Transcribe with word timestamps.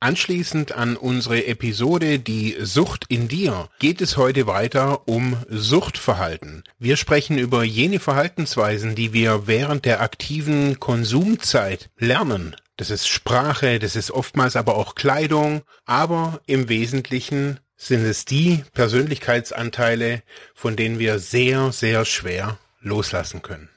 Anschließend 0.00 0.72
an 0.72 0.96
unsere 0.96 1.46
Episode 1.46 2.20
Die 2.20 2.56
Sucht 2.60 3.06
in 3.08 3.26
dir 3.26 3.68
geht 3.80 4.00
es 4.00 4.16
heute 4.16 4.46
weiter 4.46 5.08
um 5.08 5.36
Suchtverhalten. 5.48 6.62
Wir 6.78 6.96
sprechen 6.96 7.36
über 7.36 7.64
jene 7.64 7.98
Verhaltensweisen, 7.98 8.94
die 8.94 9.12
wir 9.12 9.48
während 9.48 9.84
der 9.86 10.00
aktiven 10.00 10.78
Konsumzeit 10.78 11.90
lernen. 11.98 12.54
Das 12.76 12.90
ist 12.90 13.08
Sprache, 13.08 13.80
das 13.80 13.96
ist 13.96 14.12
oftmals 14.12 14.54
aber 14.54 14.76
auch 14.76 14.94
Kleidung, 14.94 15.62
aber 15.84 16.42
im 16.46 16.68
Wesentlichen 16.68 17.58
sind 17.76 18.04
es 18.04 18.24
die 18.24 18.62
Persönlichkeitsanteile, 18.74 20.22
von 20.54 20.76
denen 20.76 21.00
wir 21.00 21.18
sehr, 21.18 21.72
sehr 21.72 22.04
schwer 22.04 22.56
loslassen 22.80 23.42
können. 23.42 23.68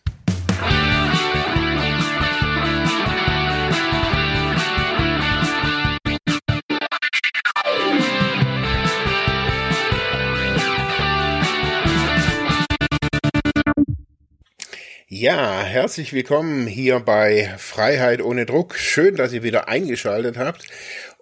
Ja, 15.14 15.62
herzlich 15.64 16.14
willkommen 16.14 16.68
hier 16.68 17.02
bei 17.02 17.54
Freiheit 17.58 18.24
ohne 18.24 18.46
Druck. 18.46 18.76
Schön, 18.76 19.18
dass 19.18 19.34
ihr 19.34 19.44
wieder 19.44 19.68
eingeschaltet 19.68 20.38
habt. 20.38 20.66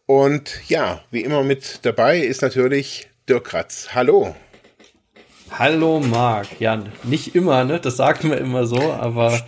Und 0.06 0.62
ja, 0.68 1.02
wie 1.10 1.22
immer 1.22 1.42
mit 1.42 1.80
dabei 1.82 2.20
ist 2.20 2.44
natürlich 2.44 3.10
Dirk 3.28 3.46
Kratz. 3.46 3.90
Hallo. 3.96 4.36
Hallo 5.58 6.00
Marc. 6.02 6.60
Ja, 6.60 6.84
nicht 7.02 7.34
immer, 7.34 7.64
ne? 7.64 7.80
Das 7.80 7.98
sagen 7.98 8.30
wir 8.30 8.38
immer 8.38 8.68
so, 8.68 8.80
aber 8.94 9.42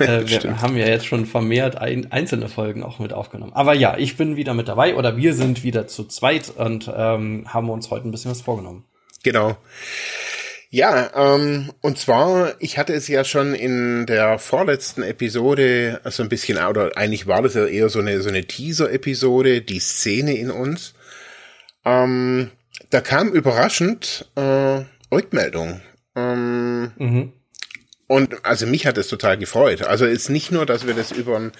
äh, 0.00 0.22
wir 0.26 0.60
haben 0.60 0.76
ja 0.76 0.88
jetzt 0.88 1.06
schon 1.06 1.24
vermehrt 1.24 1.76
ein, 1.76 2.10
einzelne 2.10 2.48
Folgen 2.48 2.82
auch 2.82 2.98
mit 2.98 3.12
aufgenommen. 3.12 3.52
Aber 3.52 3.74
ja, 3.74 3.96
ich 3.96 4.16
bin 4.16 4.34
wieder 4.34 4.54
mit 4.54 4.66
dabei 4.66 4.96
oder 4.96 5.16
wir 5.16 5.34
sind 5.34 5.62
wieder 5.62 5.86
zu 5.86 6.02
zweit 6.02 6.50
und 6.56 6.90
ähm, 6.92 7.44
haben 7.46 7.70
uns 7.70 7.92
heute 7.92 8.08
ein 8.08 8.10
bisschen 8.10 8.32
was 8.32 8.42
vorgenommen. 8.42 8.86
Genau. 9.22 9.56
Ja, 10.74 11.12
ähm, 11.14 11.72
und 11.82 11.98
zwar, 11.98 12.56
ich 12.58 12.78
hatte 12.78 12.94
es 12.94 13.06
ja 13.06 13.22
schon 13.22 13.54
in 13.54 14.06
der 14.06 14.40
vorletzten 14.40 15.04
Episode 15.04 15.92
so 15.92 16.00
also 16.02 16.22
ein 16.24 16.28
bisschen, 16.28 16.58
oder 16.58 16.96
eigentlich 16.96 17.28
war 17.28 17.42
das 17.42 17.54
ja 17.54 17.64
eher 17.64 17.88
so 17.88 18.00
eine, 18.00 18.20
so 18.20 18.28
eine 18.28 18.44
Teaser-Episode, 18.44 19.60
die 19.60 19.78
Szene 19.78 20.36
in 20.36 20.50
uns. 20.50 20.94
Ähm, 21.84 22.50
da 22.90 23.00
kam 23.00 23.28
überraschend 23.28 24.28
äh, 24.34 24.80
Rückmeldung. 25.12 25.80
Ähm, 26.16 26.90
mhm. 26.96 27.32
Und 28.08 28.44
also 28.44 28.66
mich 28.66 28.84
hat 28.88 28.98
es 28.98 29.06
total 29.06 29.38
gefreut. 29.38 29.82
Also 29.82 30.06
ist 30.06 30.28
nicht 30.28 30.50
nur, 30.50 30.66
dass 30.66 30.88
wir 30.88 30.94
das 30.94 31.12
über 31.12 31.52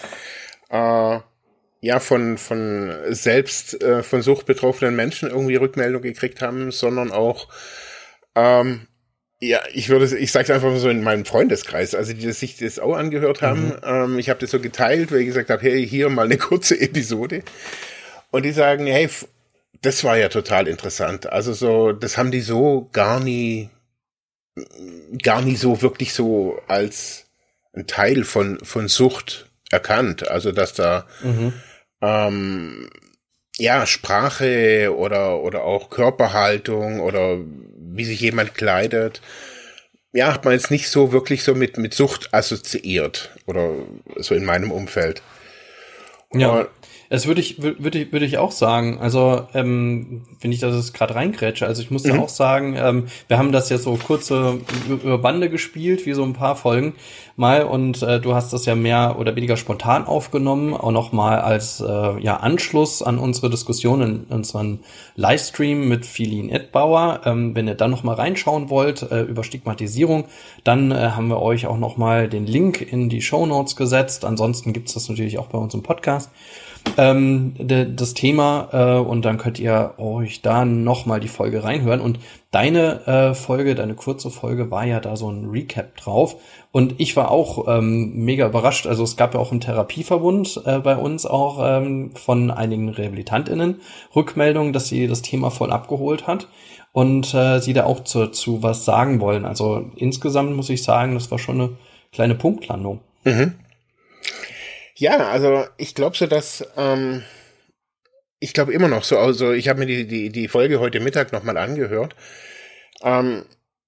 äh, 0.69 1.19
ja 1.79 1.99
von 2.01 2.37
von 2.37 2.93
selbst 3.11 3.81
äh, 3.81 4.03
von 4.03 4.21
Sucht 4.21 4.45
betroffenen 4.45 4.97
Menschen 4.97 5.29
irgendwie 5.29 5.55
Rückmeldung 5.55 6.01
gekriegt 6.01 6.41
haben, 6.41 6.71
sondern 6.71 7.13
auch 7.13 7.47
ähm, 8.35 8.87
ja, 9.39 9.61
ich 9.73 9.89
würde, 9.89 10.17
ich 10.17 10.31
sage 10.31 10.45
es 10.45 10.49
einfach 10.51 10.69
mal 10.69 10.79
so 10.79 10.89
in 10.89 11.03
meinem 11.03 11.25
Freundeskreis, 11.25 11.93
also 11.93 12.13
die 12.13 12.31
sich 12.31 12.57
das 12.57 12.79
auch 12.79 12.95
angehört 12.95 13.41
haben. 13.41 13.67
Mhm. 13.67 13.75
Ähm, 13.83 14.19
ich 14.19 14.29
habe 14.29 14.39
das 14.39 14.51
so 14.51 14.59
geteilt, 14.59 15.11
weil 15.11 15.19
ich 15.19 15.27
gesagt 15.27 15.49
habe, 15.49 15.61
hey, 15.61 15.85
hier 15.87 16.09
mal 16.09 16.25
eine 16.25 16.37
kurze 16.39 16.79
Episode. 16.79 17.43
Und 18.31 18.43
die 18.43 18.51
sagen, 18.51 18.85
hey, 18.87 19.09
das 19.81 20.03
war 20.03 20.17
ja 20.17 20.29
total 20.29 20.67
interessant. 20.67 21.27
Also 21.27 21.53
so, 21.53 21.91
das 21.91 22.17
haben 22.17 22.31
die 22.31 22.41
so 22.41 22.89
gar 22.91 23.19
nie, 23.19 23.69
gar 25.21 25.41
nie 25.41 25.55
so 25.55 25.81
wirklich 25.81 26.13
so 26.13 26.59
als 26.67 27.25
ein 27.73 27.87
Teil 27.87 28.23
von 28.23 28.59
von 28.63 28.87
Sucht 28.87 29.49
erkannt. 29.69 30.27
Also 30.27 30.51
dass 30.51 30.73
da 30.73 31.05
mhm. 31.21 31.53
ähm, 32.01 32.89
ja 33.57 33.85
Sprache 33.85 34.95
oder 34.95 35.41
oder 35.41 35.63
auch 35.63 35.89
Körperhaltung 35.89 37.01
oder 37.01 37.37
wie 37.95 38.05
sich 38.05 38.19
jemand 38.19 38.55
kleidet, 38.55 39.21
ja, 40.13 40.33
hat 40.33 40.45
man 40.45 40.53
jetzt 40.53 40.71
nicht 40.71 40.89
so 40.89 41.11
wirklich 41.11 41.43
so 41.43 41.55
mit, 41.55 41.77
mit 41.77 41.93
Sucht 41.93 42.33
assoziiert 42.33 43.31
oder 43.45 43.73
so 44.15 44.33
in 44.33 44.45
meinem 44.45 44.71
Umfeld. 44.71 45.21
Ja. 46.33 46.67
Das 47.09 47.27
würde 47.27 47.41
ich, 47.41 47.61
würde 47.61 47.99
ich, 47.99 48.11
würde 48.11 48.25
ich 48.25 48.37
auch 48.37 48.51
sagen. 48.51 48.97
Also, 48.99 49.47
ähm, 49.53 50.23
wenn 50.41 50.51
ich 50.51 50.59
das 50.59 50.93
gerade 50.93 51.15
reingrätsche, 51.15 51.65
also 51.67 51.81
ich 51.81 51.91
muss 51.91 52.03
mhm. 52.03 52.19
auch 52.19 52.29
sagen, 52.29 52.75
ähm, 52.77 53.05
wir 53.27 53.37
haben 53.37 53.51
das 53.51 53.69
jetzt 53.69 53.83
so 53.83 53.95
kurze 53.95 54.59
über 54.89 55.17
Bande 55.19 55.49
gespielt, 55.49 56.05
wie 56.05 56.13
so 56.13 56.23
ein 56.23 56.33
paar 56.33 56.55
Folgen 56.55 56.93
mal, 57.35 57.63
und 57.63 58.01
äh, 58.01 58.19
du 58.19 58.33
hast 58.33 58.53
das 58.53 58.65
ja 58.65 58.75
mehr 58.75 59.17
oder 59.19 59.35
weniger 59.35 59.57
spontan 59.57 60.05
aufgenommen, 60.05 60.73
auch 60.73 60.91
nochmal 60.91 61.39
als 61.41 61.81
äh, 61.81 62.19
ja, 62.21 62.37
Anschluss 62.37 63.01
an 63.01 63.19
unsere 63.19 63.49
Diskussion 63.49 64.01
in, 64.01 64.23
unseren 64.29 64.79
Livestream 65.15 65.87
mit 65.87 66.05
Philin 66.05 66.49
Edbauer. 66.49 67.21
Ähm, 67.25 67.55
wenn 67.55 67.67
ihr 67.67 67.75
dann 67.75 67.91
nochmal 67.91 68.15
reinschauen 68.15 68.69
wollt 68.69 69.03
äh, 69.11 69.21
über 69.21 69.43
Stigmatisierung, 69.43 70.25
dann 70.63 70.91
äh, 70.91 71.11
haben 71.11 71.27
wir 71.27 71.41
euch 71.41 71.67
auch 71.67 71.77
nochmal 71.77 72.29
den 72.29 72.47
Link 72.47 72.81
in 72.81 73.09
die 73.09 73.21
Show 73.21 73.45
Notes 73.45 73.75
gesetzt. 73.75 74.25
Ansonsten 74.25 74.73
gibt's 74.73 74.93
das 74.93 75.09
natürlich 75.09 75.37
auch 75.37 75.47
bei 75.47 75.57
uns 75.57 75.73
im 75.73 75.83
Podcast 75.83 76.31
ähm, 76.97 77.53
de, 77.57 77.93
das 77.93 78.13
Thema 78.13 78.69
äh, 78.71 78.99
und 78.99 79.25
dann 79.25 79.37
könnt 79.37 79.59
ihr 79.59 79.93
euch 79.97 80.41
da 80.41 80.65
nochmal 80.65 81.19
die 81.19 81.27
Folge 81.27 81.63
reinhören. 81.63 82.01
Und 82.01 82.19
deine 82.51 83.05
äh, 83.07 83.33
Folge, 83.33 83.75
deine 83.75 83.95
kurze 83.95 84.29
Folge 84.29 84.71
war 84.71 84.85
ja 84.85 84.99
da 84.99 85.15
so 85.15 85.29
ein 85.29 85.49
Recap 85.49 85.97
drauf. 85.97 86.37
Und 86.71 86.95
ich 86.97 87.15
war 87.15 87.31
auch 87.31 87.67
ähm, 87.67 88.13
mega 88.15 88.47
überrascht. 88.47 88.87
Also 88.87 89.03
es 89.03 89.17
gab 89.17 89.33
ja 89.33 89.39
auch 89.39 89.51
einen 89.51 89.61
Therapieverbund 89.61 90.61
äh, 90.65 90.79
bei 90.79 90.95
uns 90.95 91.25
auch 91.25 91.59
ähm, 91.61 92.11
von 92.15 92.51
einigen 92.51 92.89
RehabilitantInnen 92.89 93.81
Rückmeldungen, 94.15 94.73
dass 94.73 94.87
sie 94.87 95.07
das 95.07 95.21
Thema 95.21 95.51
voll 95.51 95.71
abgeholt 95.71 96.27
hat 96.27 96.47
und 96.91 97.33
äh, 97.33 97.59
sie 97.59 97.73
da 97.73 97.83
auch 97.85 98.03
zu, 98.05 98.27
zu 98.27 98.63
was 98.63 98.85
sagen 98.85 99.19
wollen. 99.19 99.45
Also 99.45 99.91
insgesamt 99.95 100.55
muss 100.55 100.69
ich 100.69 100.83
sagen, 100.83 101.13
das 101.13 101.29
war 101.29 101.39
schon 101.39 101.59
eine 101.59 101.69
kleine 102.13 102.35
Punktlandung. 102.35 103.01
Mhm. 103.25 103.55
Ja, 104.97 105.29
also 105.29 105.65
ich 105.77 105.93
glaube 105.93 106.15
so, 106.15 106.25
dass 106.25 106.65
ähm, 106.77 107.23
ich 108.39 108.53
glaube 108.53 108.73
immer 108.73 108.87
noch 108.87 109.03
so, 109.03 109.17
also 109.17 109.51
ich 109.51 109.67
habe 109.67 109.79
mir 109.79 109.85
die, 109.85 110.07
die, 110.07 110.29
die 110.29 110.47
Folge 110.47 110.79
heute 110.79 110.99
Mittag 110.99 111.31
nochmal 111.31 111.57
angehört. 111.57 112.15
Ähm, 113.03 113.45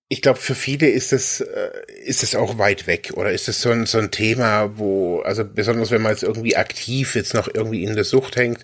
ich 0.10 0.22
glaube, 0.22 0.40
für 0.40 0.56
viele 0.56 0.88
ist 0.88 1.12
es, 1.12 1.42
äh, 1.42 1.72
ist 2.06 2.24
es 2.24 2.36
auch 2.36 2.58
weit 2.58 2.88
weg 2.88 3.12
oder 3.16 3.32
ist 3.32 3.50
es 3.50 3.62
so 3.62 3.72
ein, 3.72 3.86
so 3.86 3.98
ein 3.98 4.12
Thema, 4.12 4.78
wo, 4.78 5.20
also 5.20 5.44
besonders 5.44 5.92
wenn 5.92 6.02
man 6.02 6.14
jetzt 6.14 6.24
irgendwie 6.24 6.56
aktiv 6.56 7.16
jetzt 7.16 7.34
noch 7.34 7.50
irgendwie 7.54 7.84
in 7.84 7.96
der 7.96 8.06
Sucht 8.06 8.38
hängt, 8.38 8.64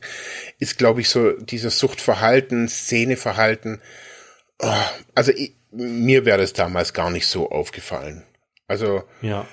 ist, 0.60 0.78
glaube 0.78 1.02
ich, 1.02 1.10
so 1.10 1.34
dieses 1.34 1.80
Suchtverhalten, 1.80 2.70
Szeneverhalten, 2.70 3.82
oh, 4.60 4.72
also 5.16 5.32
ich, 5.32 5.56
mir 5.72 6.26
wäre 6.26 6.38
das 6.38 6.54
damals 6.54 6.94
gar 6.94 7.10
nicht 7.10 7.28
so 7.28 7.50
aufgefallen. 7.50 8.24
Also, 8.68 9.04
ja. 9.22 9.46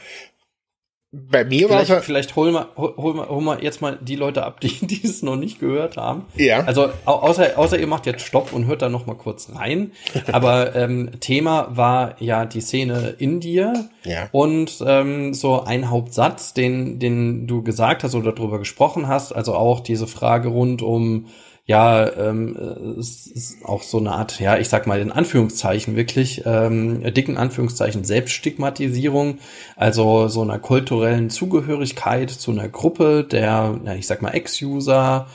Bei 1.12 1.44
mir 1.44 1.68
war 1.68 1.82
es 1.82 1.92
vielleicht 2.04 2.36
holen 2.36 2.54
wir, 2.54 2.68
holen 2.76 3.16
wir, 3.16 3.28
holen 3.28 3.44
wir 3.44 3.64
jetzt 3.64 3.82
mal 3.82 3.98
die 4.00 4.14
Leute 4.14 4.44
ab, 4.44 4.60
die, 4.62 4.86
die 4.86 5.04
es 5.04 5.22
noch 5.22 5.34
nicht 5.34 5.58
gehört 5.58 5.96
haben. 5.96 6.26
Ja. 6.36 6.60
Also 6.60 6.90
außer, 7.04 7.58
außer 7.58 7.80
ihr 7.80 7.88
macht 7.88 8.06
jetzt 8.06 8.24
Stopp 8.24 8.52
und 8.52 8.66
hört 8.66 8.82
da 8.82 8.88
noch 8.88 9.06
mal 9.06 9.16
kurz 9.16 9.50
rein. 9.56 9.90
Aber 10.32 10.76
ähm, 10.76 11.10
Thema 11.18 11.76
war 11.76 12.14
ja 12.20 12.46
die 12.46 12.60
Szene 12.60 13.16
in 13.18 13.40
dir. 13.40 13.88
Ja. 14.04 14.28
Und 14.30 14.84
ähm, 14.86 15.34
so 15.34 15.64
ein 15.64 15.90
Hauptsatz, 15.90 16.54
den, 16.54 17.00
den 17.00 17.48
du 17.48 17.62
gesagt 17.64 18.04
hast 18.04 18.14
oder 18.14 18.32
darüber 18.32 18.60
gesprochen 18.60 19.08
hast, 19.08 19.32
also 19.32 19.54
auch 19.54 19.80
diese 19.80 20.06
Frage 20.06 20.48
rund 20.48 20.80
um 20.80 21.26
ja, 21.70 22.12
ähm, 22.16 22.56
es 22.98 23.28
ist 23.28 23.64
auch 23.64 23.84
so 23.84 23.98
eine 23.98 24.10
Art, 24.10 24.40
ja, 24.40 24.58
ich 24.58 24.68
sag 24.68 24.88
mal 24.88 25.00
in 25.00 25.12
Anführungszeichen 25.12 25.94
wirklich, 25.94 26.42
ähm, 26.44 27.00
dicken 27.14 27.36
Anführungszeichen 27.36 28.02
Selbststigmatisierung, 28.02 29.38
also 29.76 30.26
so 30.26 30.42
einer 30.42 30.58
kulturellen 30.58 31.30
Zugehörigkeit 31.30 32.28
zu 32.28 32.50
einer 32.50 32.68
Gruppe 32.68 33.22
der, 33.22 33.78
ja, 33.84 33.94
ich 33.94 34.08
sag 34.08 34.20
mal 34.20 34.30
Ex-User. 34.30 35.28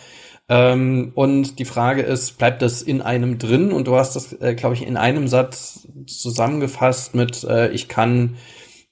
Ähm, 0.50 1.14
und 1.16 1.58
die 1.58 1.64
Frage 1.64 2.02
ist, 2.02 2.38
bleibt 2.38 2.62
das 2.62 2.82
in 2.82 3.02
einem 3.02 3.38
drin? 3.38 3.72
Und 3.72 3.88
du 3.88 3.96
hast 3.96 4.18
das, 4.18 4.34
äh, 4.42 4.56
glaube 4.56 4.76
ich, 4.76 4.86
in 4.86 4.98
einem 4.98 5.30
Satz 5.30 5.88
zusammengefasst 6.06 7.16
mit, 7.16 7.46
äh, 7.46 7.70
ich 7.70 7.88
kann 7.88 8.36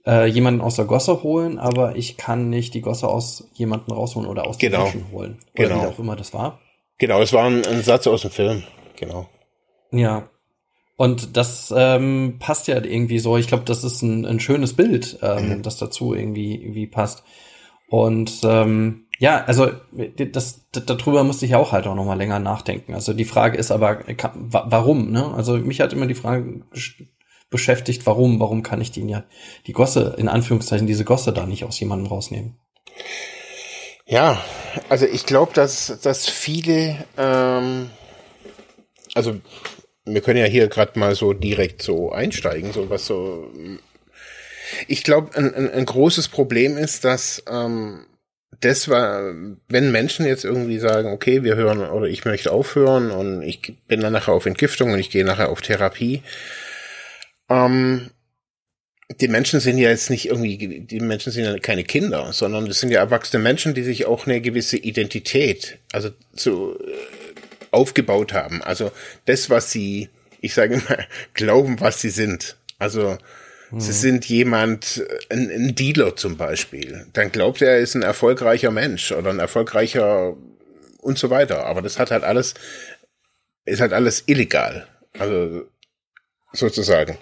äh, 0.07 0.27
jemanden 0.27 0.61
aus 0.61 0.77
der 0.77 0.85
Gosse 0.85 1.23
holen, 1.23 1.59
aber 1.59 1.97
ich 1.97 2.15
kann 2.15 2.49
nicht 2.49 2.73
die 2.73 2.81
Gosse 2.81 3.09
aus 3.09 3.49
jemanden 3.53 3.91
rausholen 3.91 4.29
oder 4.29 4.47
aus 4.47 4.57
genau. 4.59 4.77
den 4.77 4.83
Menschen 4.83 5.11
holen. 5.11 5.39
Oder 5.57 5.67
genau. 5.67 5.81
wie 5.81 5.87
auch 5.87 5.99
immer 5.99 6.15
das 6.15 6.33
war. 6.33 6.59
Genau, 7.03 7.21
es 7.21 7.33
war 7.33 7.47
ein, 7.47 7.65
ein 7.65 7.83
Satz 7.83 8.07
aus 8.07 8.21
dem 8.21 8.31
Film. 8.31 8.63
Genau. 8.95 9.27
Ja. 9.91 10.29
Und 10.95 11.35
das 11.35 11.73
ähm, 11.75 12.37
passt 12.39 12.69
ja 12.69 12.81
irgendwie 12.81 13.19
so. 13.19 13.35
Ich 13.35 13.47
glaube, 13.47 13.65
das 13.65 13.83
ist 13.83 14.01
ein, 14.03 14.25
ein 14.25 14.39
schönes 14.39 14.71
Bild, 14.73 15.19
ähm, 15.21 15.49
mhm. 15.49 15.63
das 15.63 15.75
dazu 15.75 16.13
irgendwie, 16.13 16.55
irgendwie 16.55 16.87
passt. 16.87 17.25
Und 17.89 18.31
ähm, 18.45 19.07
ja, 19.19 19.43
also 19.43 19.69
das, 20.31 20.61
das 20.71 20.85
darüber 20.85 21.25
musste 21.25 21.45
ich 21.45 21.55
auch 21.55 21.73
halt 21.73 21.87
auch 21.87 21.95
noch 21.95 22.05
mal 22.05 22.13
länger 22.13 22.39
nachdenken. 22.39 22.93
Also 22.93 23.11
die 23.11 23.25
Frage 23.25 23.57
ist 23.57 23.71
aber, 23.71 23.99
warum? 24.39 25.11
Ne? 25.11 25.29
Also 25.33 25.57
mich 25.57 25.81
hat 25.81 25.91
immer 25.91 26.07
die 26.07 26.15
Frage 26.15 26.61
beschäftigt, 27.49 28.05
warum? 28.05 28.39
Warum 28.39 28.63
kann 28.63 28.79
ich 28.79 28.93
den 28.93 29.09
ja 29.09 29.25
die 29.67 29.73
Gosse 29.73 30.15
in 30.17 30.29
Anführungszeichen 30.29 30.87
diese 30.87 31.03
Gosse 31.03 31.33
da 31.33 31.45
nicht 31.45 31.65
aus 31.65 31.81
jemandem 31.81 32.07
rausnehmen? 32.07 32.55
Ja, 34.05 34.43
also 34.89 35.05
ich 35.05 35.25
glaube, 35.25 35.53
dass, 35.53 35.99
dass 36.01 36.27
viele, 36.27 37.05
ähm, 37.17 37.89
also 39.13 39.39
wir 40.05 40.21
können 40.21 40.39
ja 40.39 40.45
hier 40.45 40.67
gerade 40.67 40.99
mal 40.99 41.15
so 41.15 41.33
direkt 41.33 41.81
so 41.81 42.11
einsteigen, 42.11 42.73
so 42.73 42.89
was 42.89 43.05
so. 43.05 43.49
Ich 44.87 45.03
glaube, 45.03 45.35
ein, 45.37 45.53
ein, 45.53 45.71
ein 45.71 45.85
großes 45.85 46.27
Problem 46.27 46.77
ist, 46.77 47.05
dass 47.05 47.43
ähm, 47.49 48.05
das 48.59 48.89
war, 48.89 49.33
wenn 49.67 49.91
Menschen 49.91 50.25
jetzt 50.25 50.45
irgendwie 50.45 50.79
sagen, 50.79 51.11
okay, 51.11 51.43
wir 51.43 51.55
hören 51.55 51.79
oder 51.79 52.07
ich 52.07 52.25
möchte 52.25 52.51
aufhören 52.51 53.11
und 53.11 53.41
ich 53.41 53.77
bin 53.87 54.01
dann 54.01 54.13
nachher 54.13 54.33
auf 54.33 54.45
Entgiftung 54.45 54.91
und 54.91 54.99
ich 54.99 55.09
gehe 55.09 55.25
nachher 55.25 55.49
auf 55.49 55.61
Therapie, 55.61 56.23
ähm, 57.49 58.09
die 59.19 59.27
Menschen 59.27 59.59
sind 59.59 59.77
ja 59.77 59.89
jetzt 59.89 60.09
nicht 60.09 60.27
irgendwie, 60.27 60.57
die 60.57 60.99
Menschen 60.99 61.31
sind 61.31 61.45
ja 61.45 61.57
keine 61.59 61.83
Kinder, 61.83 62.31
sondern 62.33 62.65
das 62.65 62.79
sind 62.79 62.91
ja 62.91 62.99
erwachsene 62.99 63.41
Menschen, 63.41 63.73
die 63.73 63.83
sich 63.83 64.05
auch 64.05 64.25
eine 64.25 64.41
gewisse 64.41 64.77
Identität, 64.77 65.77
also 65.91 66.09
so 66.33 66.77
äh, 66.79 66.93
aufgebaut 67.71 68.33
haben. 68.33 68.61
Also 68.63 68.91
das, 69.25 69.49
was 69.49 69.71
sie, 69.71 70.09
ich 70.41 70.53
sage 70.53 70.77
mal, 70.77 71.07
glauben, 71.33 71.79
was 71.79 72.01
sie 72.01 72.09
sind. 72.09 72.57
Also 72.79 73.17
mhm. 73.71 73.79
sie 73.79 73.93
sind 73.93 74.25
jemand, 74.25 75.03
ein, 75.29 75.49
ein 75.49 75.75
Dealer 75.75 76.15
zum 76.15 76.37
Beispiel. 76.37 77.07
Dann 77.13 77.31
glaubt 77.31 77.61
er, 77.61 77.71
er 77.71 77.79
ist 77.79 77.95
ein 77.95 78.03
erfolgreicher 78.03 78.71
Mensch 78.71 79.11
oder 79.11 79.29
ein 79.29 79.39
erfolgreicher 79.39 80.35
und 80.99 81.17
so 81.17 81.29
weiter. 81.29 81.65
Aber 81.65 81.81
das 81.81 81.99
hat 81.99 82.11
halt 82.11 82.23
alles, 82.23 82.53
ist 83.65 83.81
halt 83.81 83.93
alles 83.93 84.23
illegal. 84.27 84.87
Also 85.17 85.67
sozusagen. 86.53 87.17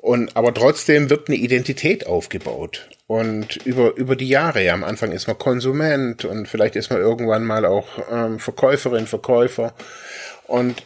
Und, 0.00 0.34
aber 0.34 0.54
trotzdem 0.54 1.10
wird 1.10 1.28
eine 1.28 1.36
Identität 1.36 2.06
aufgebaut. 2.06 2.88
Und 3.06 3.56
über, 3.66 3.94
über 3.96 4.16
die 4.16 4.28
Jahre, 4.28 4.64
ja, 4.64 4.72
am 4.72 4.82
Anfang 4.82 5.12
ist 5.12 5.26
man 5.26 5.36
Konsument 5.36 6.24
und 6.24 6.48
vielleicht 6.48 6.74
ist 6.74 6.90
man 6.90 7.00
irgendwann 7.00 7.44
mal 7.44 7.66
auch 7.66 7.86
ähm, 8.10 8.38
Verkäuferin, 8.38 9.06
Verkäufer. 9.06 9.74
Und 10.46 10.84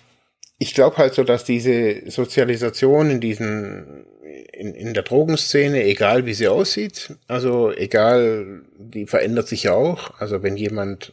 ich 0.59 0.75
glaube 0.75 0.97
halt 0.97 1.15
so, 1.15 1.23
dass 1.23 1.45
diese 1.45 2.11
Sozialisation 2.11 3.09
in 3.11 3.21
diesen, 3.21 4.05
in, 4.53 4.75
in 4.75 4.95
der 4.95 5.05
Drogenszene, 5.05 5.85
egal 5.85 6.27
wie 6.27 6.35
sie 6.35 6.49
aussieht, 6.49 7.15
also 7.29 7.71
egal, 7.71 8.63
die 8.79 9.07
verändert 9.07 9.47
sich 9.47 9.63
ja 9.63 9.75
auch. 9.75 10.19
Also 10.19 10.43
wenn 10.43 10.57
jemand 10.57 11.13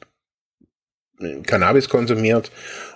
Cannabis 1.46 1.88
konsumiert 1.88 2.52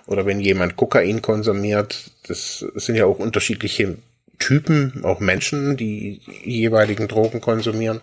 oder 0.08 0.26
wenn 0.26 0.40
jemand 0.40 0.76
Kokain 0.76 1.22
konsumiert, 1.22 2.10
das 2.26 2.58
sind 2.74 2.96
ja 2.96 3.06
auch 3.06 3.20
unterschiedliche 3.20 3.98
Typen, 4.38 5.04
auch 5.04 5.20
Menschen, 5.20 5.76
die 5.76 6.20
jeweiligen 6.44 7.08
Drogen 7.08 7.40
konsumieren. 7.40 8.00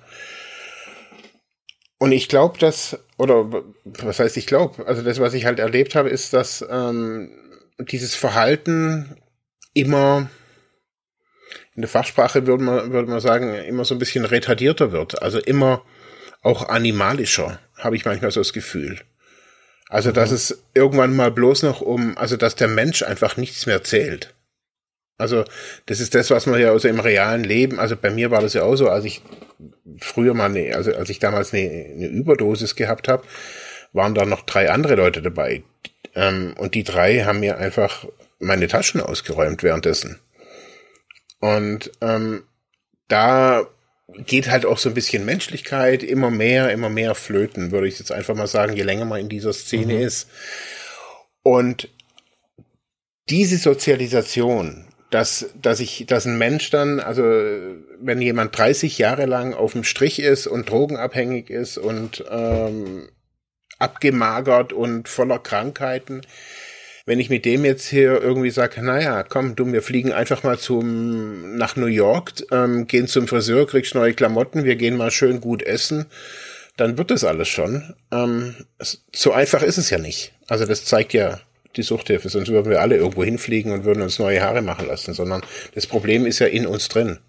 Und 1.97 2.11
ich 2.11 2.27
glaube, 2.27 2.59
dass, 2.59 2.99
oder 3.17 3.63
was 3.85 4.19
heißt 4.19 4.35
ich 4.37 4.45
glaube, 4.45 4.85
also 4.85 5.01
das, 5.01 5.19
was 5.19 5.33
ich 5.33 5.45
halt 5.45 5.59
erlebt 5.59 5.95
habe, 5.95 6.09
ist, 6.09 6.33
dass 6.33 6.65
ähm, 6.69 7.31
dieses 7.79 8.15
Verhalten 8.15 9.17
immer, 9.73 10.29
in 11.75 11.81
der 11.81 11.89
Fachsprache 11.89 12.45
würde 12.45 12.63
man, 12.63 12.91
würde 12.91 13.09
man 13.09 13.21
sagen, 13.21 13.53
immer 13.53 13.85
so 13.85 13.95
ein 13.95 13.99
bisschen 13.99 14.25
retardierter 14.25 14.91
wird. 14.91 15.21
Also 15.21 15.39
immer 15.39 15.83
auch 16.41 16.67
animalischer, 16.67 17.59
habe 17.77 17.95
ich 17.95 18.05
manchmal 18.05 18.31
so 18.31 18.41
das 18.41 18.53
Gefühl. 18.53 18.99
Also, 19.89 20.11
dass 20.11 20.29
mhm. 20.29 20.35
es 20.35 20.63
irgendwann 20.73 21.15
mal 21.15 21.31
bloß 21.31 21.63
noch 21.63 21.81
um, 21.81 22.17
also 22.17 22.35
dass 22.35 22.55
der 22.55 22.67
Mensch 22.67 23.03
einfach 23.03 23.37
nichts 23.37 23.65
mehr 23.65 23.83
zählt. 23.83 24.33
Also 25.17 25.45
das 25.85 25.99
ist 25.99 26.15
das, 26.15 26.31
was 26.31 26.45
man 26.47 26.59
ja 26.59 26.71
also 26.71 26.87
im 26.87 26.99
realen 26.99 27.43
Leben, 27.43 27.79
also 27.79 27.95
bei 27.95 28.09
mir 28.09 28.31
war 28.31 28.41
das 28.41 28.53
ja 28.53 28.63
auch 28.63 28.75
so, 28.75 28.89
als 28.89 29.05
ich 29.05 29.21
früher 29.99 30.33
mal, 30.33 30.45
eine, 30.45 30.75
also 30.75 30.93
als 30.93 31.09
ich 31.09 31.19
damals 31.19 31.53
eine, 31.53 31.69
eine 31.69 32.07
Überdosis 32.07 32.75
gehabt 32.75 33.07
habe, 33.07 33.23
waren 33.93 34.15
da 34.15 34.25
noch 34.25 34.41
drei 34.41 34.71
andere 34.71 34.95
Leute 34.95 35.21
dabei. 35.21 35.63
Ähm, 36.15 36.55
und 36.57 36.75
die 36.75 36.83
drei 36.83 37.21
haben 37.21 37.39
mir 37.39 37.57
einfach 37.57 38.05
meine 38.39 38.67
Taschen 38.67 39.01
ausgeräumt 39.01 39.63
währenddessen. 39.63 40.19
Und 41.39 41.91
ähm, 42.01 42.43
da 43.07 43.67
geht 44.17 44.49
halt 44.49 44.65
auch 44.65 44.77
so 44.77 44.89
ein 44.89 44.95
bisschen 44.95 45.25
Menschlichkeit 45.25 46.03
immer 46.03 46.31
mehr, 46.31 46.71
immer 46.71 46.89
mehr 46.89 47.15
flöten, 47.15 47.71
würde 47.71 47.87
ich 47.87 47.99
jetzt 47.99 48.11
einfach 48.11 48.35
mal 48.35 48.47
sagen, 48.47 48.75
je 48.75 48.83
länger 48.83 49.05
man 49.05 49.19
in 49.19 49.29
dieser 49.29 49.53
Szene 49.53 49.95
mhm. 49.95 50.01
ist. 50.01 50.29
Und 51.41 51.89
diese 53.29 53.57
Sozialisation, 53.57 54.87
dass, 55.13 55.51
dass 55.61 55.79
ich, 55.79 56.05
dass 56.07 56.25
ein 56.25 56.39
Mensch 56.39 56.71
dann, 56.71 56.99
also 56.99 57.21
wenn 57.99 58.19
jemand 58.19 58.57
30 58.57 58.97
Jahre 58.97 59.27
lang 59.27 59.53
auf 59.53 59.73
dem 59.73 59.83
Strich 59.83 60.19
ist 60.19 60.47
und 60.47 60.67
drogenabhängig 60.67 61.51
ist 61.51 61.77
und 61.77 62.25
ähm, 62.31 63.09
abgemagert 63.77 64.73
und 64.73 65.07
voller 65.07 65.37
Krankheiten, 65.37 66.21
wenn 67.05 67.19
ich 67.19 67.29
mit 67.29 67.45
dem 67.45 67.63
jetzt 67.63 67.87
hier 67.87 68.23
irgendwie 68.23 68.49
sage, 68.49 68.81
naja, 68.81 69.21
komm, 69.21 69.55
du, 69.55 69.71
wir 69.71 69.83
fliegen 69.83 70.11
einfach 70.11 70.41
mal 70.41 70.57
zum 70.57 71.57
nach 71.57 71.75
New 71.75 71.85
York, 71.85 72.31
ähm, 72.49 72.87
gehen 72.87 73.07
zum 73.07 73.27
Friseur, 73.27 73.67
kriegst 73.67 73.93
neue 73.93 74.15
Klamotten, 74.15 74.63
wir 74.63 74.77
gehen 74.77 74.97
mal 74.97 75.11
schön 75.11 75.41
gut 75.41 75.61
essen, 75.61 76.07
dann 76.75 76.97
wird 76.97 77.11
das 77.11 77.23
alles 77.23 77.49
schon. 77.49 77.93
Ähm, 78.11 78.55
so 79.13 79.31
einfach 79.31 79.61
ist 79.61 79.77
es 79.77 79.91
ja 79.91 79.99
nicht. 79.99 80.33
Also 80.47 80.65
das 80.65 80.85
zeigt 80.85 81.13
ja 81.13 81.39
die 81.75 81.83
Suchthilfe, 81.83 82.29
sonst 82.29 82.49
würden 82.49 82.69
wir 82.69 82.81
alle 82.81 82.97
irgendwo 82.97 83.23
hinfliegen 83.23 83.71
und 83.71 83.83
würden 83.85 84.03
uns 84.03 84.19
neue 84.19 84.41
Haare 84.41 84.61
machen 84.61 84.87
lassen, 84.87 85.13
sondern 85.13 85.41
das 85.73 85.87
Problem 85.87 86.25
ist 86.25 86.39
ja 86.39 86.47
in 86.47 86.67
uns 86.67 86.87
drin. 86.87 87.19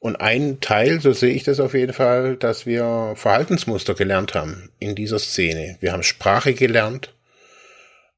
Und 0.00 0.16
ein 0.16 0.60
Teil, 0.60 1.00
so 1.00 1.12
sehe 1.12 1.34
ich 1.34 1.42
das 1.42 1.58
auf 1.58 1.74
jeden 1.74 1.92
Fall, 1.92 2.36
dass 2.36 2.66
wir 2.66 3.14
Verhaltensmuster 3.16 3.94
gelernt 3.94 4.34
haben 4.34 4.70
in 4.78 4.94
dieser 4.94 5.18
Szene. 5.18 5.76
Wir 5.80 5.92
haben 5.92 6.04
Sprache 6.04 6.54
gelernt. 6.54 7.14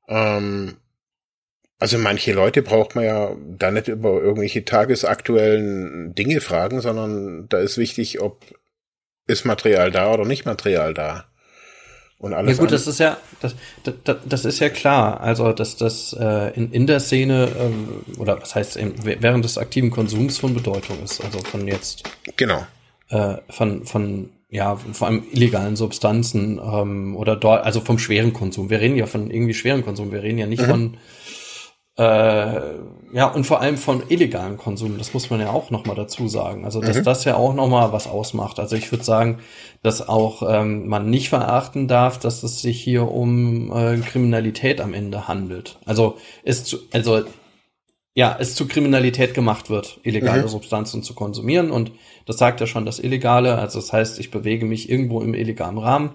Ähm, 0.09 0.77
also 1.79 1.97
manche 1.97 2.35
Leute 2.35 2.61
braucht 2.61 2.95
man 2.95 3.05
ja 3.05 3.35
da 3.57 3.71
nicht 3.71 3.89
über 3.89 4.21
irgendwelche 4.21 4.67
tagesaktuellen 4.67 6.15
Dinge 6.15 6.43
fragen, 6.43 6.83
sondern 6.83 7.49
da 7.49 7.59
ist 7.59 7.79
wichtig, 7.79 8.21
ob 8.21 8.45
ist 9.27 9.47
Material 9.47 9.91
da 9.91 10.13
oder 10.13 10.27
nicht 10.27 10.45
Material 10.45 10.93
da. 10.93 11.30
Und 12.21 12.35
alles 12.35 12.59
ja 12.59 12.63
gut, 12.63 12.71
das 12.71 12.87
ist 12.87 13.01
ja, 13.01 13.17
das, 13.41 13.55
das, 14.05 14.17
das 14.27 14.45
ist 14.45 14.61
ja 14.61 14.69
klar. 14.69 15.21
Also, 15.21 15.53
dass 15.53 15.77
das 15.77 16.13
äh, 16.13 16.55
in, 16.55 16.71
in 16.71 16.87
der 16.87 17.01
Szene, 17.01 17.49
ähm, 17.59 18.19
oder 18.19 18.41
was 18.41 18.55
heißt 18.55 18.79
während 19.03 19.45
des 19.45 19.57
aktiven 19.57 19.91
Konsums 19.91 20.37
von 20.37 20.53
Bedeutung 20.53 21.03
ist. 21.03 21.25
Also 21.25 21.39
von 21.39 21.67
jetzt. 21.67 22.03
Genau. 22.37 22.67
Äh, 23.09 23.37
von, 23.49 23.87
von, 23.87 24.29
ja, 24.51 24.77
vor 24.93 25.09
allem 25.09 25.25
illegalen 25.33 25.77
Substanzen 25.77 26.61
ähm, 26.63 27.17
oder 27.17 27.37
dort, 27.37 27.65
also 27.65 27.81
vom 27.81 27.99
schweren 27.99 28.35
Konsum. 28.35 28.69
Wir 28.69 28.81
reden 28.81 28.97
ja 28.97 29.07
von 29.07 29.31
irgendwie 29.31 29.55
schweren 29.55 29.83
Konsum. 29.83 30.13
Wir 30.13 30.23
reden 30.23 30.37
ja 30.37 30.47
nicht 30.47 30.63
mhm. 30.63 30.71
von 30.71 30.97
ja, 33.13 33.27
und 33.27 33.45
vor 33.45 33.61
allem 33.61 33.77
von 33.77 34.03
illegalem 34.09 34.57
Konsum, 34.57 34.97
das 34.97 35.13
muss 35.13 35.29
man 35.31 35.41
ja 35.41 35.51
auch 35.51 35.71
nochmal 35.71 35.97
dazu 35.97 36.29
sagen. 36.29 36.65
Also, 36.65 36.81
dass 36.81 36.99
mhm. 36.99 37.05
das 37.05 37.25
ja 37.25 37.37
auch 37.37 37.55
nochmal 37.55 37.93
was 37.93 38.07
ausmacht. 38.07 38.59
Also, 38.59 38.77
ich 38.77 38.91
würde 38.93 39.05
sagen, 39.05 39.41
dass 39.83 40.09
auch 40.09 40.43
ähm, 40.49 40.87
man 40.87 41.11
nicht 41.11 41.29
verachten 41.29 41.89
darf, 41.89 42.19
dass 42.19 42.43
es 42.43 42.63
sich 42.63 42.81
hier 42.81 43.11
um 43.11 43.73
äh, 43.73 43.99
Kriminalität 43.99 44.81
am 44.81 44.95
Ende 44.95 45.29
handelt. 45.29 45.79
Also, 45.85 46.17
ist 46.45 46.67
zu, 46.67 46.79
also, 46.93 47.23
ja, 48.15 48.37
es 48.39 48.55
zu 48.55 48.67
Kriminalität 48.67 49.35
gemacht 49.35 49.71
wird, 49.71 49.99
illegale 50.03 50.43
mhm. 50.43 50.49
Substanzen 50.49 51.03
zu 51.03 51.15
konsumieren. 51.15 51.71
Und 51.71 51.93
das 52.27 52.39
sagt 52.39 52.61
ja 52.61 52.67
schon 52.67 52.87
das 52.87 53.01
Illegale. 53.01 53.59
Also, 53.59 53.81
das 53.81 53.93
heißt, 53.93 54.21
ich 54.21 54.31
bewege 54.31 54.65
mich 54.65 54.89
irgendwo 54.89 55.21
im 55.21 55.35
illegalen 55.35 55.79
Rahmen 55.79 56.13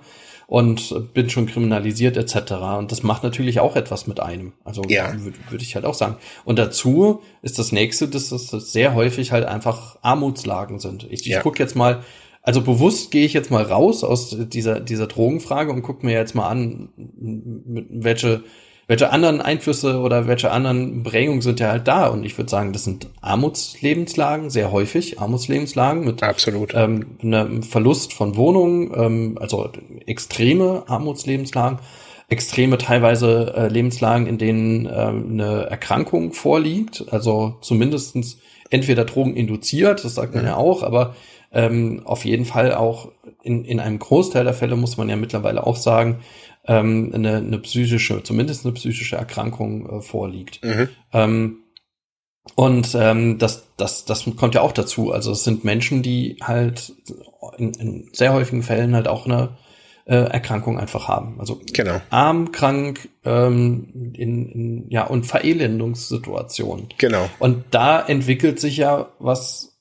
und 0.47 1.13
bin 1.13 1.29
schon 1.29 1.47
kriminalisiert 1.47 2.17
etc. 2.17 2.53
Und 2.77 2.91
das 2.91 3.03
macht 3.03 3.23
natürlich 3.23 3.59
auch 3.59 3.75
etwas 3.75 4.07
mit 4.07 4.19
einem. 4.19 4.53
Also 4.63 4.83
ja. 4.87 5.11
würde 5.23 5.37
würd 5.49 5.61
ich 5.61 5.75
halt 5.75 5.85
auch 5.85 5.93
sagen. 5.93 6.17
Und 6.43 6.59
dazu 6.59 7.21
ist 7.41 7.57
das 7.57 7.71
nächste, 7.71 8.07
dass 8.07 8.29
das 8.29 8.49
sehr 8.49 8.93
häufig 8.93 9.31
halt 9.31 9.45
einfach 9.45 9.97
Armutslagen 10.01 10.79
sind. 10.79 11.07
Ich, 11.09 11.25
ja. 11.25 11.37
ich 11.37 11.43
gucke 11.43 11.61
jetzt 11.61 11.75
mal, 11.75 12.03
also 12.41 12.61
bewusst 12.61 13.09
gehe 13.09 13.25
ich 13.25 13.33
jetzt 13.33 13.49
mal 13.49 13.63
raus 13.63 14.03
aus 14.03 14.35
dieser, 14.37 14.79
dieser 14.79 15.07
Drogenfrage 15.07 15.71
und 15.71 15.81
gucke 15.81 16.05
mir 16.05 16.13
jetzt 16.13 16.35
mal 16.35 16.47
an, 16.47 16.89
mit 16.95 17.87
welche 17.89 18.43
welche 18.87 19.11
anderen 19.11 19.41
Einflüsse 19.41 19.99
oder 19.99 20.27
welche 20.27 20.51
anderen 20.51 21.03
Prägungen 21.03 21.41
sind 21.41 21.59
ja 21.59 21.69
halt 21.69 21.87
da? 21.87 22.07
Und 22.07 22.23
ich 22.23 22.37
würde 22.37 22.49
sagen, 22.49 22.71
das 22.71 22.83
sind 22.83 23.07
Armutslebenslagen, 23.21 24.49
sehr 24.49 24.71
häufig 24.71 25.19
Armutslebenslagen 25.19 26.05
mit 26.05 26.21
Absolut. 26.21 26.73
Ähm, 26.75 27.17
einem 27.21 27.63
Verlust 27.63 28.13
von 28.13 28.35
Wohnungen, 28.35 28.91
ähm, 28.95 29.37
also 29.41 29.69
extreme 30.05 30.83
Armutslebenslagen, 30.87 31.79
extreme 32.29 32.77
teilweise 32.77 33.53
äh, 33.55 33.67
Lebenslagen, 33.69 34.27
in 34.27 34.37
denen 34.37 34.85
ähm, 34.85 35.29
eine 35.31 35.63
Erkrankung 35.63 36.33
vorliegt, 36.33 37.05
also 37.09 37.55
zumindestens 37.61 38.37
entweder 38.69 39.05
Drogen 39.05 39.35
induziert, 39.35 40.03
das 40.05 40.15
sagt 40.15 40.35
man 40.35 40.43
mhm. 40.43 40.49
ja 40.49 40.55
auch, 40.57 40.83
aber 40.83 41.15
ähm, 41.51 42.01
auf 42.05 42.25
jeden 42.25 42.45
Fall 42.45 42.73
auch 42.73 43.09
in, 43.41 43.63
in 43.63 43.79
einem 43.79 43.97
Großteil 43.97 44.43
der 44.43 44.53
Fälle 44.53 44.75
muss 44.75 44.97
man 44.97 45.07
ja 45.07 45.15
mittlerweile 45.15 45.65
auch 45.65 45.77
sagen, 45.77 46.19
ähm, 46.67 47.11
eine, 47.13 47.37
eine 47.37 47.59
psychische, 47.59 48.23
zumindest 48.23 48.65
eine 48.65 48.73
psychische 48.73 49.15
Erkrankung 49.15 49.89
äh, 49.89 50.01
vorliegt. 50.01 50.63
Mhm. 50.63 50.89
Ähm, 51.13 51.57
und 52.53 52.95
ähm, 52.95 53.39
das, 53.39 53.67
das, 53.75 54.05
das 54.05 54.25
kommt 54.37 54.55
ja 54.55 54.61
auch 54.61 54.71
dazu. 54.71 55.11
Also 55.11 55.31
es 55.31 55.43
sind 55.43 55.63
Menschen, 55.63 56.03
die 56.03 56.37
halt 56.41 56.93
in, 57.57 57.73
in 57.73 58.09
sehr 58.13 58.33
häufigen 58.33 58.61
Fällen 58.61 58.95
halt 58.95 59.07
auch 59.07 59.25
eine 59.25 59.57
äh, 60.05 60.15
Erkrankung 60.15 60.79
einfach 60.79 61.07
haben. 61.07 61.39
Also 61.39 61.59
genau. 61.73 61.99
arm, 62.11 62.51
krank, 62.51 63.09
ähm, 63.23 64.13
in, 64.13 64.49
in 64.49 64.89
ja 64.89 65.05
und 65.05 65.25
Verelendungssituationen. 65.25 66.89
Genau. 66.97 67.29
Und 67.39 67.65
da 67.71 67.99
entwickelt 68.01 68.59
sich 68.59 68.77
ja 68.77 69.09
was 69.17 69.74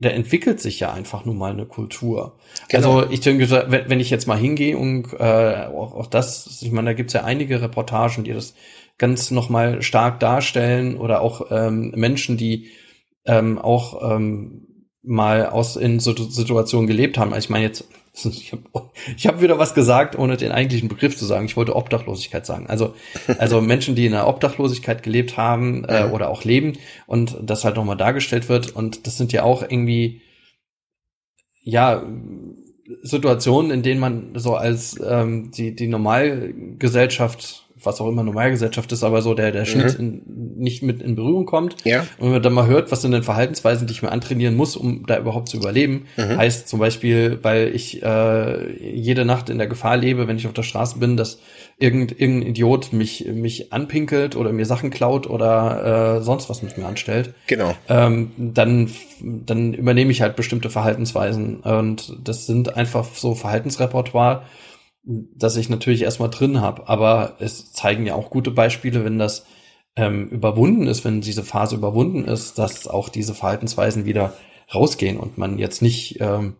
da 0.00 0.08
entwickelt 0.08 0.60
sich 0.60 0.80
ja 0.80 0.92
einfach 0.92 1.26
nun 1.26 1.36
mal 1.36 1.52
eine 1.52 1.66
Kultur. 1.66 2.38
Genau. 2.68 2.98
Also 3.00 3.10
ich 3.12 3.20
denke, 3.20 3.48
wenn 3.68 4.00
ich 4.00 4.08
jetzt 4.08 4.26
mal 4.26 4.38
hingehe 4.38 4.76
und 4.76 5.12
äh, 5.18 5.66
auch, 5.66 5.94
auch 5.94 6.06
das, 6.06 6.62
ich 6.62 6.72
meine, 6.72 6.90
da 6.90 6.94
gibt's 6.94 7.12
ja 7.12 7.24
einige 7.24 7.60
Reportagen, 7.60 8.24
die 8.24 8.32
das 8.32 8.54
ganz 8.96 9.30
nochmal 9.30 9.82
stark 9.82 10.18
darstellen 10.18 10.96
oder 10.96 11.20
auch 11.20 11.50
ähm, 11.50 11.92
Menschen, 11.94 12.38
die 12.38 12.70
ähm, 13.26 13.58
auch 13.58 14.10
ähm, 14.10 14.86
mal 15.02 15.46
aus 15.46 15.76
in 15.76 16.00
so 16.00 16.14
Situationen 16.14 16.86
gelebt 16.86 17.18
haben. 17.18 17.32
Also 17.32 17.46
ich 17.46 17.50
meine 17.50 17.64
jetzt, 17.64 17.86
ich 18.30 18.52
habe 18.52 18.62
ich 19.16 19.26
hab 19.26 19.42
wieder 19.42 19.58
was 19.58 19.74
gesagt, 19.74 20.18
ohne 20.18 20.36
den 20.36 20.52
eigentlichen 20.52 20.88
Begriff 20.88 21.16
zu 21.16 21.24
sagen. 21.24 21.46
Ich 21.46 21.56
wollte 21.56 21.76
Obdachlosigkeit 21.76 22.46
sagen. 22.46 22.66
Also, 22.68 22.94
also 23.38 23.60
Menschen, 23.60 23.94
die 23.94 24.06
in 24.06 24.12
der 24.12 24.26
Obdachlosigkeit 24.26 25.02
gelebt 25.02 25.36
haben 25.36 25.84
äh, 25.86 26.08
oder 26.12 26.30
auch 26.30 26.44
leben 26.44 26.78
und 27.06 27.36
das 27.42 27.64
halt 27.64 27.76
nochmal 27.76 27.96
dargestellt 27.96 28.48
wird. 28.48 28.74
Und 28.74 29.06
das 29.06 29.16
sind 29.16 29.32
ja 29.32 29.42
auch 29.42 29.62
irgendwie, 29.62 30.22
ja, 31.62 32.04
Situationen, 33.02 33.70
in 33.70 33.82
denen 33.82 34.00
man 34.00 34.32
so 34.34 34.56
als 34.56 34.98
ähm, 35.04 35.50
die, 35.52 35.74
die 35.74 35.86
Normalgesellschaft 35.86 37.69
was 37.82 38.00
auch 38.00 38.08
immer 38.08 38.22
Normalgesellschaft 38.22 38.92
ist, 38.92 39.02
aber 39.02 39.22
so 39.22 39.34
der, 39.34 39.52
der 39.52 39.64
Schnitt 39.64 39.98
mhm. 39.98 40.22
in, 40.26 40.58
nicht 40.58 40.82
mit 40.82 41.02
in 41.02 41.14
Berührung 41.16 41.46
kommt. 41.46 41.76
Ja. 41.84 42.00
Und 42.18 42.26
wenn 42.26 42.32
man 42.32 42.42
dann 42.42 42.52
mal 42.52 42.66
hört, 42.66 42.92
was 42.92 43.02
sind 43.02 43.12
denn 43.12 43.22
Verhaltensweisen, 43.22 43.86
die 43.86 43.92
ich 43.92 44.02
mir 44.02 44.12
antrainieren 44.12 44.56
muss, 44.56 44.76
um 44.76 45.06
da 45.06 45.18
überhaupt 45.18 45.48
zu 45.48 45.56
überleben, 45.56 46.06
mhm. 46.16 46.36
heißt 46.36 46.68
zum 46.68 46.78
Beispiel, 46.78 47.38
weil 47.42 47.74
ich 47.74 48.02
äh, 48.02 48.94
jede 48.94 49.24
Nacht 49.24 49.50
in 49.50 49.58
der 49.58 49.66
Gefahr 49.66 49.96
lebe, 49.96 50.28
wenn 50.28 50.36
ich 50.36 50.46
auf 50.46 50.52
der 50.52 50.62
Straße 50.62 50.98
bin, 50.98 51.16
dass 51.16 51.40
irgend, 51.78 52.20
irgendein 52.20 52.50
Idiot 52.50 52.92
mich, 52.92 53.26
mich 53.32 53.72
anpinkelt 53.72 54.36
oder 54.36 54.52
mir 54.52 54.66
Sachen 54.66 54.90
klaut 54.90 55.28
oder 55.28 56.18
äh, 56.18 56.22
sonst 56.22 56.50
was 56.50 56.62
mit 56.62 56.76
mir 56.76 56.86
anstellt. 56.86 57.34
Genau. 57.46 57.74
Ähm, 57.88 58.32
dann, 58.36 58.90
dann 59.20 59.74
übernehme 59.74 60.10
ich 60.10 60.20
halt 60.20 60.36
bestimmte 60.36 60.70
Verhaltensweisen. 60.70 61.60
Und 61.60 62.16
das 62.22 62.46
sind 62.46 62.76
einfach 62.76 63.06
so 63.14 63.34
Verhaltensrepertoire, 63.34 64.42
das 65.02 65.56
ich 65.56 65.68
natürlich 65.68 66.02
erstmal 66.02 66.30
drin 66.30 66.60
habe. 66.60 66.88
Aber 66.88 67.36
es 67.38 67.72
zeigen 67.72 68.06
ja 68.06 68.14
auch 68.14 68.30
gute 68.30 68.50
Beispiele, 68.50 69.04
wenn 69.04 69.18
das 69.18 69.46
ähm, 69.96 70.28
überwunden 70.28 70.86
ist, 70.86 71.04
wenn 71.04 71.20
diese 71.20 71.42
Phase 71.42 71.74
überwunden 71.74 72.24
ist, 72.24 72.58
dass 72.58 72.86
auch 72.86 73.08
diese 73.08 73.34
Verhaltensweisen 73.34 74.04
wieder 74.04 74.34
rausgehen 74.72 75.18
und 75.18 75.38
man 75.38 75.58
jetzt 75.58 75.82
nicht 75.82 76.20
ähm, 76.20 76.56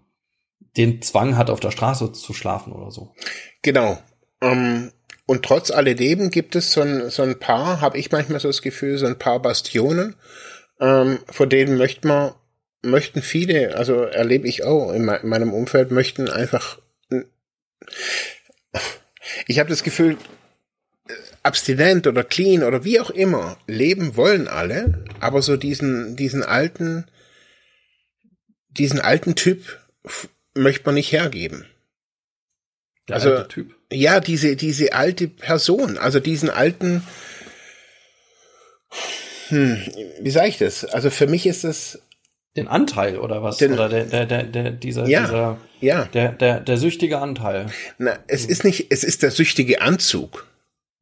den 0.77 1.03
Zwang 1.03 1.37
hat, 1.37 1.51
auf 1.51 1.61
der 1.61 1.71
Straße 1.71 2.13
zu 2.13 2.33
schlafen 2.33 2.73
oder 2.73 2.91
so. 2.91 3.15
Genau. 3.63 3.99
Ähm, 4.41 4.93
und 5.27 5.45
trotz 5.45 5.71
alledem 5.71 6.31
gibt 6.31 6.57
es 6.57 6.73
so 6.73 6.81
ein, 6.81 7.11
so 7.11 7.23
ein 7.23 7.39
paar, 7.39 7.81
habe 7.81 7.99
ich 7.99 8.11
manchmal 8.11 8.41
so 8.41 8.49
das 8.49 8.63
Gefühl, 8.63 8.99
so 8.99 9.07
ein 9.07 9.19
paar 9.19 9.41
Bastionen, 9.41 10.17
ähm, 10.81 11.19
von 11.31 11.49
denen 11.49 11.77
möchten 11.77 12.09
man, 12.09 12.33
möchten 12.83 13.23
viele, 13.23 13.77
also 13.77 14.03
erlebe 14.03 14.49
ich 14.49 14.65
auch 14.65 14.93
in, 14.93 15.09
in 15.09 15.29
meinem 15.29 15.53
Umfeld, 15.53 15.91
möchten 15.91 16.29
einfach 16.29 16.79
ich 19.47 19.59
habe 19.59 19.71
das 19.71 19.83
Gefühl, 19.83 20.17
abstinent 21.43 22.07
oder 22.07 22.25
clean 22.25 22.63
oder 22.63 22.85
wie 22.85 23.01
auch 23.01 23.11
immer, 23.11 23.57
leben 23.67 24.17
wollen 24.17 24.49
alle, 24.49 25.05
aber 25.21 25.43
so 25.43 25.57
diesen, 25.57 26.17
diesen 26.17 26.43
alten, 26.43 27.07
diesen 28.71 29.01
alten 29.01 29.35
Typ 29.35 29.81
möchte 30.55 30.87
man 30.87 30.95
nicht 30.95 31.13
hergeben. 31.13 31.67
Der 33.09 33.17
also, 33.17 33.31
alte 33.35 33.49
Typ? 33.49 33.75
Ja, 33.91 34.21
diese, 34.21 34.57
diese 34.57 34.93
alte 34.93 35.29
Person, 35.29 35.99
also 35.99 36.21
diesen 36.21 36.51
alten, 36.51 37.03
hm, 39.49 39.83
wie 40.21 40.31
sage 40.31 40.49
ich 40.49 40.59
das? 40.59 40.85
Also 40.85 41.11
für 41.11 41.27
mich 41.27 41.47
ist 41.47 41.65
das 41.65 42.01
den 42.57 42.69
Anteil 42.69 43.19
oder 43.19 43.43
was? 43.43 43.59
Den, 43.59 43.73
oder 43.73 43.89
der, 43.89 44.05
der, 44.05 44.27
der, 44.27 44.43
der, 44.45 44.71
dieser, 44.73 45.07
ja, 45.07 45.23
dieser, 45.23 45.59
ja. 45.81 46.05
Der, 46.07 46.33
der, 46.33 46.61
der 46.61 46.77
süchtige 46.77 47.19
Anteil. 47.19 47.67
Na, 47.99 48.19
es 48.27 48.45
ist 48.45 48.65
nicht, 48.65 48.87
es 48.91 49.05
ist 49.05 49.23
der 49.23 49.31
süchtige 49.31 49.81
Anzug, 49.81 50.47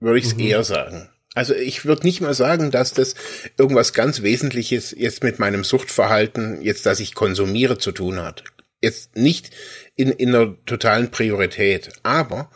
würde 0.01 0.19
ich 0.19 0.27
es 0.27 0.35
mhm. 0.35 0.41
eher 0.41 0.65
sagen. 0.65 1.09
Also 1.35 1.55
ich 1.55 1.85
würde 1.85 2.05
nicht 2.05 2.21
mal 2.21 2.35
sagen, 2.35 2.71
dass 2.71 2.93
das 2.93 3.15
irgendwas 3.57 3.93
ganz 3.93 4.23
Wesentliches 4.23 4.95
jetzt 4.97 5.23
mit 5.23 5.39
meinem 5.39 5.63
Suchtverhalten, 5.65 6.63
jetzt, 6.63 6.85
dass 6.85 7.01
ich 7.01 7.15
konsumiere, 7.15 7.79
zu 7.79 7.93
tun 7.93 8.21
hat. 8.21 8.45
Jetzt 8.81 9.17
nicht 9.17 9.51
in, 9.95 10.11
in 10.11 10.35
einer 10.35 10.57
totalen 10.67 11.11
Priorität. 11.11 11.91
Aber 12.03 12.51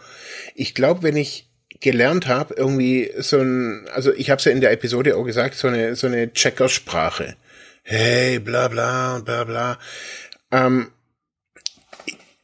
ich 0.55 0.75
glaube, 0.75 1.03
wenn 1.03 1.17
ich 1.17 1.49
gelernt 1.81 2.29
habe, 2.29 2.55
irgendwie 2.57 3.11
so 3.19 3.39
ein, 3.41 3.87
also 3.93 4.13
ich 4.13 4.31
habe 4.31 4.39
es 4.39 4.45
ja 4.45 4.53
in 4.53 4.61
der 4.61 4.73
Episode 4.73 5.17
auch 5.17 5.25
gesagt, 5.25 5.57
so 5.57 5.69
eine, 5.69 5.97
so 5.97 6.07
eine 6.07 6.33
Checkersprache 6.33 7.37
hey, 7.83 8.39
bla 8.39 8.69
bla 8.69 9.17
und 9.17 9.25
bla 9.25 9.45
bla. 9.45 9.79
Ähm, 10.51 10.91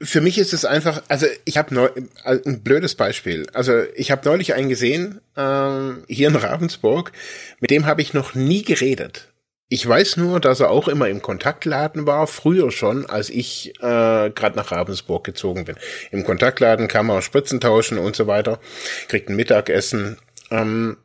für 0.00 0.20
mich 0.20 0.38
ist 0.38 0.52
es 0.52 0.64
einfach, 0.64 1.02
also 1.08 1.26
ich 1.44 1.56
habe 1.58 1.74
neu, 1.74 1.86
äh, 2.24 2.38
ein 2.46 2.62
blödes 2.62 2.94
Beispiel. 2.94 3.46
Also 3.52 3.82
ich 3.94 4.10
habe 4.10 4.28
neulich 4.28 4.54
einen 4.54 4.68
gesehen, 4.68 5.20
ähm, 5.36 6.04
hier 6.08 6.28
in 6.28 6.36
Ravensburg, 6.36 7.12
mit 7.60 7.70
dem 7.70 7.86
habe 7.86 8.02
ich 8.02 8.14
noch 8.14 8.34
nie 8.34 8.62
geredet. 8.62 9.32
Ich 9.70 9.86
weiß 9.86 10.16
nur, 10.16 10.40
dass 10.40 10.60
er 10.60 10.70
auch 10.70 10.88
immer 10.88 11.08
im 11.08 11.20
Kontaktladen 11.20 12.06
war, 12.06 12.26
früher 12.26 12.70
schon, 12.70 13.04
als 13.04 13.28
ich 13.28 13.74
äh, 13.80 14.30
gerade 14.30 14.56
nach 14.56 14.72
Ravensburg 14.72 15.24
gezogen 15.24 15.66
bin. 15.66 15.76
Im 16.10 16.24
Kontaktladen 16.24 16.88
kann 16.88 17.04
man 17.04 17.20
Spritzen 17.20 17.60
tauschen 17.60 17.98
und 17.98 18.16
so 18.16 18.26
weiter, 18.26 18.60
kriegt 19.08 19.28
ein 19.28 19.36
Mittagessen. 19.36 20.16
Ähm, 20.50 20.96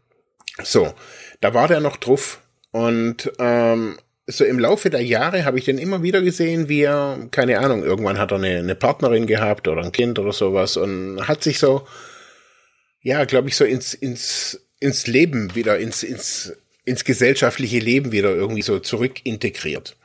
so, 0.62 0.94
da 1.42 1.54
war 1.54 1.68
der 1.68 1.82
noch 1.82 1.98
drauf 1.98 2.40
und 2.72 3.34
ähm, 3.38 3.98
so 4.28 4.46
im 4.46 4.60
Laufe 4.60 4.90
der 4.90 5.04
Jahre 5.04 5.46
habe 5.46 5.60
ich 5.60 5.66
den 5.66 5.78
immer 5.78 6.02
wieder 6.02 6.22
gesehen, 6.22 6.70
wie 6.70 6.82
er, 6.82 7.28
keine 7.32 7.60
Ahnung, 7.60 7.84
irgendwann 7.84 8.18
hat 8.18 8.32
er 8.32 8.38
eine, 8.38 8.58
eine 8.60 8.76
Partnerin 8.76 9.28
gehabt 9.28 9.68
oder 9.68 9.84
ein 9.84 9.92
Kind 9.92 10.18
oder 10.18 10.32
sowas 10.32 10.78
und 10.78 11.28
hat 11.28 11.44
sich 11.44 11.60
so, 11.60 11.88
ja, 13.02 13.26
glaube 13.26 13.50
ich, 13.50 13.58
so 13.58 13.66
ins, 13.66 13.94
ins, 13.94 14.66
ins 14.80 15.08
Leben 15.08 15.56
wieder, 15.56 15.78
ins, 15.78 16.04
ins, 16.04 16.54
ins 16.86 17.04
gesellschaftliche 17.04 17.80
Leben 17.80 18.12
wieder 18.12 18.34
irgendwie 18.34 18.62
so 18.62 18.80
zurück 18.80 19.26
integriert. 19.26 19.98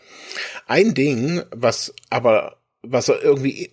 Ein 0.66 0.94
Ding, 0.94 1.42
was 1.50 1.94
aber, 2.10 2.58
was 2.82 3.08
er 3.08 3.22
irgendwie 3.22 3.72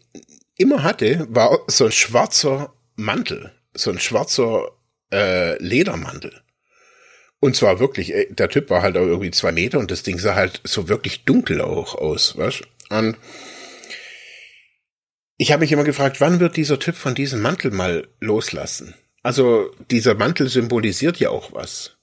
immer 0.58 0.84
hatte, 0.84 1.26
war 1.30 1.60
so 1.68 1.86
ein 1.86 1.92
schwarzer 1.92 2.74
Mantel, 2.96 3.52
so 3.74 3.92
ein 3.92 4.00
schwarzer 4.00 4.72
äh, 5.12 5.62
Ledermantel. 5.62 6.42
Und 7.40 7.56
zwar 7.56 7.80
wirklich, 7.80 8.14
der 8.30 8.50
Typ 8.50 8.70
war 8.70 8.82
halt 8.82 8.98
auch 8.98 9.06
irgendwie 9.06 9.32
zwei 9.32 9.52
Meter 9.52 9.80
und 9.80 9.92
das 9.92 10.04
Ding 10.04 10.18
sah 10.18 10.36
halt 10.36 10.62
so 10.64 10.88
wirklich 10.88 11.26
dunkel 11.26 11.62
auch 11.62 11.96
aus, 11.96 12.38
was? 12.38 12.62
Und 12.90 13.18
ich 15.38 15.52
habe 15.52 15.62
mich 15.62 15.72
immer 15.72 15.84
gefragt, 15.84 16.22
wann 16.22 16.40
wird 16.40 16.56
dieser 16.56 16.80
Typ 16.80 16.96
von 16.96 17.14
diesem 17.14 17.42
Mantel 17.42 17.72
mal 17.72 18.08
loslassen? 18.20 18.96
Also 19.22 19.72
dieser 19.92 20.16
Mantel 20.16 20.48
symbolisiert 20.48 21.18
ja 21.18 21.30
auch 21.30 21.52
was. 21.52 21.98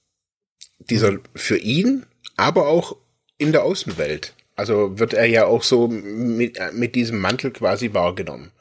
Dieser 0.79 1.17
für 1.33 1.57
ihn, 1.57 2.05
aber 2.35 2.67
auch 2.67 2.97
in 3.37 3.51
der 3.51 3.63
Außenwelt. 3.63 4.35
Also 4.55 4.99
wird 4.99 5.13
er 5.13 5.25
ja 5.25 5.45
auch 5.45 5.63
so 5.63 5.87
mit, 5.87 6.59
mit 6.73 6.95
diesem 6.95 7.19
Mantel 7.19 7.51
quasi 7.51 7.93
wahrgenommen. 7.93 8.51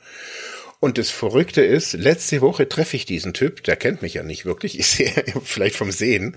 Und 0.82 0.98
das 0.98 1.10
Verrückte 1.10 1.62
ist, 1.62 1.92
letzte 1.92 2.40
Woche 2.40 2.68
treffe 2.68 2.96
ich 2.96 3.06
diesen 3.06 3.34
Typ, 3.34 3.62
der 3.62 3.76
kennt 3.76 4.02
mich 4.02 4.14
ja 4.14 4.24
nicht 4.24 4.44
wirklich, 4.44 4.76
ich 4.80 4.88
sehe 4.88 5.12
vielleicht 5.44 5.76
vom 5.76 5.92
Sehen, 5.92 6.36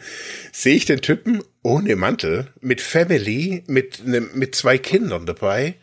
sehe 0.52 0.76
ich 0.76 0.86
den 0.86 1.02
Typen 1.02 1.42
ohne 1.64 1.96
Mantel, 1.96 2.54
mit 2.62 2.80
Family, 2.80 3.64
mit, 3.66 4.06
mit 4.06 4.54
zwei 4.54 4.78
Kindern 4.78 5.26
dabei. 5.26 5.74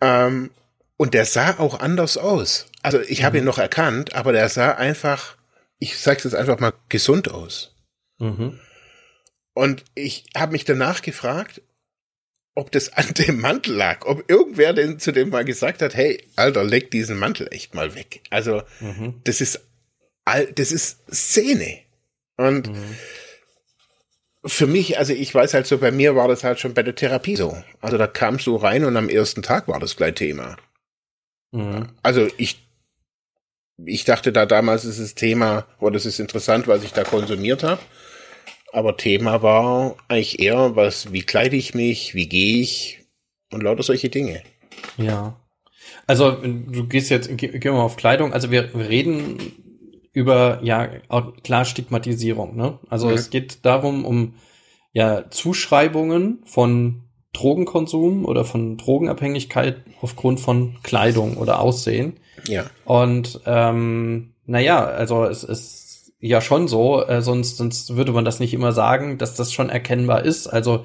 Ähm, 0.00 0.48
und 0.96 1.12
der 1.12 1.26
sah 1.26 1.58
auch 1.58 1.78
anders 1.78 2.16
aus. 2.16 2.68
Also 2.80 3.02
ich 3.02 3.20
mhm. 3.20 3.24
habe 3.24 3.38
ihn 3.38 3.44
noch 3.44 3.58
erkannt, 3.58 4.14
aber 4.14 4.32
der 4.32 4.48
sah 4.48 4.70
einfach, 4.70 5.36
ich 5.78 5.98
sag's 5.98 6.24
jetzt 6.24 6.34
einfach 6.34 6.58
mal, 6.58 6.72
gesund 6.88 7.30
aus. 7.30 7.74
Mhm. 8.18 8.60
Und 9.52 9.84
ich 9.94 10.24
habe 10.34 10.52
mich 10.52 10.64
danach 10.64 11.02
gefragt, 11.02 11.60
ob 12.54 12.70
das 12.70 12.92
an 12.92 13.14
dem 13.14 13.40
Mantel 13.40 13.74
lag, 13.74 14.04
ob 14.04 14.28
irgendwer 14.30 14.72
denn 14.72 14.98
zu 14.98 15.12
dem 15.12 15.30
mal 15.30 15.44
gesagt 15.44 15.82
hat, 15.82 15.94
hey, 15.94 16.22
Alter, 16.36 16.64
leg 16.64 16.90
diesen 16.90 17.18
Mantel 17.18 17.48
echt 17.50 17.74
mal 17.74 17.94
weg. 17.94 18.22
Also, 18.30 18.62
mhm. 18.80 19.20
das 19.24 19.40
ist, 19.40 19.60
das 20.54 20.72
ist 20.72 20.98
Szene. 21.10 21.78
Und 22.36 22.68
mhm. 22.68 22.96
für 24.44 24.66
mich, 24.66 24.98
also 24.98 25.12
ich 25.12 25.34
weiß 25.34 25.54
halt 25.54 25.66
so, 25.66 25.78
bei 25.78 25.90
mir 25.90 26.14
war 26.14 26.28
das 26.28 26.44
halt 26.44 26.60
schon 26.60 26.74
bei 26.74 26.82
der 26.82 26.94
Therapie 26.94 27.36
so. 27.36 27.56
Also 27.80 27.96
da 27.96 28.06
kamst 28.06 28.46
du 28.46 28.56
rein 28.56 28.84
und 28.84 28.96
am 28.96 29.08
ersten 29.08 29.42
Tag 29.42 29.68
war 29.68 29.80
das 29.80 29.96
gleich 29.96 30.14
Thema. 30.14 30.56
Mhm. 31.52 31.88
Also 32.02 32.28
ich, 32.36 32.66
ich 33.84 34.04
dachte 34.04 34.32
da 34.32 34.44
damals 34.44 34.84
ist 34.84 35.00
das 35.00 35.14
Thema, 35.14 35.66
oder 35.78 35.94
das 35.94 36.06
ist 36.06 36.20
interessant, 36.20 36.68
was 36.68 36.84
ich 36.84 36.92
da 36.92 37.04
konsumiert 37.04 37.62
habe. 37.62 37.80
Aber 38.72 38.96
Thema 38.96 39.42
war 39.42 39.96
eigentlich 40.08 40.40
eher, 40.40 40.74
was, 40.74 41.12
wie 41.12 41.22
kleide 41.22 41.56
ich 41.56 41.74
mich, 41.74 42.14
wie 42.14 42.26
gehe 42.26 42.62
ich 42.62 43.00
und 43.52 43.62
lauter 43.62 43.82
solche 43.82 44.08
Dinge. 44.08 44.42
Ja. 44.96 45.36
Also 46.06 46.32
du 46.32 46.88
gehst 46.88 47.10
jetzt, 47.10 47.36
gehen 47.36 47.62
wir 47.62 47.72
mal 47.72 47.82
auf 47.82 47.96
Kleidung. 47.96 48.32
Also 48.32 48.50
wir, 48.50 48.74
wir 48.74 48.88
reden 48.88 49.38
über 50.12 50.60
ja 50.62 50.88
klar 51.42 51.64
Stigmatisierung. 51.64 52.56
Ne? 52.56 52.78
Also 52.88 53.08
mhm. 53.08 53.14
es 53.14 53.30
geht 53.30 53.64
darum 53.64 54.04
um 54.04 54.34
ja 54.92 55.30
Zuschreibungen 55.30 56.42
von 56.44 57.02
Drogenkonsum 57.34 58.24
oder 58.24 58.44
von 58.44 58.76
Drogenabhängigkeit 58.76 59.82
aufgrund 60.00 60.40
von 60.40 60.76
Kleidung 60.82 61.36
oder 61.36 61.60
Aussehen. 61.60 62.14
Ja. 62.46 62.66
Und 62.84 63.40
ähm, 63.46 64.34
naja, 64.44 64.84
also 64.84 65.24
es 65.24 65.44
ist 65.44 65.81
ja 66.22 66.40
schon 66.40 66.68
so, 66.68 67.04
äh, 67.04 67.20
sonst, 67.20 67.58
sonst 67.58 67.96
würde 67.96 68.12
man 68.12 68.24
das 68.24 68.40
nicht 68.40 68.54
immer 68.54 68.72
sagen, 68.72 69.18
dass 69.18 69.34
das 69.34 69.52
schon 69.52 69.68
erkennbar 69.68 70.24
ist. 70.24 70.46
Also 70.46 70.84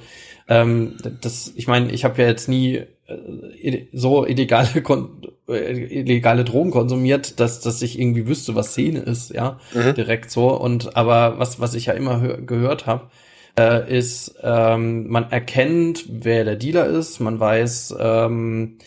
ähm, 0.49 0.97
das, 1.21 1.53
ich 1.55 1.67
meine, 1.67 1.91
ich 1.91 2.03
habe 2.03 2.21
ja 2.21 2.27
jetzt 2.27 2.49
nie 2.49 2.81
äh, 3.07 3.85
so 3.93 4.25
illegale 4.25 4.81
Kon 4.83 5.21
äh, 5.47 5.71
illegale 5.71 6.43
Drogen 6.43 6.71
konsumiert, 6.71 7.39
dass 7.39 7.61
dass 7.61 7.81
ich 7.81 7.99
irgendwie 7.99 8.27
wüsste, 8.27 8.55
was 8.55 8.71
Szene 8.71 8.99
ist, 8.99 9.33
ja, 9.33 9.59
mhm. 9.73 9.93
direkt 9.93 10.31
so. 10.31 10.49
Und 10.49 10.97
aber 10.97 11.37
was 11.37 11.59
was 11.59 11.75
ich 11.75 11.85
ja 11.85 11.93
immer 11.93 12.37
gehört 12.37 12.87
habe, 12.87 13.09
äh, 13.59 13.95
ist, 13.95 14.35
ähm, 14.41 15.07
man 15.07 15.31
erkennt, 15.31 16.05
wer 16.09 16.45
der 16.45 16.55
Dealer 16.55 16.87
ist, 16.87 17.19
man 17.19 17.39
weiß 17.39 17.95
ähm, 17.99 18.77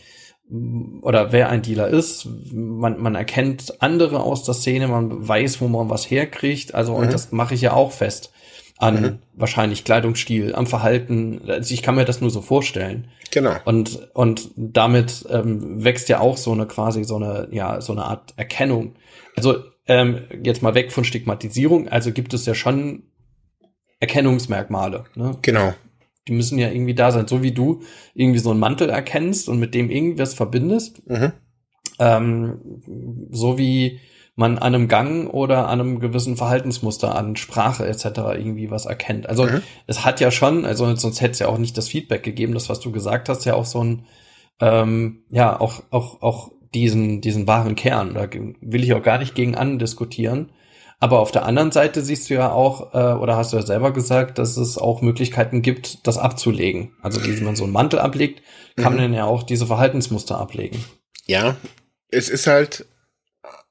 oder 1.02 1.33
wer 1.33 1.49
ein 1.49 1.62
Dealer 1.62 1.88
ist, 1.88 2.26
man, 2.52 3.00
man 3.00 3.14
erkennt 3.14 3.80
andere 3.80 4.21
aus 4.21 4.45
der 4.45 4.54
Szene, 4.54 4.88
man 4.88 5.26
weiß, 5.26 5.61
wo 5.61 5.69
man 5.69 5.90
was 5.90 6.11
herkriegt, 6.11 6.75
also 6.75 6.92
mhm. 6.92 7.04
und 7.04 7.12
das 7.12 7.33
mache 7.33 7.54
ich 7.54 7.61
ja 7.61 7.73
auch 7.73 7.92
fest 7.92 8.33
an 8.80 9.02
mhm. 9.02 9.19
wahrscheinlich 9.35 9.85
Kleidungsstil, 9.85 10.54
am 10.54 10.66
Verhalten. 10.66 11.42
Also 11.47 11.75
ich 11.75 11.83
kann 11.83 11.97
mir 11.97 12.07
das 12.07 12.23
nur 12.23 12.30
so 12.30 12.40
vorstellen. 12.40 13.09
Genau. 13.30 13.57
Und 13.66 14.09
und 14.14 14.50
damit 14.57 15.26
ähm, 15.28 15.85
wächst 15.85 16.09
ja 16.09 16.21
auch 16.21 16.38
so 16.38 16.52
eine 16.52 16.66
quasi 16.66 17.04
so 17.04 17.16
eine 17.16 17.49
ja 17.52 17.83
so 17.83 17.92
eine 17.92 18.04
Art 18.04 18.33
Erkennung. 18.37 18.95
Also 19.37 19.59
ähm, 19.87 20.23
jetzt 20.42 20.62
mal 20.62 20.75
weg 20.75 20.92
von 20.92 21.04
Stigmatisierung. 21.04 21.88
Also 21.88 22.11
gibt 22.11 22.33
es 22.33 22.47
ja 22.47 22.54
schon 22.54 23.02
Erkennungsmerkmale. 24.00 25.04
Ne? 25.14 25.37
Genau. 25.42 25.75
Die 26.30 26.37
müssen 26.37 26.60
ja 26.60 26.70
irgendwie 26.70 26.94
da 26.94 27.10
sein, 27.10 27.26
so 27.26 27.42
wie 27.42 27.50
du 27.50 27.80
irgendwie 28.14 28.38
so 28.38 28.52
einen 28.52 28.60
Mantel 28.60 28.88
erkennst 28.88 29.49
und 29.49 29.58
mit 29.58 29.75
dem 29.75 29.90
irgendwas 29.90 30.32
verbindest. 30.32 31.02
Mhm. 31.08 31.32
Ähm, 31.99 33.28
so 33.32 33.58
wie 33.58 33.99
man 34.37 34.58
an 34.58 34.75
einem 34.75 34.87
Gang 34.87 35.28
oder 35.34 35.68
an 35.68 35.80
einem 35.80 35.99
gewissen 35.99 36.37
Verhaltensmuster, 36.37 37.16
an 37.16 37.34
Sprache 37.34 37.84
etc. 37.84 38.04
irgendwie 38.37 38.70
was 38.70 38.87
erkennt. 38.87 39.28
Also 39.28 39.44
mhm. 39.44 39.60
es 39.88 40.04
hat 40.04 40.20
ja 40.20 40.30
schon, 40.30 40.64
also 40.64 40.94
sonst 40.94 41.20
hätte 41.20 41.32
es 41.32 41.38
ja 41.40 41.49
auch 41.49 41.58
nicht 41.58 41.76
das 41.76 41.88
Feedback 41.88 42.22
gegeben, 42.22 42.54
das 42.54 42.68
was 42.68 42.78
du 42.78 42.92
gesagt 42.92 43.28
hast, 43.28 43.44
ja 43.44 43.54
auch 43.54 43.66
so 43.66 43.82
ein, 43.82 44.06
ähm, 44.60 45.25
ja 45.30 45.60
auch 45.60 45.82
auch 45.90 46.22
auch 46.22 46.52
diesen 46.72 47.20
diesen 47.20 47.49
wahren 47.49 47.75
Kern. 47.75 48.14
Da 48.14 48.28
will 48.60 48.84
ich 48.84 48.94
auch 48.94 49.02
gar 49.02 49.18
nicht 49.18 49.34
gegen 49.34 49.56
an 49.56 49.80
diskutieren. 49.80 50.52
Aber 51.02 51.21
auf 51.21 51.33
der 51.33 51.47
anderen 51.47 51.73
Seite 51.73 52.02
siehst 52.02 52.28
du 52.28 52.35
ja 52.35 52.52
auch, 52.52 52.95
äh, 52.95 53.19
oder 53.19 53.37
hast 53.37 53.52
du 53.52 53.57
ja 53.57 53.62
selber 53.62 53.90
gesagt, 53.90 54.38
dass 54.38 54.59
es 54.59 54.76
auch 54.76 55.00
Möglichkeiten 55.00 55.62
gibt, 55.62 56.07
das 56.07 56.19
abzulegen. 56.19 56.92
Also 57.00 57.25
wie 57.25 57.40
man 57.40 57.57
so 57.57 57.64
einen 57.64 57.73
Mantel 57.73 57.99
ablegt, 57.99 58.42
kann 58.76 58.92
mhm. 58.92 59.00
man 59.00 59.14
ja 59.14 59.25
auch 59.25 59.42
diese 59.42 59.66
Verhaltensmuster 59.66 60.38
ablegen. 60.38 60.85
Ja, 61.26 61.57
es 62.11 62.28
ist 62.28 62.47
halt, 62.47 62.85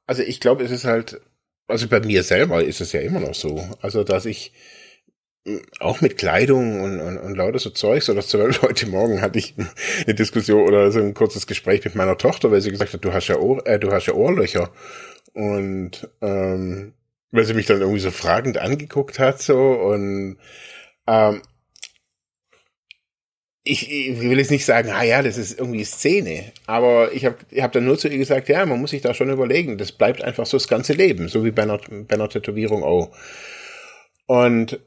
also 0.08 0.24
ich 0.24 0.40
glaube, 0.40 0.64
es 0.64 0.72
ist 0.72 0.86
halt, 0.86 1.22
also 1.68 1.88
bei 1.88 2.00
mir 2.00 2.24
selber 2.24 2.64
ist 2.64 2.82
es 2.82 2.94
ja 2.94 3.02
immer 3.02 3.20
noch 3.20 3.36
so. 3.36 3.64
Also 3.80 4.04
dass 4.04 4.26
ich 4.26 4.52
hm, 5.46 5.62
auch 5.80 6.02
mit 6.02 6.18
Kleidung 6.18 6.82
und, 6.82 7.00
und, 7.00 7.18
und 7.20 7.36
lauter 7.36 7.60
so 7.60 7.70
Zeugs 7.70 8.10
oder 8.10 8.22
zwölf 8.22 8.62
heute 8.64 8.88
Morgen 8.88 9.22
hatte 9.22 9.38
ich 9.38 9.54
eine 9.56 10.16
Diskussion 10.16 10.68
oder 10.68 10.92
so 10.92 11.00
ein 11.00 11.14
kurzes 11.14 11.46
Gespräch 11.46 11.86
mit 11.86 11.94
meiner 11.94 12.18
Tochter, 12.18 12.50
weil 12.50 12.62
sie 12.62 12.72
gesagt 12.72 12.94
hat, 12.94 13.06
du 13.06 13.14
hast 13.14 13.28
ja 13.28 13.38
Ohr, 13.38 13.66
äh, 13.68 13.78
du 13.78 13.92
hast 13.92 14.08
ja 14.08 14.16
Ohrlöcher. 14.16 14.72
Und 15.34 16.10
ähm, 16.22 16.94
weil 17.32 17.46
sie 17.46 17.54
mich 17.54 17.66
dann 17.66 17.82
irgendwie 17.82 18.00
so 18.00 18.12
fragend 18.12 18.58
angeguckt 18.58 19.20
hat, 19.20 19.42
so 19.42 19.58
und 19.58 20.38
ähm, 21.08 21.42
ich, 23.64 23.92
ich 23.92 24.20
will 24.22 24.40
jetzt 24.40 24.52
nicht 24.52 24.66
sagen, 24.66 24.90
ah 24.90 25.04
ja, 25.04 25.22
das 25.22 25.38
ist 25.38 25.60
irgendwie 25.60 25.84
Szene, 25.84 26.52
aber 26.66 27.14
ich 27.14 27.26
habe 27.26 27.38
ich 27.52 27.62
hab 27.62 27.72
dann 27.72 27.86
nur 27.86 27.98
zu 27.98 28.08
ihr 28.08 28.18
gesagt, 28.18 28.50
ja, 28.50 28.66
man 28.66 28.80
muss 28.80 28.92
sich 28.92 29.02
da 29.02 29.14
schon 29.14 29.30
überlegen, 29.30 29.78
das 29.78 29.92
bleibt 29.92 30.24
einfach 30.24 30.46
so 30.46 30.58
das 30.58 30.68
ganze 30.68 30.94
Leben, 30.94 31.28
so 31.28 31.46
wie 31.46 31.52
bei 31.52 31.64
einer, 31.64 31.78
bei 31.78 32.16
einer 32.16 32.30
Tätowierung 32.30 32.84
auch. 32.84 33.12
Und 34.26 34.80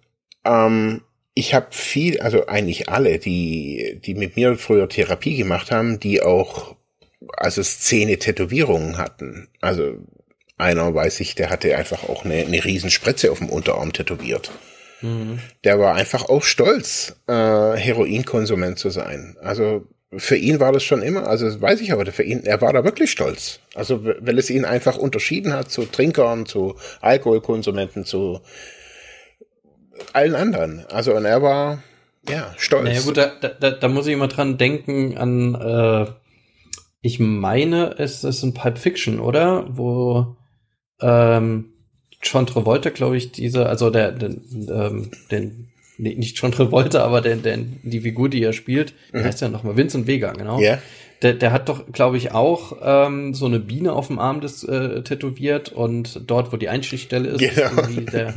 ähm, 0.45 1.03
ich 1.35 1.55
habe 1.55 1.69
viel, 1.71 2.21
also 2.21 2.47
eigentlich 2.47 2.88
alle, 2.88 3.19
die, 3.19 4.01
die 4.05 4.14
mit 4.14 4.37
mir 4.37 4.57
früher 4.57 4.88
Therapie 4.88 5.37
gemacht 5.37 5.71
haben, 5.71 6.01
die 6.01 6.23
auch 6.23 6.77
also 7.37 7.62
Szene-Tätowierungen 7.62 8.99
hatten. 8.99 9.49
Also 9.61 9.99
einer, 10.62 10.94
weiß 10.94 11.20
ich, 11.20 11.35
der 11.35 11.51
hatte 11.51 11.77
einfach 11.77 12.09
auch 12.09 12.25
eine, 12.25 12.37
eine 12.37 12.64
Riesenspritze 12.64 13.31
auf 13.31 13.38
dem 13.38 13.51
Unterarm 13.51 13.92
tätowiert. 13.92 14.51
Mhm. 15.03 15.40
Der 15.64 15.79
war 15.79 15.94
einfach 15.94 16.29
auch 16.29 16.42
stolz, 16.42 17.16
äh, 17.27 17.33
Heroinkonsument 17.33 18.79
zu 18.79 18.90
sein. 18.90 19.37
Also 19.42 19.87
für 20.16 20.37
ihn 20.37 20.61
war 20.61 20.72
das 20.72 20.85
schon 20.85 21.03
immer, 21.03 21.27
also 21.27 21.61
weiß 21.61 21.81
ich 21.81 21.92
aber, 21.92 22.05
für 22.12 22.22
ihn, 22.22 22.44
er 22.44 22.61
war 22.61 22.72
da 22.72 22.85
wirklich 22.85 23.11
stolz. 23.11 23.61
Also 23.75 24.05
weil 24.05 24.38
es 24.38 24.51
ihn 24.51 24.64
einfach 24.64 24.96
unterschieden 24.96 25.53
hat 25.53 25.70
zu 25.70 25.85
Trinkern, 25.87 26.46
zu 26.46 26.77
Alkoholkonsumenten, 27.01 28.05
zu 28.05 28.40
allen 30.12 30.35
anderen. 30.35 30.85
Also 30.90 31.14
und 31.14 31.25
er 31.25 31.42
war 31.42 31.83
ja 32.29 32.55
stolz. 32.59 32.85
Naja 32.85 33.01
gut, 33.01 33.16
da, 33.16 33.33
da, 33.48 33.70
da 33.70 33.88
muss 33.88 34.07
ich 34.07 34.12
immer 34.12 34.29
dran 34.29 34.59
denken 34.59 35.16
an, 35.16 35.55
äh, 35.55 36.11
ich 37.01 37.18
meine, 37.18 37.96
es 37.98 38.22
ist 38.22 38.42
ein 38.42 38.55
Pulp 38.55 38.79
Fiction, 38.79 39.18
oder? 39.18 39.66
Wo 39.70 40.37
ähm, 41.03 41.73
John 42.23 42.47
Travolta, 42.47 42.91
glaube 42.91 43.17
ich, 43.17 43.33
diese, 43.33 43.67
also 43.67 43.91
der, 43.91 44.12
der 44.12 44.31
ähm, 44.31 45.11
den, 45.31 45.69
nee, 45.99 46.15
nicht 46.15 46.38
John 46.38 46.53
Travolta, 46.53 47.03
aber 47.03 47.21
der, 47.21 47.37
der, 47.37 47.59
die 47.83 48.01
Figur, 48.01 48.29
die 48.29 48.43
er 48.43 48.53
spielt, 48.53 48.95
mhm. 49.12 49.19
der 49.19 49.25
heißt 49.25 49.41
ja 49.41 49.49
nochmal 49.49 49.77
Vincent 49.77 50.07
Vega, 50.07 50.33
genau. 50.33 50.61
Ja. 50.61 50.79
Der, 51.23 51.35
der 51.35 51.53
hat 51.53 51.69
doch, 51.69 51.87
glaube 51.93 52.17
ich, 52.17 52.33
auch 52.33 52.79
ähm, 52.83 53.35
so 53.35 53.47
eine 53.47 53.61
Biene 53.61 53.93
auf 53.93 54.09
dem 54.09 54.19
Arm 54.19 54.41
des, 54.41 54.65
äh, 54.65 55.03
tätowiert 55.03 55.71
und 55.71 56.23
dort, 56.27 56.53
wo 56.53 56.57
die 56.57 56.69
Einstichstelle 56.69 57.29
ist, 57.29 57.38
genau. 57.38 57.67
ist 57.67 57.77
irgendwie 57.77 58.05
der, 58.07 58.35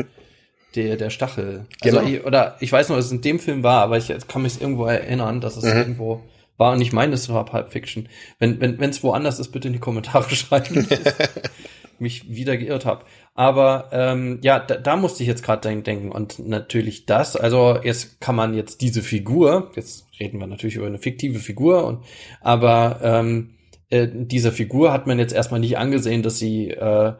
der, 0.75 0.95
der 0.97 1.09
Stachel. 1.09 1.65
Also, 1.81 1.99
genau. 1.99 2.09
ich, 2.09 2.25
oder 2.25 2.57
ich 2.59 2.71
weiß 2.71 2.89
noch, 2.89 2.95
dass 2.95 3.05
es 3.05 3.11
in 3.11 3.21
dem 3.21 3.39
Film 3.39 3.63
war, 3.63 3.81
aber 3.81 3.97
ich 3.97 4.11
kann 4.27 4.43
mich 4.43 4.61
irgendwo 4.61 4.85
erinnern, 4.85 5.41
dass 5.41 5.57
es 5.57 5.63
mhm. 5.63 5.77
irgendwo 5.79 6.21
war 6.57 6.73
und 6.73 6.81
ich 6.81 6.93
meine, 6.93 7.13
es 7.13 7.27
war 7.29 7.45
Pulp 7.45 7.71
Fiction. 7.71 8.07
Wenn 8.39 8.61
wenn 8.61 8.79
wenn, 8.79 9.03
woanders 9.03 9.39
ist, 9.39 9.51
bitte 9.51 9.67
in 9.67 9.73
die 9.73 9.79
Kommentare 9.79 10.29
schreiben 10.35 10.87
mich 12.01 12.29
wieder 12.29 12.57
geirrt 12.57 12.85
habe. 12.85 13.05
Aber 13.33 13.89
ähm, 13.91 14.39
ja, 14.41 14.59
da, 14.59 14.75
da 14.75 14.95
musste 14.95 15.23
ich 15.23 15.29
jetzt 15.29 15.43
gerade 15.43 15.81
denken. 15.81 16.11
Und 16.11 16.39
natürlich 16.39 17.05
das, 17.05 17.35
also 17.35 17.77
jetzt 17.83 18.21
kann 18.21 18.35
man 18.35 18.53
jetzt 18.53 18.81
diese 18.81 19.01
Figur, 19.01 19.71
jetzt 19.75 20.05
reden 20.19 20.39
wir 20.39 20.47
natürlich 20.47 20.75
über 20.75 20.87
eine 20.87 20.99
fiktive 20.99 21.39
Figur, 21.39 21.85
und 21.85 21.99
aber 22.41 22.99
ähm, 23.03 23.51
äh, 23.89 24.07
dieser 24.11 24.51
Figur 24.51 24.93
hat 24.93 25.07
man 25.07 25.19
jetzt 25.19 25.33
erstmal 25.33 25.59
nicht 25.59 25.77
angesehen, 25.77 26.23
dass 26.23 26.39
sie 26.39 26.71
äh, 26.71 27.13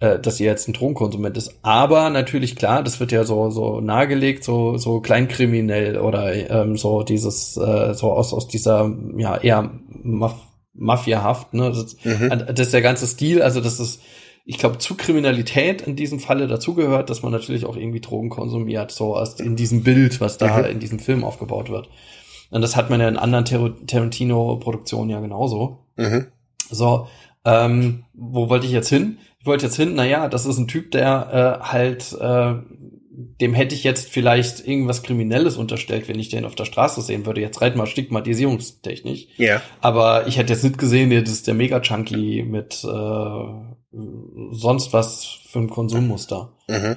äh, 0.00 0.18
dass 0.18 0.36
sie 0.36 0.44
jetzt 0.44 0.68
ein 0.68 0.74
Drogenkonsument 0.74 1.36
ist. 1.36 1.58
Aber 1.62 2.10
natürlich 2.10 2.54
klar, 2.56 2.82
das 2.82 3.00
wird 3.00 3.12
ja 3.12 3.24
so 3.24 3.50
so 3.50 3.80
nahegelegt, 3.80 4.44
so 4.44 4.76
so 4.76 5.00
kleinkriminell 5.00 5.98
oder 5.98 6.34
ähm, 6.34 6.76
so 6.76 7.02
dieses 7.02 7.56
äh, 7.56 7.94
so 7.94 8.12
aus 8.12 8.34
aus 8.34 8.46
dieser 8.46 8.94
ja 9.16 9.36
eher 9.38 9.70
Maf 10.02 10.45
Mafiahaft, 10.78 11.54
ne? 11.54 11.70
Das, 11.70 11.96
mhm. 12.04 12.30
das 12.54 12.66
ist 12.66 12.74
der 12.74 12.82
ganze 12.82 13.06
Stil, 13.06 13.42
also 13.42 13.60
das 13.60 13.80
ist, 13.80 14.00
ich 14.44 14.58
glaube, 14.58 14.78
zu 14.78 14.94
Kriminalität 14.94 15.82
in 15.82 15.96
diesem 15.96 16.20
Falle 16.20 16.46
dazugehört, 16.46 17.10
dass 17.10 17.22
man 17.22 17.32
natürlich 17.32 17.64
auch 17.64 17.76
irgendwie 17.76 18.00
Drogen 18.00 18.30
konsumiert, 18.30 18.92
so 18.92 19.16
aus 19.16 19.40
in 19.40 19.56
diesem 19.56 19.82
Bild, 19.82 20.20
was 20.20 20.38
da 20.38 20.58
mhm. 20.58 20.64
in 20.66 20.78
diesem 20.78 20.98
Film 20.98 21.24
aufgebaut 21.24 21.70
wird. 21.70 21.88
Und 22.50 22.60
das 22.60 22.76
hat 22.76 22.90
man 22.90 23.00
ja 23.00 23.08
in 23.08 23.16
anderen 23.16 23.44
Tarantino-Produktionen 23.86 25.10
ja 25.10 25.20
genauso. 25.20 25.86
Mhm. 25.96 26.26
So, 26.70 27.08
ähm, 27.44 28.04
wo 28.14 28.48
wollte 28.48 28.66
ich 28.66 28.72
jetzt 28.72 28.88
hin? 28.88 29.18
Ich 29.40 29.46
wollte 29.46 29.66
jetzt 29.66 29.76
hin, 29.76 29.94
naja, 29.94 30.28
das 30.28 30.46
ist 30.46 30.58
ein 30.58 30.68
Typ, 30.68 30.90
der 30.90 31.60
äh, 31.62 31.64
halt 31.64 32.12
äh, 32.20 32.54
dem 33.16 33.54
hätte 33.54 33.74
ich 33.74 33.82
jetzt 33.82 34.10
vielleicht 34.10 34.66
irgendwas 34.66 35.02
Kriminelles 35.02 35.56
unterstellt, 35.56 36.06
wenn 36.08 36.18
ich 36.18 36.28
den 36.28 36.44
auf 36.44 36.54
der 36.54 36.66
Straße 36.66 37.00
sehen 37.00 37.24
würde. 37.24 37.40
Jetzt 37.40 37.62
reit 37.62 37.74
mal 37.74 37.86
stigmatisierungstechnisch. 37.86 39.28
Ja. 39.36 39.62
Aber 39.80 40.26
ich 40.26 40.36
hätte 40.36 40.52
jetzt 40.52 40.64
nicht 40.64 40.78
gesehen, 40.78 41.10
das 41.10 41.32
ist 41.32 41.46
der 41.46 41.54
Mega-Chunky 41.54 42.44
mit 42.46 42.84
äh, 42.84 43.66
sonst 44.50 44.92
was 44.92 45.38
für 45.48 45.60
ein 45.60 45.70
Konsummuster. 45.70 46.52
Mhm. 46.68 46.96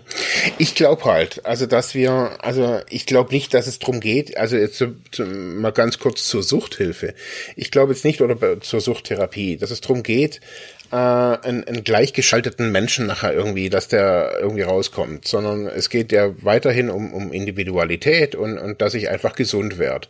Ich 0.58 0.76
glaube 0.76 1.06
halt, 1.06 1.46
also 1.46 1.66
dass 1.66 1.94
wir, 1.94 2.38
also 2.44 2.80
ich 2.90 3.06
glaube 3.06 3.32
nicht, 3.32 3.54
dass 3.54 3.68
es 3.68 3.80
drum 3.80 4.00
geht, 4.00 4.36
also 4.36 4.58
jetzt 4.58 4.78
zu, 4.78 4.96
zu, 5.12 5.24
mal 5.26 5.72
ganz 5.72 6.00
kurz 6.00 6.26
zur 6.26 6.44
Suchthilfe. 6.44 7.14
Ich 7.56 7.72
glaube 7.72 7.94
jetzt 7.94 8.04
nicht, 8.04 8.22
oder 8.22 8.60
zur 8.62 8.82
Suchttherapie, 8.82 9.58
dass 9.58 9.72
es 9.72 9.82
drum 9.82 10.04
geht, 10.04 10.42
äh, 10.91 10.95
einen, 10.95 11.63
einen 11.63 11.84
gleichgeschalteten 11.84 12.71
Menschen 12.71 13.06
nachher 13.06 13.34
irgendwie, 13.34 13.69
dass 13.69 13.88
der 13.88 14.38
irgendwie 14.39 14.63
rauskommt, 14.63 15.28
sondern 15.28 15.67
es 15.67 15.89
geht 15.89 16.12
ja 16.12 16.34
weiterhin 16.43 16.89
um, 16.89 17.13
um 17.13 17.32
Individualität 17.32 18.36
und, 18.36 18.58
und 18.58 18.82
dass 18.82 18.93
ich 18.93 19.10
einfach 19.10 19.36
gesund 19.36 19.78
werde. 19.78 20.08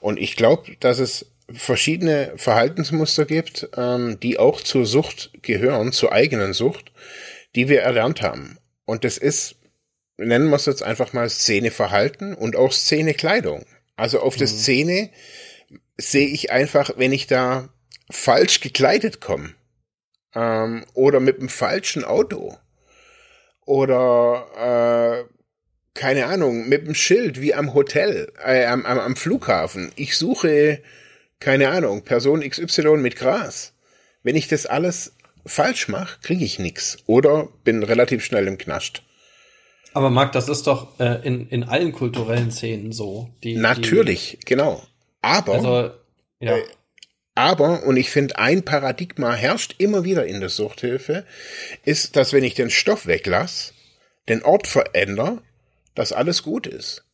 Und 0.00 0.18
ich 0.18 0.36
glaube, 0.36 0.76
dass 0.80 0.98
es 0.98 1.26
verschiedene 1.52 2.32
Verhaltensmuster 2.36 3.24
gibt, 3.24 3.68
ähm, 3.76 4.18
die 4.20 4.38
auch 4.38 4.60
zur 4.60 4.86
Sucht 4.86 5.30
gehören, 5.42 5.92
zur 5.92 6.12
eigenen 6.12 6.52
Sucht, 6.52 6.92
die 7.54 7.68
wir 7.68 7.82
erlernt 7.82 8.22
haben. 8.22 8.58
Und 8.84 9.04
das 9.04 9.18
ist, 9.18 9.56
nennen 10.16 10.48
wir 10.48 10.56
es 10.56 10.66
jetzt 10.66 10.82
einfach 10.82 11.12
mal 11.12 11.28
Szeneverhalten 11.28 12.34
und 12.34 12.56
auch 12.56 12.72
Szenekleidung. 12.72 13.64
Also 13.96 14.20
auf 14.20 14.34
mhm. 14.34 14.38
der 14.40 14.48
Szene 14.48 15.10
sehe 15.96 16.28
ich 16.28 16.50
einfach, 16.50 16.90
wenn 16.96 17.12
ich 17.12 17.26
da 17.26 17.68
falsch 18.10 18.60
gekleidet 18.60 19.20
komme 19.20 19.55
ähm, 20.36 20.84
oder 20.94 21.18
mit 21.18 21.40
dem 21.40 21.48
falschen 21.48 22.04
Auto 22.04 22.56
oder 23.64 25.24
äh, 25.26 25.34
keine 25.94 26.26
Ahnung, 26.26 26.68
mit 26.68 26.86
dem 26.86 26.94
Schild 26.94 27.40
wie 27.40 27.54
am 27.54 27.72
Hotel, 27.72 28.30
äh, 28.44 28.66
am, 28.66 28.84
am, 28.84 28.98
am 28.98 29.16
Flughafen. 29.16 29.90
Ich 29.96 30.16
suche, 30.16 30.82
keine 31.40 31.70
Ahnung, 31.70 32.02
Person 32.02 32.48
XY 32.48 32.98
mit 32.98 33.16
Gras. 33.16 33.72
Wenn 34.22 34.36
ich 34.36 34.46
das 34.46 34.66
alles 34.66 35.14
falsch 35.46 35.88
mache, 35.88 36.20
kriege 36.20 36.44
ich 36.44 36.58
nichts 36.58 36.98
oder 37.06 37.48
bin 37.64 37.82
relativ 37.82 38.24
schnell 38.24 38.46
im 38.46 38.58
Knast. 38.58 39.02
Aber 39.94 40.10
Marc, 40.10 40.32
das 40.32 40.50
ist 40.50 40.66
doch 40.66 41.00
äh, 41.00 41.26
in, 41.26 41.48
in 41.48 41.64
allen 41.64 41.92
kulturellen 41.92 42.50
Szenen 42.50 42.92
so. 42.92 43.30
Die, 43.42 43.56
Natürlich, 43.56 44.36
die, 44.40 44.44
genau. 44.44 44.82
Aber, 45.22 45.54
also, 45.54 45.90
ja. 46.40 46.56
Äh, 46.58 46.62
aber, 47.36 47.84
und 47.84 47.98
ich 47.98 48.10
finde, 48.10 48.38
ein 48.38 48.64
Paradigma 48.64 49.34
herrscht 49.34 49.74
immer 49.78 50.04
wieder 50.04 50.26
in 50.26 50.40
der 50.40 50.48
Suchthilfe, 50.48 51.26
ist, 51.84 52.16
dass 52.16 52.32
wenn 52.32 52.42
ich 52.42 52.54
den 52.54 52.70
Stoff 52.70 53.06
weglasse, 53.06 53.74
den 54.28 54.42
Ort 54.42 54.66
verändere, 54.66 55.42
dass 55.94 56.12
alles 56.12 56.42
gut 56.42 56.66
ist. 56.66 57.04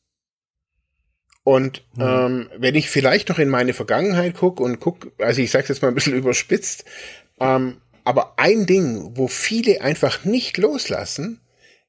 Und 1.45 1.85
mhm. 1.97 2.03
ähm, 2.03 2.51
wenn 2.57 2.77
ich 2.77 2.89
vielleicht 2.89 3.29
noch 3.31 3.41
in 3.41 3.49
meine 3.49 3.75
Vergangenheit 3.75 4.37
gucke 4.37 4.63
und 4.63 4.79
gucke, 4.79 5.11
also 5.19 5.43
ich 5.43 5.51
sage 5.51 5.67
jetzt 5.69 5.83
mal 5.83 5.89
ein 5.89 5.95
bisschen 5.95 6.15
überspitzt, 6.17 6.85
ähm, 7.41 7.81
aber 8.05 8.35
ein 8.39 8.67
Ding, 8.67 9.17
wo 9.17 9.27
viele 9.27 9.81
einfach 9.81 10.25
nicht 10.25 10.57
loslassen, 10.57 11.41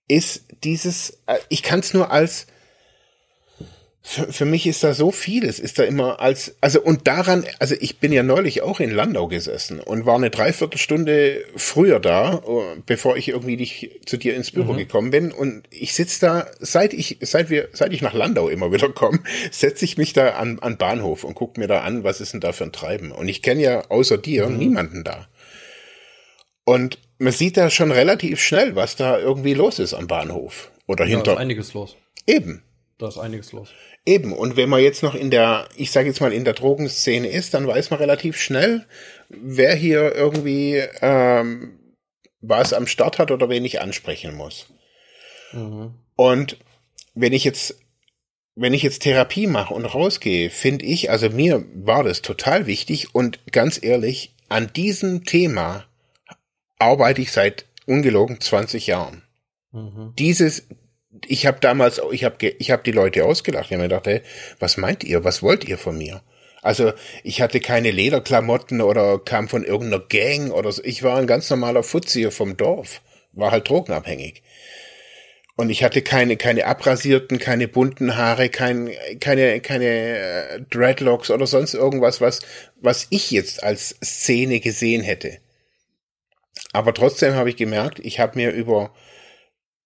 ist 0.08 0.46
dieses, 0.64 1.22
äh, 1.28 1.38
ich 1.50 1.62
kann 1.62 1.82
es 1.82 1.94
nur 1.94 2.12
als 2.12 2.48
für, 4.06 4.34
für 4.34 4.46
mich 4.46 4.68
ist 4.68 4.84
da 4.84 4.94
so 4.94 5.12
vieles, 5.12 5.60
ist 5.60 5.80
da 5.80 5.84
immer 5.84 6.20
als, 6.20 6.58
also 6.60 6.82
und 6.82 7.08
daran, 7.08 7.46
also 7.60 7.74
ich 7.80 8.00
bin 8.00 8.12
ja 8.12 8.22
neulich 8.22 8.62
auch 8.62 8.82
in 8.82 8.92
Landau 8.92 9.30
gesessen 9.30 9.80
und 9.80 10.06
war 10.06 10.16
eine 10.16 10.30
Dreiviertelstunde 10.30 11.46
früher 11.56 12.02
da, 12.02 12.44
äh, 12.46 12.82
bevor 12.86 13.16
ich 13.16 13.30
irgendwie 13.30 13.56
dich, 13.56 14.02
zu 14.06 14.18
dir 14.18 14.36
ins 14.36 14.52
Büro 14.52 14.74
mhm. 14.74 14.78
gekommen 14.78 15.12
bin 15.12 15.32
und 15.32 15.64
ich 15.70 15.94
sitz 15.94 16.20
da, 16.20 16.48
seit 16.60 16.94
ich, 16.94 17.20
seit 17.22 17.50
wir, 17.50 17.70
seit 17.72 17.94
ich 17.94 18.02
nach 18.02 18.14
Landau 18.14 18.50
immer 18.50 18.74
wieder 18.74 18.90
komme, 18.90 19.20
setze 19.52 19.86
ich 19.86 19.98
mich 19.98 20.12
da 20.12 20.32
an, 20.32 20.60
an 20.60 20.78
Bahnhof 20.78 21.24
und 21.24 21.36
guck 21.36 21.58
mir 21.58 21.68
da 21.68 21.82
an, 21.82 22.04
was 22.04 22.20
ist 22.20 22.34
denn 22.34 22.42
da 22.42 22.52
für 22.52 22.66
ein 22.66 22.74
Treiben 22.74 23.14
und 23.14 23.30
ich 23.30 23.42
kenne 23.42 23.62
ja 23.62 23.90
außer 23.90 24.18
dir 24.18 24.50
mhm. 24.50 24.58
niemanden 24.58 25.06
da. 25.06 25.30
Und 26.66 27.00
man 27.20 27.32
sieht 27.32 27.56
da 27.56 27.70
schon 27.70 27.92
relativ 27.92 28.42
schnell, 28.42 28.76
was 28.76 28.98
da 28.98 29.18
irgendwie 29.18 29.54
los 29.54 29.80
ist 29.80 29.94
am 29.94 30.08
Bahnhof 30.08 30.72
oder 30.88 31.06
hinter. 31.06 31.24
Da 31.24 31.32
ist 31.34 31.40
einiges 31.40 31.74
los. 31.74 31.96
Eben. 32.28 32.64
Da 32.98 33.08
ist 33.08 33.18
einiges 33.18 33.52
los. 33.52 33.70
Eben, 34.06 34.34
und 34.34 34.58
wenn 34.58 34.70
man 34.70 34.82
jetzt 34.82 35.02
noch 35.02 35.16
in 35.16 35.32
der, 35.32 35.70
ich 35.78 35.92
sage 35.92 36.08
jetzt 36.08 36.20
mal, 36.20 36.34
in 36.34 36.44
der 36.44 36.54
Drogenszene 36.54 37.28
ist, 37.28 37.54
dann 37.54 37.66
weiß 37.66 37.90
man 37.90 38.00
relativ 38.00 38.38
schnell, 38.38 38.86
wer 39.30 39.76
hier 39.76 40.14
irgendwie 40.14 40.84
ähm, 41.02 41.80
was 42.42 42.74
am 42.74 42.86
Start 42.86 43.18
hat 43.18 43.32
oder 43.32 43.48
wen 43.48 43.64
ich 43.64 43.80
ansprechen 43.80 44.36
muss. 44.36 44.68
Mhm. 45.54 45.94
Und 46.16 46.58
wenn 47.16 47.32
ich 47.32 47.46
jetzt, 47.46 47.80
wenn 48.56 48.74
ich 48.74 48.84
jetzt 48.84 49.04
Therapie 49.04 49.48
mache 49.48 49.74
und 49.74 49.86
rausgehe, 49.86 50.50
finde 50.50 50.86
ich, 50.86 51.10
also 51.10 51.30
mir 51.30 51.64
war 51.74 52.04
das 52.04 52.22
total 52.22 52.68
wichtig 52.68 53.16
und 53.16 53.40
ganz 53.52 53.82
ehrlich, 53.82 54.36
an 54.50 54.72
diesem 54.74 55.24
Thema 55.24 55.86
arbeite 56.78 57.22
ich 57.22 57.32
seit 57.32 57.66
ungelogen 57.86 58.42
20 58.42 58.88
Jahren. 58.88 59.24
Mhm. 59.72 60.14
Dieses, 60.20 60.68
ich 61.28 61.46
habe 61.46 61.60
damals, 61.60 62.02
ich 62.12 62.24
habe 62.24 62.36
ich 62.46 62.72
hab 62.72 62.84
die 62.84 62.92
Leute 62.92 63.26
ausgelacht. 63.26 63.66
Ich 63.66 63.72
habe 63.72 63.84
mir 63.84 63.90
gedacht, 63.90 64.08
hey, 64.08 64.22
was 64.60 64.78
meint 64.78 65.04
ihr? 65.04 65.24
Was 65.24 65.44
wollt 65.44 65.66
ihr 65.66 65.78
von 65.78 65.98
mir? 65.98 66.22
Also 66.62 66.94
ich 67.24 67.42
hatte 67.42 67.60
keine 67.60 67.92
Lederklamotten 67.92 68.82
oder 68.82 69.20
kam 69.20 69.50
von 69.50 69.64
irgendeiner 69.66 70.04
Gang 70.04 70.52
oder 70.52 70.72
so. 70.72 70.82
Ich 70.84 71.04
war 71.04 71.18
ein 71.18 71.28
ganz 71.28 71.50
normaler 71.50 71.84
Fuzzi 71.84 72.32
vom 72.32 72.56
Dorf, 72.56 73.02
war 73.34 73.52
halt 73.52 73.70
drogenabhängig. 73.70 74.42
Und 75.56 75.70
ich 75.70 75.84
hatte 75.84 76.02
keine, 76.02 76.36
keine 76.36 76.66
abrasierten, 76.66 77.38
keine 77.38 77.68
bunten 77.68 78.16
Haare, 78.16 78.50
kein, 78.50 78.90
keine, 79.20 79.60
keine 79.60 79.86
äh, 79.86 80.62
Dreadlocks 80.72 81.30
oder 81.30 81.46
sonst 81.46 81.76
irgendwas, 81.76 82.22
was, 82.22 82.40
was 82.82 83.06
ich 83.12 83.30
jetzt 83.30 83.62
als 83.62 83.96
Szene 84.04 84.62
gesehen 84.62 85.04
hätte. 85.04 85.38
Aber 86.72 86.94
trotzdem 86.94 87.36
habe 87.36 87.50
ich 87.50 87.56
gemerkt, 87.56 88.00
ich 88.00 88.20
habe 88.20 88.38
mir 88.40 88.52
über 88.52 88.92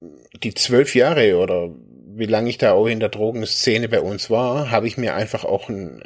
die 0.01 0.53
zwölf 0.53 0.95
Jahre 0.95 1.37
oder 1.37 1.69
wie 2.17 2.25
lange 2.25 2.49
ich 2.49 2.57
da 2.57 2.73
auch 2.73 2.87
in 2.87 2.99
der 2.99 3.09
Drogenszene 3.09 3.89
bei 3.89 4.01
uns 4.01 4.29
war, 4.29 4.71
habe 4.71 4.87
ich 4.87 4.97
mir 4.97 5.15
einfach 5.15 5.43
auch 5.43 5.69
ein, 5.69 6.03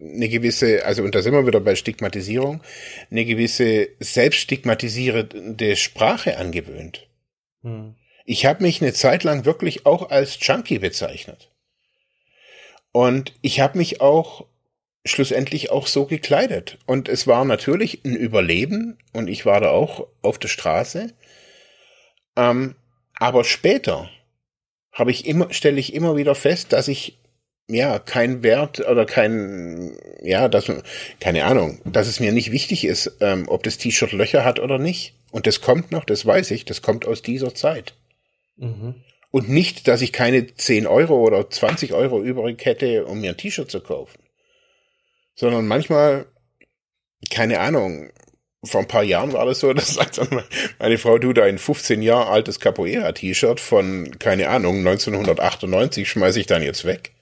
eine 0.00 0.28
gewisse, 0.28 0.84
also 0.84 1.02
und 1.02 1.14
da 1.14 1.22
sind 1.22 1.34
wir 1.34 1.46
wieder 1.46 1.60
bei 1.60 1.74
Stigmatisierung, 1.74 2.62
eine 3.10 3.24
gewisse 3.24 3.88
selbststigmatisierende 3.98 5.76
Sprache 5.76 6.36
angewöhnt. 6.36 7.08
Hm. 7.62 7.94
Ich 8.24 8.46
habe 8.46 8.62
mich 8.62 8.80
eine 8.80 8.92
Zeit 8.92 9.24
lang 9.24 9.44
wirklich 9.44 9.84
auch 9.84 10.10
als 10.10 10.38
Junkie 10.40 10.78
bezeichnet. 10.78 11.50
Und 12.92 13.34
ich 13.42 13.60
habe 13.60 13.76
mich 13.76 14.00
auch 14.00 14.46
schlussendlich 15.04 15.70
auch 15.70 15.86
so 15.86 16.06
gekleidet. 16.06 16.78
Und 16.86 17.08
es 17.08 17.26
war 17.26 17.44
natürlich 17.44 18.04
ein 18.04 18.16
Überleben 18.16 18.96
und 19.12 19.28
ich 19.28 19.44
war 19.44 19.60
da 19.60 19.70
auch 19.70 20.06
auf 20.22 20.38
der 20.38 20.48
Straße. 20.48 21.12
Ähm, 22.36 22.74
aber 23.18 23.44
später 23.44 24.10
habe 24.92 25.10
ich 25.10 25.26
immer, 25.26 25.52
stelle 25.52 25.78
ich 25.78 25.94
immer 25.94 26.16
wieder 26.16 26.34
fest, 26.34 26.72
dass 26.72 26.88
ich 26.88 27.18
ja 27.68 27.98
kein 27.98 28.42
Wert 28.42 28.80
oder 28.80 29.06
kein, 29.06 29.96
ja, 30.22 30.48
dass, 30.48 30.70
keine 31.20 31.44
Ahnung, 31.44 31.80
dass 31.84 32.06
es 32.06 32.20
mir 32.20 32.32
nicht 32.32 32.52
wichtig 32.52 32.84
ist, 32.84 33.16
ähm, 33.20 33.44
ob 33.48 33.62
das 33.62 33.78
T-Shirt 33.78 34.12
Löcher 34.12 34.44
hat 34.44 34.60
oder 34.60 34.78
nicht. 34.78 35.14
Und 35.30 35.46
das 35.46 35.60
kommt 35.60 35.90
noch, 35.90 36.04
das 36.04 36.24
weiß 36.24 36.50
ich, 36.52 36.64
das 36.64 36.82
kommt 36.82 37.06
aus 37.06 37.22
dieser 37.22 37.54
Zeit. 37.54 37.94
Mhm. 38.56 38.94
Und 39.30 39.48
nicht, 39.48 39.88
dass 39.88 40.00
ich 40.00 40.12
keine 40.12 40.54
10 40.54 40.86
Euro 40.86 41.16
oder 41.16 41.50
20 41.50 41.92
Euro 41.92 42.22
übrig 42.22 42.64
hätte, 42.64 43.04
um 43.06 43.20
mir 43.20 43.30
ein 43.30 43.36
T-Shirt 43.36 43.68
zu 43.68 43.80
kaufen. 43.80 44.20
Sondern 45.34 45.66
manchmal, 45.66 46.26
keine 47.30 47.58
Ahnung, 47.58 48.12
vor 48.64 48.80
ein 48.80 48.88
paar 48.88 49.02
Jahren 49.02 49.32
war 49.32 49.46
das 49.46 49.60
so, 49.60 49.72
das 49.74 49.94
sagt 49.94 50.18
dann 50.18 50.42
meine 50.78 50.98
Frau, 50.98 51.18
du, 51.18 51.32
dein 51.32 51.58
15 51.58 52.02
Jahre 52.02 52.28
altes 52.28 52.60
Capoeira-T-Shirt 52.60 53.60
von, 53.60 54.18
keine 54.18 54.48
Ahnung, 54.48 54.78
1998 54.78 56.08
schmeiße 56.08 56.40
ich 56.40 56.46
dann 56.46 56.62
jetzt 56.62 56.84
weg. 56.84 57.12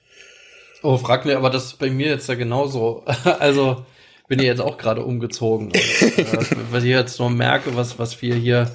Oh, 0.81 0.97
frag 0.97 1.25
mir, 1.25 1.37
aber 1.37 1.49
das 1.49 1.65
ist 1.65 1.79
bei 1.79 1.89
mir 1.89 2.07
jetzt 2.07 2.27
ja 2.27 2.35
genauso. 2.35 3.05
Also 3.39 3.85
bin 4.27 4.39
ich 4.39 4.45
jetzt 4.45 4.61
auch 4.61 4.77
gerade 4.77 5.03
umgezogen. 5.03 5.67
Und, 5.67 5.75
äh, 6.17 6.25
weil 6.71 6.83
ich 6.83 6.89
jetzt 6.89 7.19
nur 7.19 7.29
merke, 7.29 7.75
was, 7.75 7.99
was 7.99 8.21
wir 8.21 8.35
hier 8.35 8.71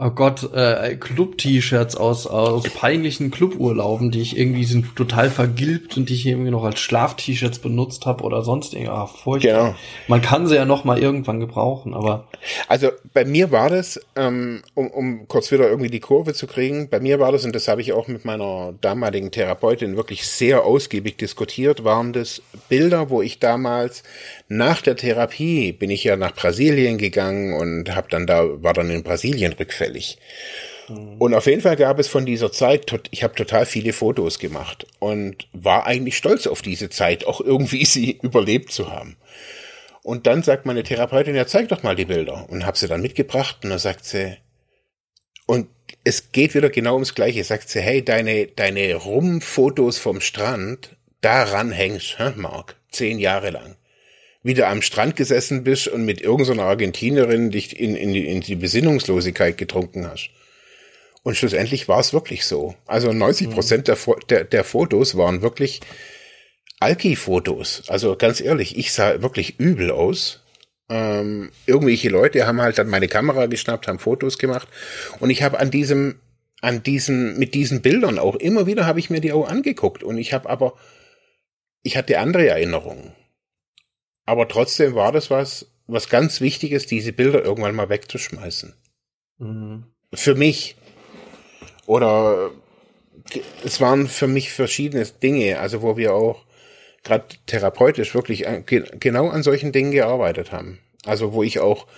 oh 0.00 0.10
Gott, 0.10 0.52
äh, 0.54 0.96
Club-T-Shirts 0.96 1.96
aus, 1.96 2.26
aus 2.26 2.64
peinlichen 2.70 3.30
Cluburlauben, 3.30 4.10
die 4.10 4.22
ich 4.22 4.38
irgendwie 4.38 4.64
sind 4.64 4.96
total 4.96 5.30
vergilbt 5.30 5.96
und 5.96 6.08
die 6.08 6.14
ich 6.14 6.26
irgendwie 6.26 6.50
noch 6.50 6.64
als 6.64 6.80
Schlaf-T-Shirts 6.80 7.58
benutzt 7.58 8.06
habe 8.06 8.24
oder 8.24 8.42
sonst 8.42 8.72
irgendwas. 8.72 8.90
Ah, 8.90 9.06
furchtbar. 9.06 9.64
Genau. 9.64 9.74
Man 10.08 10.22
kann 10.22 10.46
sie 10.46 10.56
ja 10.56 10.64
noch 10.64 10.84
mal 10.84 10.98
irgendwann 10.98 11.38
gebrauchen, 11.38 11.92
aber. 11.92 12.28
Also 12.66 12.88
bei 13.12 13.24
mir 13.24 13.52
war 13.52 13.68
das, 13.68 14.00
ähm, 14.16 14.62
um, 14.74 14.90
um 14.90 15.28
kurz 15.28 15.52
wieder 15.52 15.68
irgendwie 15.68 15.90
die 15.90 16.00
Kurve 16.00 16.32
zu 16.32 16.46
kriegen, 16.46 16.88
bei 16.88 16.98
mir 16.98 17.20
war 17.20 17.30
das, 17.32 17.44
und 17.44 17.54
das 17.54 17.68
habe 17.68 17.82
ich 17.82 17.92
auch 17.92 18.08
mit 18.08 18.24
meiner 18.24 18.72
damaligen 18.80 19.30
Therapeutin 19.30 19.96
wirklich 19.96 20.26
sehr 20.26 20.64
ausgiebig 20.64 21.18
diskutiert, 21.18 21.84
waren 21.84 22.14
das 22.14 22.40
Bilder, 22.68 23.10
wo 23.10 23.20
ich 23.20 23.38
damals 23.38 24.02
nach 24.48 24.80
der 24.82 24.96
Therapie 24.96 25.72
bin 25.72 25.90
ich 25.90 26.04
ja 26.04 26.16
nach 26.16 26.34
Brasilien 26.34 26.98
gegangen 26.98 27.52
und 27.52 27.94
habe 27.94 28.08
dann 28.10 28.26
da, 28.26 28.62
war 28.62 28.72
dann 28.72 28.90
in 28.90 29.02
Brasilien 29.02 29.52
rückfällig 29.52 29.89
zufällig. 29.90 30.18
Mhm. 30.88 31.16
Und 31.18 31.34
auf 31.34 31.46
jeden 31.46 31.60
Fall 31.60 31.76
gab 31.76 31.98
es 31.98 32.08
von 32.08 32.26
dieser 32.26 32.52
Zeit, 32.52 33.08
ich 33.10 33.22
habe 33.22 33.34
total 33.34 33.66
viele 33.66 33.92
Fotos 33.92 34.38
gemacht 34.38 34.86
und 34.98 35.48
war 35.52 35.86
eigentlich 35.86 36.16
stolz 36.16 36.46
auf 36.46 36.62
diese 36.62 36.90
Zeit, 36.90 37.26
auch 37.26 37.40
irgendwie 37.40 37.84
sie 37.84 38.18
überlebt 38.22 38.72
zu 38.72 38.90
haben. 38.90 39.16
Und 40.02 40.26
dann 40.26 40.42
sagt 40.42 40.64
meine 40.64 40.82
Therapeutin, 40.82 41.34
ja, 41.34 41.46
zeig 41.46 41.68
doch 41.68 41.82
mal 41.82 41.94
die 41.94 42.06
Bilder. 42.06 42.48
Und 42.48 42.64
habe 42.64 42.78
sie 42.78 42.88
dann 42.88 43.02
mitgebracht 43.02 43.58
und 43.62 43.70
dann 43.70 43.78
sagt 43.78 44.06
sie, 44.06 44.38
und 45.46 45.68
es 46.04 46.32
geht 46.32 46.54
wieder 46.54 46.70
genau 46.70 46.94
ums 46.94 47.14
Gleiche. 47.14 47.44
Sagt 47.44 47.68
sie, 47.68 47.80
hey, 47.80 48.02
deine, 48.02 48.46
deine 48.46 48.94
Rumfotos 48.94 49.98
vom 49.98 50.22
Strand, 50.22 50.96
daran 51.20 51.70
hängst, 51.70 52.18
hä, 52.18 52.32
Mark, 52.36 52.76
zehn 52.90 53.18
Jahre 53.18 53.50
lang 53.50 53.76
wieder 54.42 54.68
am 54.68 54.82
Strand 54.82 55.16
gesessen 55.16 55.64
bist 55.64 55.88
und 55.88 56.04
mit 56.04 56.20
irgendeiner 56.20 56.64
Argentinerin 56.64 57.50
dich 57.50 57.78
in, 57.78 57.94
in, 57.94 58.12
die, 58.12 58.26
in 58.26 58.40
die 58.40 58.56
Besinnungslosigkeit 58.56 59.58
getrunken 59.58 60.06
hast. 60.08 60.30
Und 61.22 61.36
schlussendlich 61.36 61.88
war 61.88 62.00
es 62.00 62.12
wirklich 62.12 62.46
so. 62.46 62.74
Also 62.86 63.12
90 63.12 63.50
Prozent 63.50 63.88
der, 63.88 63.98
der, 64.30 64.44
der 64.44 64.64
Fotos 64.64 65.16
waren 65.16 65.42
wirklich 65.42 65.80
Alki-Fotos. 66.80 67.84
Also 67.88 68.16
ganz 68.16 68.40
ehrlich, 68.40 68.78
ich 68.78 68.92
sah 68.92 69.20
wirklich 69.20 69.60
übel 69.60 69.90
aus. 69.90 70.40
Ähm, 70.88 71.50
irgendwelche 71.66 72.08
Leute 72.08 72.46
haben 72.46 72.62
halt 72.62 72.78
dann 72.78 72.88
meine 72.88 73.06
Kamera 73.06 73.46
geschnappt, 73.46 73.86
haben 73.86 74.00
Fotos 74.00 74.38
gemacht 74.38 74.66
und 75.20 75.30
ich 75.30 75.44
habe 75.44 75.60
an 75.60 75.70
diesem, 75.70 76.18
an 76.62 76.82
diesen, 76.82 77.38
mit 77.38 77.54
diesen 77.54 77.80
Bildern 77.80 78.18
auch 78.18 78.34
immer 78.34 78.66
wieder 78.66 78.86
habe 78.86 78.98
ich 78.98 79.08
mir 79.08 79.20
die 79.20 79.32
auch 79.32 79.48
angeguckt 79.48 80.02
und 80.02 80.18
ich 80.18 80.32
habe 80.32 80.50
aber, 80.50 80.74
ich 81.84 81.96
hatte 81.96 82.18
andere 82.18 82.48
Erinnerungen. 82.48 83.12
Aber 84.30 84.46
trotzdem 84.46 84.94
war 84.94 85.10
das 85.10 85.28
was, 85.28 85.66
was 85.88 86.08
ganz 86.08 86.40
Wichtiges, 86.40 86.86
diese 86.86 87.12
Bilder 87.12 87.42
irgendwann 87.44 87.74
mal 87.74 87.88
wegzuschmeißen. 87.88 88.76
Mhm. 89.38 89.86
Für 90.14 90.36
mich. 90.36 90.76
Oder 91.86 92.52
es 93.64 93.80
waren 93.80 94.06
für 94.06 94.28
mich 94.28 94.52
verschiedene 94.52 95.04
Dinge, 95.04 95.58
also 95.58 95.82
wo 95.82 95.96
wir 95.96 96.14
auch 96.14 96.44
gerade 97.02 97.24
therapeutisch 97.46 98.14
wirklich 98.14 98.46
genau 98.66 99.30
an 99.30 99.42
solchen 99.42 99.72
Dingen 99.72 99.90
gearbeitet 99.90 100.52
haben. 100.52 100.78
Also 101.04 101.32
wo 101.32 101.42
ich 101.42 101.58
auch 101.58 101.88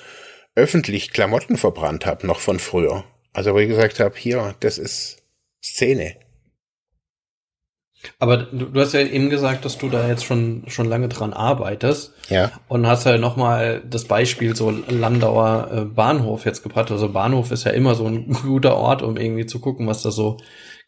öffentlich 0.54 1.10
Klamotten 1.12 1.58
verbrannt 1.58 2.06
habe, 2.06 2.26
noch 2.26 2.40
von 2.40 2.58
früher. 2.58 3.04
Also 3.34 3.52
wo 3.52 3.58
ich 3.58 3.68
gesagt 3.68 4.00
habe, 4.00 4.16
hier, 4.16 4.54
das 4.60 4.78
ist 4.78 5.18
Szene. 5.62 6.16
Aber 8.18 8.36
du, 8.38 8.66
du, 8.66 8.80
hast 8.80 8.92
ja 8.94 9.00
eben 9.00 9.30
gesagt, 9.30 9.64
dass 9.64 9.78
du 9.78 9.88
da 9.88 10.08
jetzt 10.08 10.24
schon 10.24 10.64
schon 10.66 10.86
lange 10.86 11.08
dran 11.08 11.32
arbeitest. 11.32 12.14
Ja. 12.28 12.50
Und 12.68 12.86
hast 12.86 13.04
ja 13.04 13.18
noch 13.18 13.36
mal 13.36 13.82
das 13.88 14.04
Beispiel 14.04 14.56
so 14.56 14.70
Landauer 14.70 15.70
äh, 15.72 15.80
Bahnhof 15.84 16.44
jetzt 16.44 16.62
gebracht. 16.62 16.90
Also 16.90 17.08
Bahnhof 17.08 17.50
ist 17.50 17.64
ja 17.64 17.72
immer 17.72 17.94
so 17.94 18.06
ein 18.06 18.32
guter 18.42 18.76
Ort, 18.76 19.02
um 19.02 19.16
irgendwie 19.16 19.46
zu 19.46 19.60
gucken, 19.60 19.86
was 19.86 20.02
da 20.02 20.10
so 20.10 20.38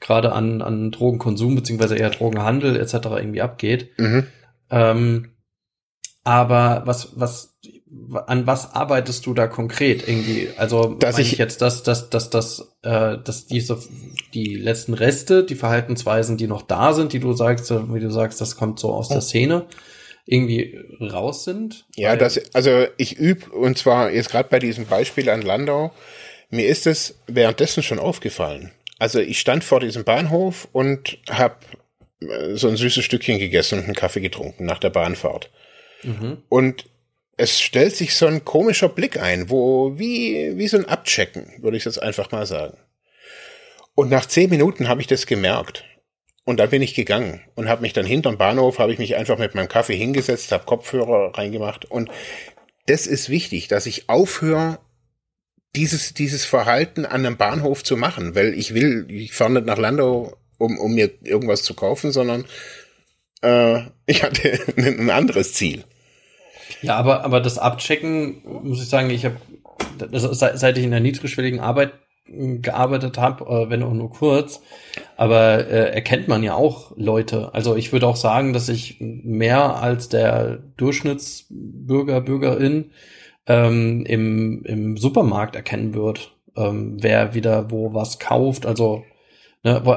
gerade 0.01 0.33
an 0.33 0.63
an 0.63 0.91
Drogenkonsum 0.91 1.55
beziehungsweise 1.55 1.97
eher 1.97 2.11
Drogenhandel 2.11 2.77
etc. 2.77 2.95
irgendwie 3.17 3.43
abgeht. 3.43 3.91
Mhm. 3.99 4.27
Ähm, 4.71 5.31
aber 6.25 6.83
was 6.87 7.13
was 7.19 7.57
an 8.27 8.47
was 8.47 8.75
arbeitest 8.75 9.27
du 9.27 9.35
da 9.35 9.47
konkret 9.47 10.07
irgendwie? 10.07 10.49
Also 10.57 10.95
dass 10.95 11.19
ich, 11.19 11.33
ich 11.33 11.39
jetzt, 11.39 11.63
dass, 11.63 11.83
dass, 11.83 12.11
dass, 12.11 12.31
dass, 12.31 12.77
äh, 12.83 13.19
dass 13.23 13.47
diese 13.47 13.79
die 14.33 14.57
letzten 14.57 14.95
Reste, 14.95 15.45
die 15.45 15.55
Verhaltensweisen, 15.55 16.37
die 16.37 16.47
noch 16.47 16.63
da 16.63 16.93
sind, 16.93 17.13
die 17.13 17.21
du 17.21 17.33
sagst, 17.33 17.71
wie 17.71 18.01
du 18.01 18.11
sagst, 18.11 18.41
das 18.41 18.57
kommt 18.57 18.79
so 18.79 18.93
aus 18.93 19.09
der 19.09 19.21
Szene, 19.21 19.67
irgendwie 20.27 20.79
raus 21.01 21.45
sind? 21.45 21.87
Ja, 21.97 22.17
das, 22.17 22.41
also 22.55 22.87
ich 22.97 23.17
übe, 23.17 23.51
und 23.51 23.79
zwar 23.79 24.11
jetzt 24.11 24.31
gerade 24.31 24.49
bei 24.49 24.59
diesem 24.59 24.87
Beispiel 24.87 25.29
an 25.29 25.43
Landau, 25.43 25.93
mir 26.51 26.67
ist 26.67 26.87
es 26.87 27.19
währenddessen 27.27 27.83
schon 27.83 27.99
aufgefallen. 27.99 28.71
Also 28.99 29.21
ich 29.21 29.41
stand 29.41 29.65
vor 29.65 29.81
diesem 29.81 30.05
Bahnhof 30.05 30.69
und 30.73 31.19
habe 31.29 31.57
äh, 32.21 32.55
so 32.55 32.69
ein 32.69 32.77
süßes 32.77 33.05
Stückchen 33.05 33.39
gegessen 33.39 33.79
und 33.79 33.85
einen 33.85 33.95
Kaffee 33.95 34.21
getrunken 34.21 34.65
nach 34.65 34.79
der 34.79 34.91
Bahnfahrt. 34.91 35.51
Mhm. 36.03 36.39
Und 36.49 36.87
es 37.37 37.61
stellt 37.61 37.97
sich 37.97 38.15
so 38.15 38.27
ein 38.27 38.45
komischer 38.45 38.89
Blick 38.89 39.21
ein, 39.21 39.51
wo 39.51 39.99
wie, 39.99 40.57
wie 40.57 40.69
so 40.69 40.77
ein 40.77 40.89
Abchecken, 40.89 41.63
würde 41.63 41.77
ich 41.77 41.85
jetzt 41.85 42.03
einfach 42.03 42.31
mal 42.31 42.47
sagen. 42.47 42.79
Und 43.95 44.11
nach 44.11 44.27
zehn 44.27 44.51
Minuten 44.51 44.89
habe 44.89 45.01
ich 45.01 45.07
das 45.07 45.27
gemerkt. 45.27 45.85
Und 46.45 46.59
dann 46.59 46.71
bin 46.71 46.83
ich 46.83 46.95
gegangen 46.95 47.41
und 47.55 47.69
habe 47.69 47.83
mich 47.83 47.95
dann 47.95 48.05
hinterm 48.05 48.37
Bahnhof, 48.37 48.79
habe 48.79 48.93
ich 48.93 48.99
mich 48.99 49.17
einfach 49.17 49.39
mit 49.39 49.55
meinem 49.55 49.69
Kaffee 49.69 49.97
hingesetzt, 49.97 50.53
habe 50.53 50.67
Kopfhörer 50.67 51.37
reingemacht. 51.39 51.87
Und 51.87 52.11
das 52.87 53.07
ist 53.07 53.31
wichtig, 53.31 53.69
dass 53.69 53.87
ich 53.87 54.09
aufhöre, 54.09 54.79
dieses, 55.75 56.15
dieses 56.15 56.45
Verhalten 56.45 57.07
an 57.07 57.27
einem 57.27 57.37
Bahnhof 57.37 57.83
zu 57.83 57.97
machen, 57.97 58.35
weil 58.35 58.55
ich 58.55 58.75
will, 58.75 59.07
ich 59.11 59.33
fahre 59.33 59.53
nicht 59.53 59.67
nach 59.67 59.79
Landau, 59.79 60.37
um, 60.59 60.79
um 60.79 60.95
mir 60.95 61.11
irgendwas 61.23 61.63
zu 61.63 61.75
kaufen, 61.75 62.13
sondern 62.13 62.45
äh, 63.43 63.81
ich 64.07 64.23
hatte 64.23 64.61
ein 64.77 65.11
anderes 65.11 65.55
Ziel. 65.55 65.85
Ja, 66.83 66.97
aber, 66.97 67.25
aber 67.25 67.41
das 67.41 67.59
Abchecken, 67.59 68.43
muss 68.63 68.83
ich 68.83 68.89
sagen, 68.89 69.11
ich 69.11 69.25
habe, 69.25 69.37
seit 70.11 70.79
ich 70.79 70.85
in 70.85 70.91
der 70.91 71.01
niedrigschwelligen 71.01 71.61
Arbeit 71.61 71.93
hm, 72.27 72.63
gearbeitet 72.63 73.19
habe, 73.19 73.45
äh, 73.45 73.71
wenn 73.71 73.83
auch 73.83 73.93
nur 73.93 74.11
kurz, 74.11 74.61
aber 75.17 75.67
äh, 75.67 75.95
erkennt 75.95 76.29
man 76.29 76.43
ja 76.43 76.55
auch 76.55 76.93
Leute. 76.97 77.53
Also 77.55 77.77
ich 77.77 77.93
würde 77.93 78.07
auch 78.07 78.17
sagen, 78.17 78.53
dass 78.53 78.69
ich 78.69 78.97
mehr 79.01 79.77
als 79.77 80.09
der 80.09 80.59
Durchschnittsbürger, 80.77 82.21
Bürgerin 82.21 82.91
ähm, 83.47 84.05
im, 84.07 84.65
im 84.65 84.97
Supermarkt 84.97 85.57
erkennen 85.57 85.95
wird, 85.95 86.33
ähm, 86.57 86.97
wer 87.01 87.35
wieder 87.35 87.71
wo 87.71 87.95
was 87.95 88.19
kauft. 88.19 88.67
Also 88.67 89.05
ne, 89.63 89.81
wo, 89.85 89.97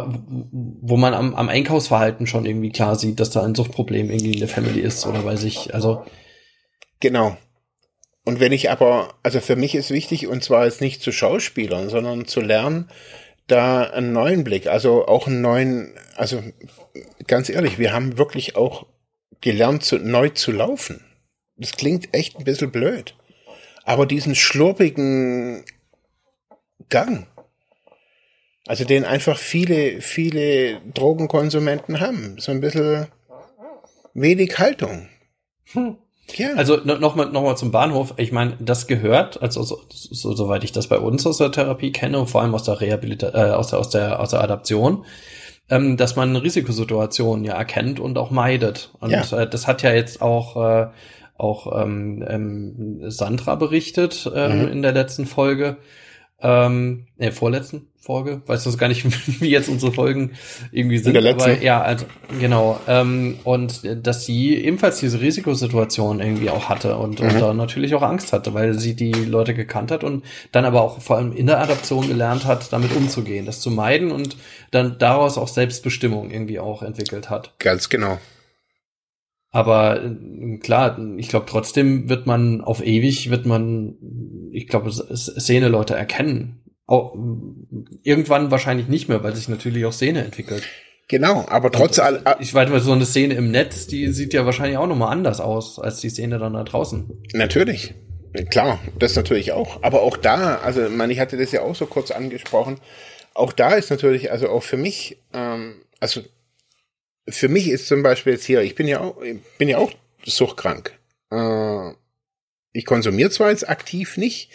wo 0.82 0.97
man 0.97 1.13
am, 1.13 1.36
am 1.36 1.49
Einkaufsverhalten 1.49 2.27
schon 2.27 2.45
irgendwie 2.45 2.71
klar 2.71 2.95
sieht, 2.95 3.19
dass 3.19 3.30
da 3.30 3.43
ein 3.43 3.56
Suchtproblem 3.56 4.10
irgendwie 4.10 4.34
in 4.34 4.39
der 4.39 4.47
Family 4.47 4.80
ist 4.80 5.06
oder 5.06 5.23
weiß 5.23 5.43
ich. 5.43 5.73
Also 5.73 6.03
Genau. 6.99 7.38
Und 8.23 8.39
wenn 8.39 8.51
ich 8.51 8.69
aber, 8.69 9.15
also 9.23 9.39
für 9.39 9.55
mich 9.55 9.73
ist 9.75 9.89
wichtig, 9.89 10.27
und 10.27 10.43
zwar 10.43 10.65
jetzt 10.65 10.81
nicht 10.81 11.01
zu 11.01 11.12
Schauspielern, 11.12 11.89
sondern 11.89 12.25
zu 12.25 12.41
lernen, 12.41 12.89
da 13.47 13.83
einen 13.83 14.12
neuen 14.12 14.43
Blick, 14.43 14.67
also 14.67 15.07
auch 15.07 15.27
einen 15.27 15.41
neuen, 15.41 15.93
also 16.17 16.43
ganz 17.27 17.49
ehrlich, 17.49 17.79
wir 17.79 17.93
haben 17.93 18.17
wirklich 18.17 18.57
auch 18.57 18.86
gelernt, 19.39 19.83
zu, 19.83 19.97
neu 19.97 20.29
zu 20.29 20.51
laufen. 20.51 21.05
Das 21.55 21.71
klingt 21.71 22.13
echt 22.13 22.38
ein 22.38 22.43
bisschen 22.43 22.71
blöd. 22.71 23.15
Aber 23.86 24.05
diesen 24.05 24.36
schlurpigen 24.36 25.63
Gang, 26.89 27.27
also 28.67 28.83
den 28.83 29.05
einfach 29.05 29.38
viele, 29.38 30.01
viele 30.01 30.81
Drogenkonsumenten 30.93 32.01
haben, 32.01 32.38
so 32.39 32.51
ein 32.51 32.60
bisschen 32.60 33.07
wenig 34.13 34.60
Haltung. 34.60 35.07
Hm. 35.71 35.97
Ja. 36.35 36.53
Also 36.55 36.77
nochmal 36.77 37.29
noch 37.29 37.43
mal 37.43 37.55
zum 37.55 37.71
Bahnhof. 37.71 38.13
Ich 38.17 38.31
meine, 38.31 38.57
das 38.59 38.87
gehört, 38.87 39.41
also 39.41 39.63
so, 39.63 39.79
so, 39.89 40.35
soweit 40.35 40.63
ich 40.63 40.71
das 40.71 40.87
bei 40.87 40.99
uns 40.99 41.25
aus 41.25 41.37
der 41.37 41.51
Therapie 41.51 41.91
kenne, 41.91 42.25
vor 42.27 42.41
allem 42.41 42.53
aus 42.53 42.63
der 42.63 42.81
Rehabilitation, 42.81 43.41
äh, 43.41 43.51
aus 43.51 43.69
der 43.69 43.79
aus 43.79 43.89
der 43.89 44.19
aus 44.19 44.29
der 44.31 44.41
Adaption, 44.41 45.05
ähm, 45.69 45.95
dass 45.95 46.15
man 46.15 46.35
Risikosituationen 46.35 47.45
ja 47.45 47.53
erkennt 47.53 47.99
und 47.99 48.17
auch 48.17 48.29
meidet. 48.29 48.91
Und 48.99 49.11
ja. 49.11 49.21
äh, 49.39 49.49
das 49.49 49.67
hat 49.67 49.83
ja 49.83 49.93
jetzt 49.93 50.21
auch 50.21 50.57
äh, 50.57 50.87
auch 51.37 51.81
ähm, 51.81 52.25
ähm, 52.27 53.09
Sandra 53.09 53.55
berichtet 53.55 54.29
ähm, 54.33 54.63
mhm. 54.63 54.67
in 54.67 54.81
der 54.81 54.91
letzten 54.91 55.25
Folge 55.25 55.77
ähm, 56.41 57.08
ne, 57.17 57.32
vorletzten 57.32 57.88
Folge, 58.00 58.41
weiß 58.45 58.63
das 58.63 58.78
gar 58.78 58.88
nicht, 58.88 59.06
wie 59.41 59.50
jetzt 59.50 59.69
unsere 59.69 59.91
Folgen 59.91 60.34
irgendwie 60.71 60.97
sind, 61.00 61.17
aber 61.17 61.62
ja, 61.62 61.82
also, 61.82 62.06
genau, 62.39 62.80
ähm, 62.88 63.39
und 63.43 63.82
dass 64.06 64.26
sie 64.26 64.56
ebenfalls 64.56 65.00
diese 65.00 65.19
Risikosituation 65.19 66.19
irgendwie 66.19 66.50
auch 66.50 66.69
hatte 66.69 66.97
und, 66.97 67.19
mhm. 67.19 67.30
und 67.30 67.41
da 67.41 67.54
natürlich 67.54 67.95
auch 67.95 68.04
Angst 68.04 68.34
hatte, 68.34 68.54
weil 68.54 68.78
sie 68.78 68.95
die 68.95 69.12
Leute 69.12 69.54
gekannt 69.54 69.91
hat 69.91 70.04
und 70.04 70.23
dann 70.52 70.63
aber 70.63 70.82
auch 70.82 71.02
vor 71.02 71.17
allem 71.17 71.34
in 71.34 71.47
der 71.47 71.60
Adaption 71.60 72.08
gelernt 72.08 72.45
hat, 72.45 72.71
damit 72.71 72.95
umzugehen, 72.95 73.45
das 73.45 73.60
zu 73.60 73.71
meiden 73.71 74.12
und 74.12 74.38
dann 74.71 74.97
daraus 75.00 75.38
auch 75.38 75.47
Selbstbestimmung 75.47 76.32
irgendwie 76.32 76.60
auch 76.60 76.84
entwickelt 76.84 77.30
hat. 77.30 77.54
Ganz 77.60 77.89
genau. 77.89 78.19
Aber 79.57 80.03
äh, 80.03 80.57
klar, 80.59 80.99
ich 81.17 81.29
glaube 81.29 81.47
trotzdem 81.49 82.09
wird 82.09 82.27
man 82.27 82.61
auf 82.61 82.85
ewig 82.85 83.31
wird 83.31 83.47
man, 83.47 83.95
ich 84.51 84.67
glaube, 84.67 84.91
Szene-Leute 84.91 85.95
erkennen. 85.95 86.59
Auch, 86.85 87.15
irgendwann 88.03 88.51
wahrscheinlich 88.51 88.87
nicht 88.87 89.09
mehr, 89.09 89.23
weil 89.23 89.35
sich 89.35 89.49
natürlich 89.49 89.83
auch 89.85 89.93
Szene 89.93 90.23
entwickelt. 90.23 90.61
Genau, 91.07 91.43
aber 91.49 91.71
trotz 91.71 91.97
allem. 91.97 92.21
Ich 92.39 92.53
weiß 92.53 92.69
mal, 92.69 92.81
so 92.81 92.91
eine 92.91 93.07
Szene 93.07 93.33
im 93.33 93.49
Netz, 93.49 93.87
die 93.87 94.09
sieht 94.09 94.31
ja 94.35 94.45
wahrscheinlich 94.45 94.77
auch 94.77 94.85
nochmal 94.85 95.11
anders 95.11 95.39
aus, 95.39 95.79
als 95.79 96.01
die 96.01 96.09
Szene 96.09 96.37
dann 96.37 96.53
da 96.53 96.63
draußen. 96.63 97.09
Natürlich. 97.33 97.95
Klar, 98.51 98.77
das 98.99 99.15
natürlich 99.15 99.53
auch. 99.53 99.81
Aber 99.81 100.03
auch 100.03 100.17
da, 100.17 100.57
also 100.57 100.85
ich 100.85 100.95
meine, 100.95 101.13
ich 101.13 101.19
hatte 101.19 101.35
das 101.35 101.51
ja 101.51 101.63
auch 101.63 101.73
so 101.73 101.87
kurz 101.87 102.11
angesprochen, 102.11 102.77
auch 103.33 103.53
da 103.53 103.73
ist 103.73 103.89
natürlich, 103.89 104.31
also 104.31 104.49
auch 104.49 104.61
für 104.61 104.77
mich, 104.77 105.17
ähm, 105.33 105.81
also 105.99 106.21
für 107.29 107.49
mich 107.49 107.69
ist 107.69 107.87
zum 107.87 108.03
Beispiel 108.03 108.33
jetzt 108.33 108.45
hier, 108.45 108.61
ich 108.61 108.75
bin 108.75 108.87
ja 108.87 109.01
auch, 109.01 109.21
bin 109.57 109.69
ja 109.69 109.77
auch 109.77 109.91
suchtkrank. 110.25 110.97
Äh, 111.31 111.91
ich 112.73 112.85
konsumiere 112.85 113.29
zwar 113.29 113.49
jetzt 113.49 113.67
aktiv 113.67 114.17
nicht, 114.17 114.51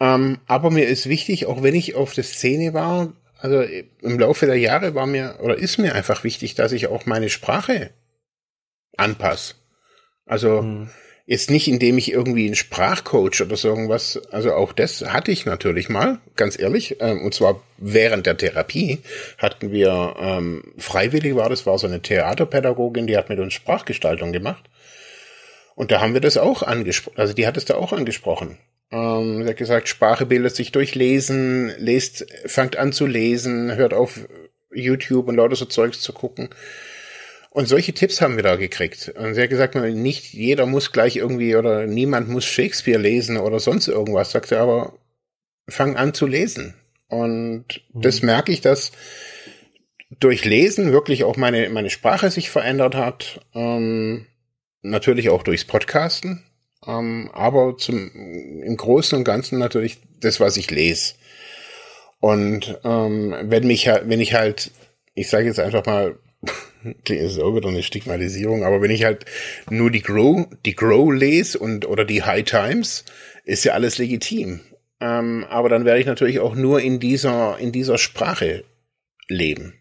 ähm, 0.00 0.38
aber 0.46 0.70
mir 0.70 0.86
ist 0.86 1.08
wichtig, 1.08 1.46
auch 1.46 1.62
wenn 1.62 1.74
ich 1.74 1.94
auf 1.94 2.14
der 2.14 2.24
Szene 2.24 2.74
war, 2.74 3.12
also 3.38 3.62
im 3.62 4.18
Laufe 4.18 4.46
der 4.46 4.58
Jahre 4.58 4.94
war 4.94 5.06
mir 5.06 5.38
oder 5.40 5.56
ist 5.58 5.78
mir 5.78 5.94
einfach 5.94 6.22
wichtig, 6.24 6.54
dass 6.54 6.72
ich 6.72 6.86
auch 6.86 7.06
meine 7.06 7.28
Sprache 7.28 7.90
anpasse. 8.96 9.54
Also 10.26 10.62
mhm. 10.62 10.90
Jetzt 11.32 11.50
nicht, 11.50 11.66
indem 11.66 11.96
ich 11.96 12.12
irgendwie 12.12 12.44
einen 12.44 12.54
Sprachcoach 12.54 13.40
oder 13.40 13.56
so 13.56 13.68
irgendwas, 13.68 14.20
also 14.30 14.52
auch 14.52 14.74
das 14.74 15.00
hatte 15.00 15.30
ich 15.30 15.46
natürlich 15.46 15.88
mal, 15.88 16.18
ganz 16.36 16.58
ehrlich, 16.58 16.98
ähm, 17.00 17.22
und 17.22 17.32
zwar 17.32 17.62
während 17.78 18.26
der 18.26 18.36
Therapie 18.36 18.98
hatten 19.38 19.72
wir, 19.72 20.14
ähm, 20.20 20.62
freiwillig 20.76 21.34
war 21.34 21.48
das, 21.48 21.64
war 21.64 21.78
so 21.78 21.86
eine 21.86 22.02
Theaterpädagogin, 22.02 23.06
die 23.06 23.16
hat 23.16 23.30
mit 23.30 23.38
uns 23.38 23.54
Sprachgestaltung 23.54 24.32
gemacht. 24.32 24.62
Und 25.74 25.90
da 25.90 26.02
haben 26.02 26.12
wir 26.12 26.20
das 26.20 26.36
auch 26.36 26.62
angesprochen, 26.62 27.16
also 27.18 27.32
die 27.32 27.46
hat 27.46 27.56
es 27.56 27.64
da 27.64 27.76
auch 27.76 27.94
angesprochen. 27.94 28.58
Ähm, 28.90 29.42
sie 29.42 29.48
hat 29.48 29.56
gesagt, 29.56 29.88
Sprache 29.88 30.26
bildet 30.26 30.54
sich 30.54 30.70
durch 30.70 30.94
Lesen, 30.94 31.72
lest, 31.78 32.26
fangt 32.44 32.76
an 32.76 32.92
zu 32.92 33.06
lesen, 33.06 33.74
hört 33.74 33.94
auf 33.94 34.28
YouTube 34.70 35.28
und 35.28 35.36
lauter 35.36 35.56
so 35.56 35.64
Zeugs 35.64 36.02
zu 36.02 36.12
gucken. 36.12 36.50
Und 37.54 37.68
solche 37.68 37.92
Tipps 37.92 38.22
haben 38.22 38.36
wir 38.36 38.42
da 38.42 38.56
gekriegt. 38.56 39.12
Und 39.14 39.34
sie 39.34 39.42
hat 39.42 39.50
gesagt, 39.50 39.74
nicht 39.74 40.32
jeder 40.32 40.64
muss 40.64 40.90
gleich 40.90 41.16
irgendwie 41.16 41.54
oder 41.54 41.86
niemand 41.86 42.30
muss 42.30 42.46
Shakespeare 42.46 42.98
lesen 42.98 43.36
oder 43.36 43.60
sonst 43.60 43.88
irgendwas. 43.88 44.30
Sagt 44.30 44.48
sie, 44.48 44.56
aber 44.56 44.94
fang 45.68 45.96
an 45.96 46.14
zu 46.14 46.26
lesen. 46.26 46.74
Und 47.08 47.66
mhm. 47.92 48.00
das 48.00 48.22
merke 48.22 48.52
ich, 48.52 48.62
dass 48.62 48.92
durch 50.18 50.46
Lesen 50.46 50.92
wirklich 50.92 51.24
auch 51.24 51.36
meine, 51.36 51.68
meine 51.68 51.90
Sprache 51.90 52.30
sich 52.30 52.48
verändert 52.48 52.94
hat. 52.94 53.42
Ähm, 53.54 54.26
natürlich 54.80 55.28
auch 55.28 55.42
durchs 55.42 55.66
Podcasten. 55.66 56.42
Ähm, 56.86 57.30
aber 57.34 57.76
zum, 57.76 58.12
im 58.62 58.76
Großen 58.78 59.18
und 59.18 59.24
Ganzen 59.24 59.58
natürlich 59.58 59.98
das, 60.20 60.40
was 60.40 60.56
ich 60.56 60.70
lese. 60.70 61.16
Und 62.18 62.78
ähm, 62.82 63.34
wenn 63.42 63.66
mich 63.66 63.86
wenn 63.86 64.20
ich 64.20 64.32
halt, 64.32 64.70
ich 65.12 65.28
sage 65.28 65.44
jetzt 65.44 65.60
einfach 65.60 65.84
mal, 65.84 66.18
es 67.08 67.38
auch 67.38 67.54
wieder 67.54 67.68
eine 67.68 67.82
Stigmatisierung, 67.82 68.64
aber 68.64 68.82
wenn 68.82 68.90
ich 68.90 69.04
halt 69.04 69.24
nur 69.70 69.90
die 69.90 70.02
Grow, 70.02 70.46
die 70.64 70.74
Grow 70.74 71.12
lese 71.12 71.58
und 71.58 71.86
oder 71.86 72.04
die 72.04 72.22
High 72.22 72.44
Times, 72.44 73.04
ist 73.44 73.64
ja 73.64 73.72
alles 73.72 73.98
legitim. 73.98 74.60
Ähm, 75.00 75.44
aber 75.48 75.68
dann 75.68 75.84
werde 75.84 76.00
ich 76.00 76.06
natürlich 76.06 76.40
auch 76.40 76.54
nur 76.54 76.80
in 76.80 77.00
dieser 77.00 77.58
in 77.58 77.72
dieser 77.72 77.98
Sprache 77.98 78.64
leben. 79.28 79.74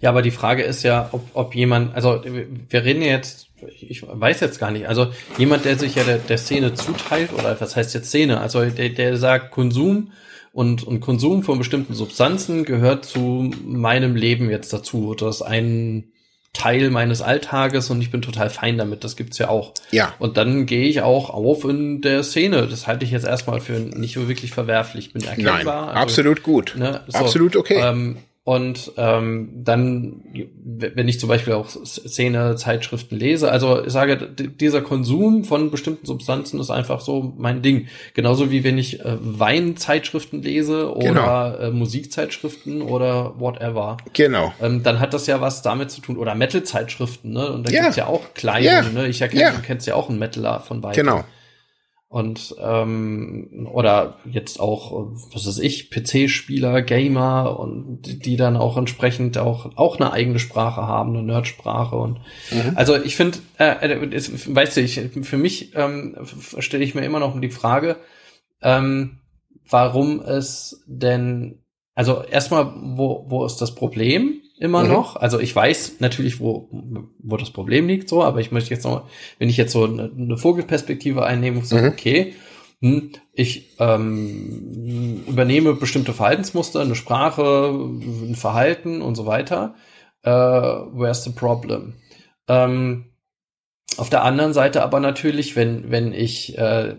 Ja, 0.00 0.10
aber 0.10 0.22
die 0.22 0.30
Frage 0.30 0.62
ist 0.62 0.82
ja, 0.82 1.08
ob, 1.12 1.22
ob 1.34 1.54
jemand, 1.54 1.94
also 1.94 2.22
wir 2.24 2.84
reden 2.84 3.02
jetzt, 3.02 3.48
ich 3.80 4.02
weiß 4.02 4.40
jetzt 4.40 4.58
gar 4.58 4.70
nicht, 4.70 4.88
also 4.88 5.12
jemand, 5.36 5.64
der 5.64 5.78
sich 5.78 5.94
ja 5.94 6.04
der, 6.04 6.18
der 6.18 6.38
Szene 6.38 6.74
zuteilt, 6.74 7.32
oder 7.32 7.60
was 7.60 7.76
heißt 7.76 7.94
jetzt 7.94 8.08
Szene, 8.08 8.40
also 8.40 8.64
der, 8.64 8.88
der 8.88 9.16
sagt 9.16 9.52
Konsum 9.52 10.12
und, 10.52 10.82
und 10.82 11.00
Konsum 11.00 11.42
von 11.42 11.58
bestimmten 11.58 11.94
Substanzen 11.94 12.64
gehört 12.64 13.04
zu 13.04 13.52
meinem 13.64 14.16
Leben 14.16 14.50
jetzt 14.50 14.72
dazu. 14.72 15.14
Das 15.14 15.36
ist 15.36 15.42
ein 15.42 16.12
Teil 16.58 16.90
meines 16.90 17.22
Alltages 17.22 17.88
und 17.88 18.02
ich 18.02 18.10
bin 18.10 18.20
total 18.20 18.50
fein 18.50 18.76
damit. 18.76 19.04
Das 19.04 19.16
gibt's 19.16 19.38
ja 19.38 19.48
auch. 19.48 19.72
Ja. 19.90 20.12
Und 20.18 20.36
dann 20.36 20.66
gehe 20.66 20.88
ich 20.88 21.02
auch 21.02 21.30
auf 21.30 21.64
in 21.64 22.00
der 22.00 22.22
Szene. 22.22 22.66
Das 22.66 22.86
halte 22.86 23.04
ich 23.04 23.12
jetzt 23.12 23.26
erstmal 23.26 23.60
für 23.60 23.74
nicht 23.74 24.14
so 24.14 24.28
wirklich 24.28 24.50
verwerflich. 24.50 25.12
Bin 25.12 25.22
erkennbar. 25.22 25.86
Nein, 25.86 25.88
also, 25.88 26.00
absolut 26.00 26.42
gut. 26.42 26.74
Ne, 26.76 27.00
so, 27.06 27.18
absolut 27.18 27.56
okay. 27.56 27.80
Ähm, 27.80 28.18
und 28.48 28.92
ähm, 28.96 29.50
dann, 29.56 30.22
wenn 30.64 31.06
ich 31.06 31.20
zum 31.20 31.28
Beispiel 31.28 31.52
auch 31.52 31.68
Szene, 31.68 32.56
Zeitschriften 32.56 33.14
lese, 33.14 33.52
also 33.52 33.84
ich 33.84 33.92
sage, 33.92 34.16
dieser 34.16 34.80
Konsum 34.80 35.44
von 35.44 35.70
bestimmten 35.70 36.06
Substanzen 36.06 36.58
ist 36.58 36.70
einfach 36.70 37.02
so 37.02 37.34
mein 37.36 37.60
Ding. 37.60 37.88
Genauso 38.14 38.50
wie 38.50 38.64
wenn 38.64 38.78
ich 38.78 39.00
äh, 39.00 39.18
Weinzeitschriften 39.20 40.40
lese 40.40 40.96
oder 40.96 41.56
genau. 41.58 41.68
äh, 41.68 41.70
Musikzeitschriften 41.72 42.80
oder 42.80 43.38
whatever. 43.38 43.98
Genau. 44.14 44.54
Ähm, 44.62 44.82
dann 44.82 44.98
hat 44.98 45.12
das 45.12 45.26
ja 45.26 45.42
was 45.42 45.60
damit 45.60 45.90
zu 45.90 46.00
tun. 46.00 46.16
Oder 46.16 46.34
Metal-Zeitschriften, 46.34 47.34
ne? 47.34 47.52
Und 47.52 47.68
da 47.68 47.70
ja. 47.70 47.82
gibt's 47.82 47.96
ja 47.96 48.06
auch 48.06 48.32
Kleidung, 48.32 48.94
ja. 48.94 49.02
ne? 49.02 49.08
Ich 49.08 49.20
erkenne, 49.20 49.42
ja. 49.42 49.50
du 49.50 49.60
kennst 49.60 49.86
ja 49.86 49.94
auch 49.94 50.08
einen 50.08 50.18
Metaler 50.18 50.60
von 50.60 50.82
Wein. 50.82 50.94
Genau 50.94 51.22
und 52.08 52.56
ähm, 52.58 53.68
oder 53.70 54.18
jetzt 54.24 54.60
auch 54.60 55.12
was 55.32 55.46
weiß 55.46 55.58
ich 55.58 55.90
PC-Spieler, 55.90 56.80
Gamer 56.80 57.60
und 57.60 58.02
die, 58.02 58.18
die 58.18 58.36
dann 58.36 58.56
auch 58.56 58.78
entsprechend 58.78 59.36
auch 59.36 59.76
auch 59.76 60.00
eine 60.00 60.12
eigene 60.12 60.38
Sprache 60.38 60.82
haben, 60.82 61.14
eine 61.14 61.22
Nerdsprache 61.22 61.96
und 61.96 62.20
mhm. 62.50 62.72
also 62.76 62.96
ich 62.96 63.14
finde, 63.14 63.38
äh, 63.58 63.92
äh, 63.92 64.10
weißt 64.10 64.76
du, 64.78 64.80
ich 64.80 65.00
für 65.22 65.36
mich 65.36 65.74
ähm, 65.76 66.16
stelle 66.58 66.82
ich 66.82 66.94
mir 66.94 67.04
immer 67.04 67.20
noch 67.20 67.38
die 67.38 67.50
Frage, 67.50 67.96
ähm, 68.62 69.18
warum 69.68 70.20
es 70.20 70.82
denn 70.86 71.62
also 71.94 72.22
erstmal 72.22 72.72
wo 72.74 73.26
wo 73.28 73.44
ist 73.44 73.58
das 73.58 73.74
Problem? 73.74 74.37
Immer 74.60 74.84
mhm. 74.84 74.90
noch. 74.90 75.16
Also 75.16 75.38
ich 75.38 75.54
weiß 75.54 75.96
natürlich, 76.00 76.40
wo, 76.40 76.68
wo 77.18 77.36
das 77.36 77.50
Problem 77.50 77.88
liegt, 77.88 78.08
so, 78.08 78.22
aber 78.22 78.40
ich 78.40 78.52
möchte 78.52 78.70
jetzt 78.70 78.84
noch, 78.84 79.08
wenn 79.38 79.48
ich 79.48 79.56
jetzt 79.56 79.72
so 79.72 79.84
eine, 79.84 80.10
eine 80.16 80.36
Vogelperspektive 80.36 81.24
einnehme, 81.24 81.64
so, 81.64 81.76
mhm. 81.76 81.88
okay, 81.88 82.34
hm, 82.80 83.12
ich 83.32 83.76
ähm, 83.78 85.24
übernehme 85.26 85.74
bestimmte 85.74 86.12
Verhaltensmuster, 86.12 86.80
eine 86.80 86.94
Sprache, 86.94 87.70
ein 87.70 88.36
Verhalten 88.36 89.02
und 89.02 89.16
so 89.16 89.26
weiter. 89.26 89.74
Äh, 90.22 90.30
where's 90.30 91.24
the 91.24 91.30
problem? 91.30 91.94
Ähm, 92.46 93.06
auf 93.96 94.10
der 94.10 94.22
anderen 94.22 94.52
Seite 94.52 94.82
aber 94.82 95.00
natürlich, 95.00 95.56
wenn, 95.56 95.90
wenn 95.90 96.12
ich 96.12 96.56
äh, 96.56 96.96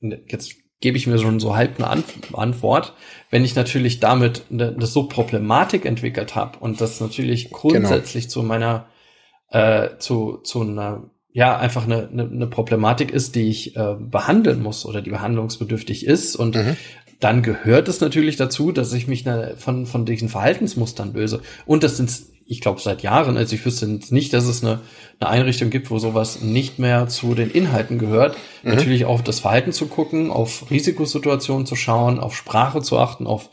jetzt 0.00 0.54
gebe 0.80 0.96
ich 0.96 1.06
mir 1.06 1.18
schon 1.18 1.40
so 1.40 1.56
halb 1.56 1.78
eine 1.78 2.04
Antwort. 2.32 2.94
Wenn 3.30 3.44
ich 3.44 3.54
natürlich 3.54 4.00
damit 4.00 4.42
eine, 4.50 4.68
eine 4.68 4.86
so 4.86 5.04
Problematik 5.04 5.84
entwickelt 5.84 6.34
habe 6.34 6.58
und 6.58 6.80
das 6.80 7.00
natürlich 7.00 7.50
grundsätzlich 7.50 8.24
genau. 8.24 8.32
zu 8.32 8.42
meiner, 8.42 8.86
äh, 9.50 9.88
zu, 9.98 10.38
zu 10.38 10.62
einer, 10.62 11.10
ja, 11.32 11.56
einfach 11.56 11.84
eine, 11.84 12.08
eine, 12.08 12.24
eine 12.24 12.46
Problematik 12.46 13.10
ist, 13.10 13.34
die 13.34 13.48
ich 13.48 13.76
äh, 13.76 13.96
behandeln 13.98 14.62
muss 14.62 14.84
oder 14.84 15.02
die 15.02 15.10
behandlungsbedürftig 15.10 16.06
ist 16.06 16.36
und 16.36 16.56
mhm. 16.56 16.76
dann 17.20 17.42
gehört 17.42 17.88
es 17.88 18.00
natürlich 18.00 18.36
dazu, 18.36 18.70
dass 18.70 18.92
ich 18.92 19.06
mich 19.06 19.24
ne, 19.24 19.54
von, 19.56 19.86
von 19.86 20.04
diesen 20.04 20.28
Verhaltensmustern 20.28 21.14
löse. 21.14 21.40
Und 21.64 21.82
das 21.82 21.96
sind 21.96 22.10
ich 22.46 22.60
glaube, 22.60 22.80
seit 22.80 23.02
Jahren. 23.02 23.36
Also 23.36 23.54
ich 23.56 23.64
wüsste 23.66 23.86
nicht, 23.86 24.32
dass 24.32 24.46
es 24.46 24.62
eine, 24.62 24.80
eine 25.18 25.30
Einrichtung 25.30 25.70
gibt, 25.70 25.90
wo 25.90 25.98
sowas 25.98 26.40
nicht 26.40 26.78
mehr 26.78 27.08
zu 27.08 27.34
den 27.34 27.50
Inhalten 27.50 27.98
gehört. 27.98 28.36
Mhm. 28.62 28.70
Natürlich 28.70 29.04
auf 29.04 29.22
das 29.22 29.40
Verhalten 29.40 29.72
zu 29.72 29.86
gucken, 29.86 30.30
auf 30.30 30.70
Risikosituationen 30.70 31.66
zu 31.66 31.74
schauen, 31.74 32.20
auf 32.20 32.36
Sprache 32.36 32.82
zu 32.82 32.98
achten, 32.98 33.26
auf 33.26 33.50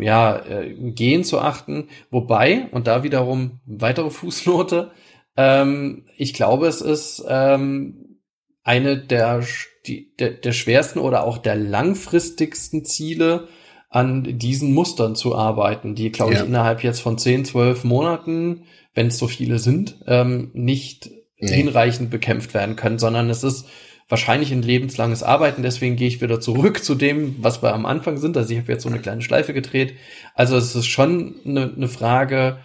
ja, 0.00 0.36
äh, 0.36 0.74
Gehen 0.92 1.24
zu 1.24 1.40
achten. 1.40 1.88
Wobei, 2.10 2.68
und 2.72 2.86
da 2.86 3.02
wiederum 3.02 3.60
weitere 3.66 4.10
Fußnote, 4.10 4.90
ähm, 5.36 6.06
ich 6.16 6.32
glaube, 6.32 6.66
es 6.66 6.80
ist 6.80 7.24
ähm, 7.28 8.20
eine 8.62 8.96
der, 8.96 9.44
die, 9.86 10.14
der, 10.16 10.30
der 10.30 10.52
schwersten 10.52 10.98
oder 10.98 11.24
auch 11.24 11.36
der 11.36 11.56
langfristigsten 11.56 12.84
Ziele, 12.86 13.48
an 13.94 14.38
diesen 14.40 14.74
Mustern 14.74 15.14
zu 15.14 15.36
arbeiten, 15.36 15.94
die, 15.94 16.10
glaube 16.10 16.34
ja. 16.34 16.40
ich, 16.40 16.48
innerhalb 16.48 16.82
jetzt 16.82 16.98
von 17.00 17.16
10, 17.16 17.44
12 17.44 17.84
Monaten, 17.84 18.64
wenn 18.92 19.06
es 19.06 19.18
so 19.18 19.28
viele 19.28 19.60
sind, 19.60 19.98
ähm, 20.08 20.50
nicht 20.52 21.10
nee. 21.38 21.54
hinreichend 21.54 22.10
bekämpft 22.10 22.54
werden 22.54 22.74
können, 22.74 22.98
sondern 22.98 23.30
es 23.30 23.44
ist 23.44 23.68
wahrscheinlich 24.08 24.50
ein 24.50 24.62
lebenslanges 24.62 25.22
Arbeiten. 25.22 25.62
Deswegen 25.62 25.94
gehe 25.94 26.08
ich 26.08 26.20
wieder 26.20 26.40
zurück 26.40 26.82
zu 26.82 26.96
dem, 26.96 27.36
was 27.38 27.62
wir 27.62 27.72
am 27.72 27.86
Anfang 27.86 28.18
sind. 28.18 28.36
Also 28.36 28.52
ich 28.52 28.58
habe 28.58 28.72
jetzt 28.72 28.82
so 28.82 28.88
eine 28.88 28.98
kleine 28.98 29.22
Schleife 29.22 29.54
gedreht. 29.54 29.94
Also 30.34 30.56
es 30.56 30.74
ist 30.74 30.86
schon 30.86 31.36
eine, 31.46 31.72
eine 31.72 31.88
Frage, 31.88 32.58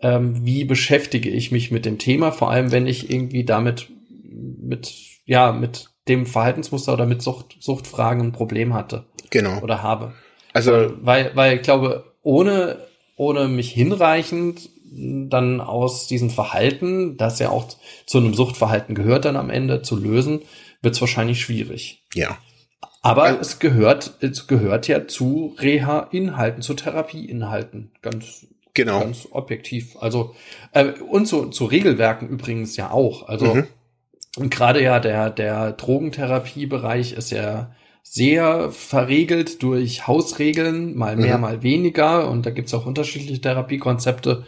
ähm, 0.00 0.44
wie 0.44 0.66
beschäftige 0.66 1.30
ich 1.30 1.50
mich 1.50 1.70
mit 1.70 1.86
dem 1.86 1.96
Thema, 1.96 2.30
vor 2.30 2.50
allem 2.50 2.72
wenn 2.72 2.86
ich 2.86 3.08
irgendwie 3.08 3.44
damit 3.44 3.88
mit 4.20 4.92
ja 5.24 5.50
mit 5.52 5.88
dem 6.08 6.26
Verhaltensmuster 6.26 6.92
oder 6.92 7.06
mit 7.06 7.22
Sucht, 7.22 7.56
Suchtfragen 7.58 8.20
ein 8.20 8.32
Problem 8.32 8.74
hatte. 8.74 9.06
Genau. 9.30 9.60
Oder 9.60 9.82
habe. 9.82 10.12
Also, 10.54 10.94
weil, 11.02 11.32
weil 11.34 11.56
ich 11.56 11.62
glaube, 11.62 12.14
ohne, 12.22 12.78
ohne 13.16 13.48
mich 13.48 13.70
hinreichend 13.70 14.70
dann 14.96 15.60
aus 15.60 16.06
diesem 16.06 16.30
Verhalten, 16.30 17.16
das 17.16 17.40
ja 17.40 17.50
auch 17.50 17.66
zu 18.06 18.18
einem 18.18 18.32
Suchtverhalten 18.32 18.94
gehört, 18.94 19.24
dann 19.24 19.36
am 19.36 19.50
Ende 19.50 19.82
zu 19.82 19.96
lösen, 19.96 20.42
wird 20.80 20.94
es 20.94 21.00
wahrscheinlich 21.00 21.40
schwierig. 21.40 22.04
Ja. 22.14 22.38
Aber 23.02 23.28
ja. 23.28 23.38
es 23.40 23.58
gehört, 23.58 24.14
es 24.20 24.46
gehört 24.46 24.88
ja 24.88 25.06
zu 25.06 25.54
Reha-Inhalten, 25.58 26.62
zu 26.62 26.74
Therapie-Inhalten, 26.74 27.90
ganz, 28.00 28.46
genau. 28.72 29.00
ganz 29.00 29.28
objektiv. 29.30 29.96
Also 29.98 30.34
äh, 30.72 30.92
und 30.92 31.26
zu, 31.26 31.50
zu 31.50 31.64
Regelwerken 31.64 32.28
übrigens 32.28 32.76
ja 32.76 32.92
auch. 32.92 33.28
Also 33.28 33.56
mhm. 33.56 33.66
und 34.36 34.50
gerade 34.50 34.82
ja 34.82 35.00
der 35.00 35.30
der 35.30 35.72
Drogentherapiebereich 35.72 37.12
ist 37.12 37.30
ja 37.30 37.74
sehr 38.06 38.70
verregelt 38.70 39.62
durch 39.62 40.06
Hausregeln, 40.06 40.96
mal 40.96 41.16
mehr, 41.16 41.36
mhm. 41.36 41.42
mal 41.42 41.62
weniger. 41.62 42.30
Und 42.30 42.46
da 42.46 42.50
gibt's 42.50 42.74
auch 42.74 42.86
unterschiedliche 42.86 43.40
Therapiekonzepte. 43.40 44.44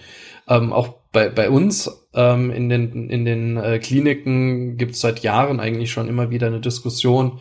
Ähm, 0.47 0.73
auch 0.73 0.95
bei, 1.11 1.31
bei 1.31 1.51
uns 1.51 1.91
ähm, 2.15 2.51
in 2.51 2.69
den, 2.69 3.11
in 3.11 3.25
den 3.25 3.57
äh, 3.57 3.79
Kliniken 3.81 4.77
gibt's 4.77 5.01
seit 5.01 5.21
Jahren 5.21 5.59
eigentlich 5.59 5.91
schon 5.91 6.07
immer 6.07 6.31
wieder 6.31 6.47
eine 6.47 6.61
Diskussion, 6.61 7.41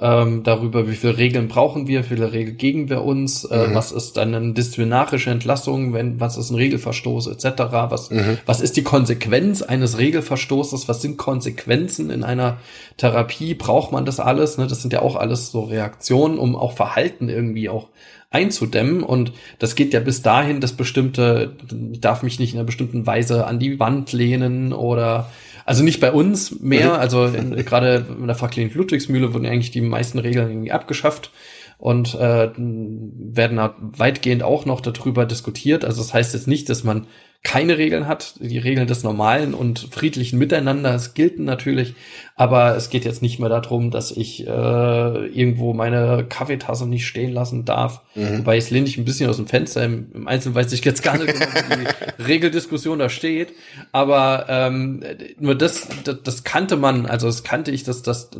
ähm, 0.00 0.42
darüber, 0.44 0.88
wie 0.88 0.94
viele 0.96 1.18
Regeln 1.18 1.48
brauchen 1.48 1.86
wir, 1.86 2.04
wie 2.04 2.08
viele 2.08 2.32
Regeln 2.32 2.56
gegen 2.56 2.88
wir 2.88 3.02
uns, 3.02 3.44
äh, 3.44 3.68
mhm. 3.68 3.74
was 3.74 3.92
ist 3.92 4.16
dann 4.16 4.34
eine 4.34 4.54
disziplinarische 4.54 5.30
Entlassung, 5.30 5.92
wenn, 5.92 6.18
was 6.18 6.38
ist 6.38 6.50
ein 6.50 6.56
Regelverstoß 6.56 7.26
etc., 7.26 7.64
was, 7.68 8.10
mhm. 8.10 8.38
was 8.46 8.62
ist 8.62 8.78
die 8.78 8.82
Konsequenz 8.82 9.60
eines 9.60 9.98
Regelverstoßes, 9.98 10.88
was 10.88 11.02
sind 11.02 11.18
Konsequenzen 11.18 12.08
in 12.08 12.24
einer 12.24 12.56
Therapie, 12.96 13.54
braucht 13.54 13.92
man 13.92 14.06
das 14.06 14.20
alles, 14.20 14.56
ne? 14.56 14.66
das 14.66 14.80
sind 14.80 14.94
ja 14.94 15.02
auch 15.02 15.16
alles 15.16 15.50
so 15.50 15.64
Reaktionen, 15.64 16.38
um 16.38 16.56
auch 16.56 16.72
Verhalten 16.72 17.28
irgendwie 17.28 17.68
auch 17.68 17.88
einzudämmen 18.30 19.02
und 19.02 19.32
das 19.58 19.74
geht 19.74 19.92
ja 19.92 20.00
bis 20.00 20.22
dahin, 20.22 20.60
dass 20.60 20.72
bestimmte, 20.72 21.56
ich 21.92 22.00
darf 22.00 22.22
mich 22.22 22.38
nicht 22.38 22.52
in 22.52 22.60
einer 22.60 22.66
bestimmten 22.66 23.04
Weise 23.06 23.46
an 23.46 23.58
die 23.58 23.80
Wand 23.80 24.12
lehnen 24.12 24.72
oder 24.72 25.28
also 25.64 25.82
nicht 25.82 26.00
bei 26.00 26.12
uns 26.12 26.60
mehr, 26.60 26.94
mhm. 26.94 27.00
also 27.00 27.30
gerade 27.64 28.06
in 28.18 28.26
der 28.26 28.36
Fachklinik 28.36 28.74
Ludwigsmühle 28.74 29.34
wurden 29.34 29.46
eigentlich 29.46 29.70
die 29.70 29.80
meisten 29.80 30.18
Regeln 30.18 30.48
irgendwie 30.48 30.72
abgeschafft 30.72 31.30
und 31.78 32.14
äh, 32.14 32.50
werden 32.56 33.70
weitgehend 33.80 34.42
auch 34.42 34.66
noch 34.66 34.80
darüber 34.80 35.24
diskutiert. 35.24 35.84
Also 35.84 36.02
das 36.02 36.12
heißt 36.12 36.34
jetzt 36.34 36.46
nicht, 36.46 36.68
dass 36.68 36.84
man 36.84 37.06
keine 37.42 37.78
Regeln 37.78 38.06
hat. 38.06 38.34
Die 38.38 38.58
Regeln 38.58 38.86
des 38.86 39.02
normalen 39.02 39.54
und 39.54 39.88
friedlichen 39.90 40.38
Miteinanders 40.38 41.14
gelten 41.14 41.44
natürlich, 41.44 41.94
aber 42.40 42.74
es 42.74 42.88
geht 42.88 43.04
jetzt 43.04 43.20
nicht 43.20 43.38
mehr 43.38 43.50
darum, 43.50 43.90
dass 43.90 44.10
ich 44.10 44.46
äh, 44.46 44.50
irgendwo 44.50 45.74
meine 45.74 46.24
Kaffeetasse 46.26 46.86
nicht 46.86 47.06
stehen 47.06 47.34
lassen 47.34 47.66
darf. 47.66 48.00
Mhm. 48.14 48.38
Wobei 48.38 48.56
es 48.56 48.70
lehne 48.70 48.86
ich 48.86 48.96
ein 48.96 49.04
bisschen 49.04 49.28
aus 49.28 49.36
dem 49.36 49.46
Fenster. 49.46 49.84
Im, 49.84 50.10
im 50.14 50.26
Einzelnen 50.26 50.54
weiß 50.54 50.72
ich 50.72 50.82
jetzt 50.82 51.02
gar 51.02 51.18
nicht, 51.18 51.34
wie 51.34 51.84
die 51.84 52.22
Regeldiskussion 52.22 52.98
da 52.98 53.10
steht. 53.10 53.52
Aber 53.92 54.46
ähm, 54.48 55.04
nur 55.38 55.54
das, 55.54 55.86
das, 56.04 56.22
das 56.24 56.42
kannte 56.42 56.78
man, 56.78 57.04
also 57.04 57.26
das 57.26 57.42
kannte 57.42 57.72
ich, 57.72 57.84
dass, 57.84 58.00
dass, 58.00 58.30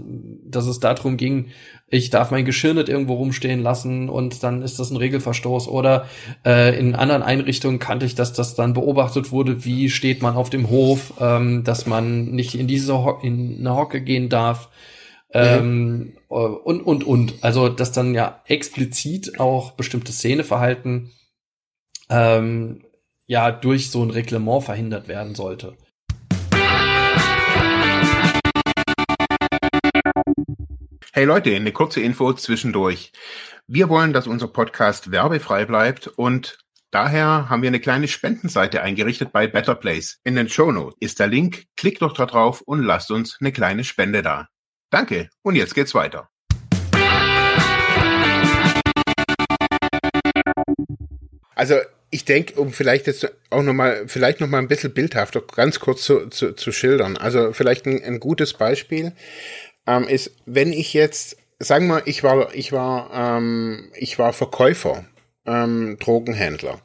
dass 0.46 0.64
es 0.64 0.80
darum 0.80 1.18
ging, 1.18 1.50
ich 1.92 2.08
darf 2.10 2.30
mein 2.30 2.44
Geschirr 2.44 2.72
nicht 2.72 2.88
irgendwo 2.88 3.14
rumstehen 3.14 3.62
lassen 3.62 4.08
und 4.08 4.44
dann 4.44 4.62
ist 4.62 4.78
das 4.78 4.90
ein 4.90 4.96
Regelverstoß. 4.96 5.66
Oder 5.66 6.06
äh, 6.46 6.78
in 6.78 6.94
anderen 6.94 7.22
Einrichtungen 7.22 7.80
kannte 7.80 8.06
ich, 8.06 8.14
dass 8.14 8.32
das 8.32 8.54
dann 8.54 8.74
beobachtet 8.74 9.32
wurde, 9.32 9.64
wie 9.64 9.90
steht 9.90 10.22
man 10.22 10.36
auf 10.36 10.50
dem 10.50 10.70
Hof, 10.70 11.14
ähm, 11.20 11.64
dass 11.64 11.86
man 11.86 12.26
nicht 12.26 12.54
in 12.54 12.68
diese 12.68 12.94
Ho 13.04 13.18
in 13.22 13.56
eine 13.58 13.74
Hocke 13.90 14.00
gehen 14.00 14.28
darf. 14.28 14.68
Ähm, 15.32 15.98
mhm. 15.98 16.16
und, 16.28 16.80
und, 16.82 17.04
und. 17.04 17.34
Also, 17.42 17.68
dass 17.68 17.92
dann 17.92 18.14
ja 18.14 18.40
explizit 18.46 19.40
auch 19.40 19.72
bestimmte 19.72 20.12
Szeneverhalten 20.12 21.10
ähm, 22.08 22.84
ja 23.26 23.50
durch 23.50 23.90
so 23.90 24.02
ein 24.04 24.10
Reglement 24.10 24.62
verhindert 24.62 25.08
werden 25.08 25.34
sollte. 25.34 25.76
Hey 31.12 31.24
Leute, 31.24 31.54
eine 31.54 31.72
kurze 31.72 32.00
Info 32.00 32.32
zwischendurch. 32.32 33.12
Wir 33.66 33.88
wollen, 33.88 34.12
dass 34.12 34.28
unser 34.28 34.48
Podcast 34.48 35.10
werbefrei 35.10 35.64
bleibt 35.64 36.06
und 36.06 36.58
daher 36.90 37.48
haben 37.48 37.62
wir 37.62 37.68
eine 37.68 37.80
kleine 37.80 38.08
Spendenseite 38.08 38.82
eingerichtet 38.82 39.32
bei 39.32 39.46
Better 39.46 39.74
Place. 39.74 40.18
In 40.24 40.36
den 40.36 40.48
Show 40.48 40.72
Notes 40.72 40.96
ist 41.00 41.20
der 41.20 41.28
Link. 41.28 41.64
Klickt 41.76 42.02
doch 42.02 42.12
da 42.12 42.26
drauf 42.26 42.60
und 42.62 42.82
lasst 42.82 43.10
uns 43.10 43.38
eine 43.40 43.52
kleine 43.52 43.84
Spende 43.84 44.22
da. 44.22 44.48
Danke 44.90 45.30
und 45.42 45.54
jetzt 45.54 45.74
geht's 45.74 45.94
weiter. 45.94 46.28
Also 51.54 51.76
ich 52.10 52.24
denke, 52.24 52.60
um 52.60 52.72
vielleicht 52.72 53.06
jetzt 53.06 53.30
auch 53.50 53.62
nochmal, 53.62 54.04
vielleicht 54.08 54.40
nochmal 54.40 54.60
ein 54.60 54.68
bisschen 54.68 54.92
bildhafter, 54.92 55.42
ganz 55.42 55.78
kurz 55.78 56.02
zu, 56.02 56.28
zu, 56.28 56.54
zu 56.54 56.72
schildern. 56.72 57.16
Also 57.16 57.52
vielleicht 57.52 57.86
ein, 57.86 58.02
ein 58.02 58.18
gutes 58.18 58.54
Beispiel 58.54 59.12
ähm, 59.86 60.08
ist, 60.08 60.34
wenn 60.46 60.72
ich 60.72 60.92
jetzt, 60.92 61.36
sagen 61.60 61.86
wir, 61.86 62.06
ich 62.06 62.24
war, 62.24 62.52
ich 62.54 62.72
war, 62.72 63.10
ähm, 63.12 63.92
ich 63.94 64.18
war 64.18 64.32
Verkäufer, 64.32 65.04
ähm, 65.46 65.96
Drogenhändler, 66.00 66.80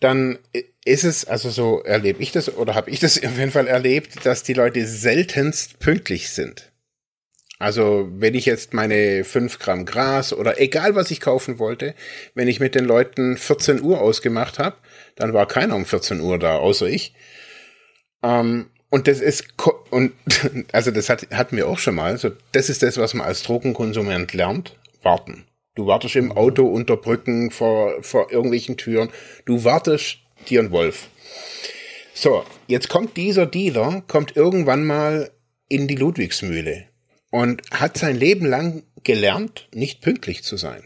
dann 0.00 0.38
ist 0.84 1.04
es, 1.04 1.24
also 1.24 1.50
so 1.50 1.82
erlebe 1.82 2.22
ich 2.22 2.32
das 2.32 2.54
oder 2.54 2.74
habe 2.74 2.90
ich 2.90 3.00
das 3.00 3.16
auf 3.24 3.38
jeden 3.38 3.50
Fall 3.50 3.66
erlebt, 3.66 4.24
dass 4.26 4.42
die 4.42 4.54
Leute 4.54 4.86
seltenst 4.86 5.78
pünktlich 5.78 6.30
sind. 6.30 6.70
Also 7.58 8.08
wenn 8.10 8.34
ich 8.34 8.46
jetzt 8.46 8.74
meine 8.74 9.24
5 9.24 9.58
Gramm 9.58 9.86
Gras 9.86 10.32
oder 10.32 10.60
egal 10.60 10.96
was 10.96 11.10
ich 11.10 11.20
kaufen 11.20 11.58
wollte, 11.58 11.94
wenn 12.34 12.48
ich 12.48 12.60
mit 12.60 12.74
den 12.74 12.84
Leuten 12.84 13.36
14 13.36 13.80
Uhr 13.80 14.00
ausgemacht 14.00 14.58
habe, 14.58 14.76
dann 15.14 15.32
war 15.32 15.46
keiner 15.46 15.76
um 15.76 15.86
14 15.86 16.20
Uhr 16.20 16.38
da, 16.38 16.56
außer 16.56 16.86
ich. 16.86 17.14
Ähm, 18.22 18.70
und 18.90 19.08
das 19.08 19.20
ist, 19.20 19.46
und 19.90 20.12
also 20.72 20.90
das 20.90 21.08
hat, 21.08 21.28
hatten 21.30 21.56
wir 21.56 21.68
auch 21.68 21.78
schon 21.78 21.94
mal. 21.94 22.18
So, 22.18 22.32
das 22.52 22.68
ist 22.68 22.82
das, 22.82 22.98
was 22.98 23.14
man 23.14 23.26
als 23.26 23.42
Drogenkonsument 23.44 24.32
lernt. 24.34 24.76
Warten. 25.02 25.46
Du 25.74 25.86
wartest 25.86 26.16
im 26.16 26.30
Auto 26.32 26.66
unter 26.66 26.96
Brücken 26.96 27.50
vor, 27.50 28.02
vor 28.02 28.30
irgendwelchen 28.30 28.76
Türen. 28.76 29.10
Du 29.44 29.64
wartest 29.64 30.18
dir 30.48 30.60
ein 30.60 30.70
Wolf. 30.70 31.08
So, 32.14 32.44
jetzt 32.68 32.88
kommt 32.88 33.16
dieser 33.16 33.46
Dealer, 33.46 34.04
kommt 34.06 34.36
irgendwann 34.36 34.84
mal 34.84 35.32
in 35.68 35.88
die 35.88 35.96
Ludwigsmühle 35.96 36.84
und 37.30 37.62
hat 37.72 37.98
sein 37.98 38.16
Leben 38.16 38.46
lang 38.46 38.84
gelernt, 39.02 39.68
nicht 39.74 40.00
pünktlich 40.00 40.44
zu 40.44 40.56
sein. 40.56 40.84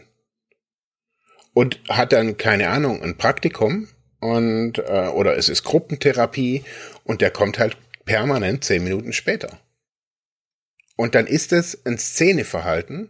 Und 1.53 1.79
hat 1.87 2.11
dann, 2.11 2.37
keine 2.37 2.69
Ahnung, 2.69 3.03
ein 3.03 3.17
Praktikum 3.17 3.87
und 4.19 4.79
äh, 4.79 5.09
oder 5.13 5.37
es 5.37 5.49
ist 5.49 5.63
Gruppentherapie 5.63 6.63
und 7.03 7.21
der 7.21 7.29
kommt 7.29 7.59
halt 7.59 7.77
permanent 8.05 8.63
zehn 8.63 8.83
Minuten 8.83 9.13
später. 9.13 9.59
Und 10.95 11.13
dann 11.13 11.27
ist 11.27 11.53
es 11.53 11.85
ein 11.85 11.97
Szeneverhalten. 11.97 13.09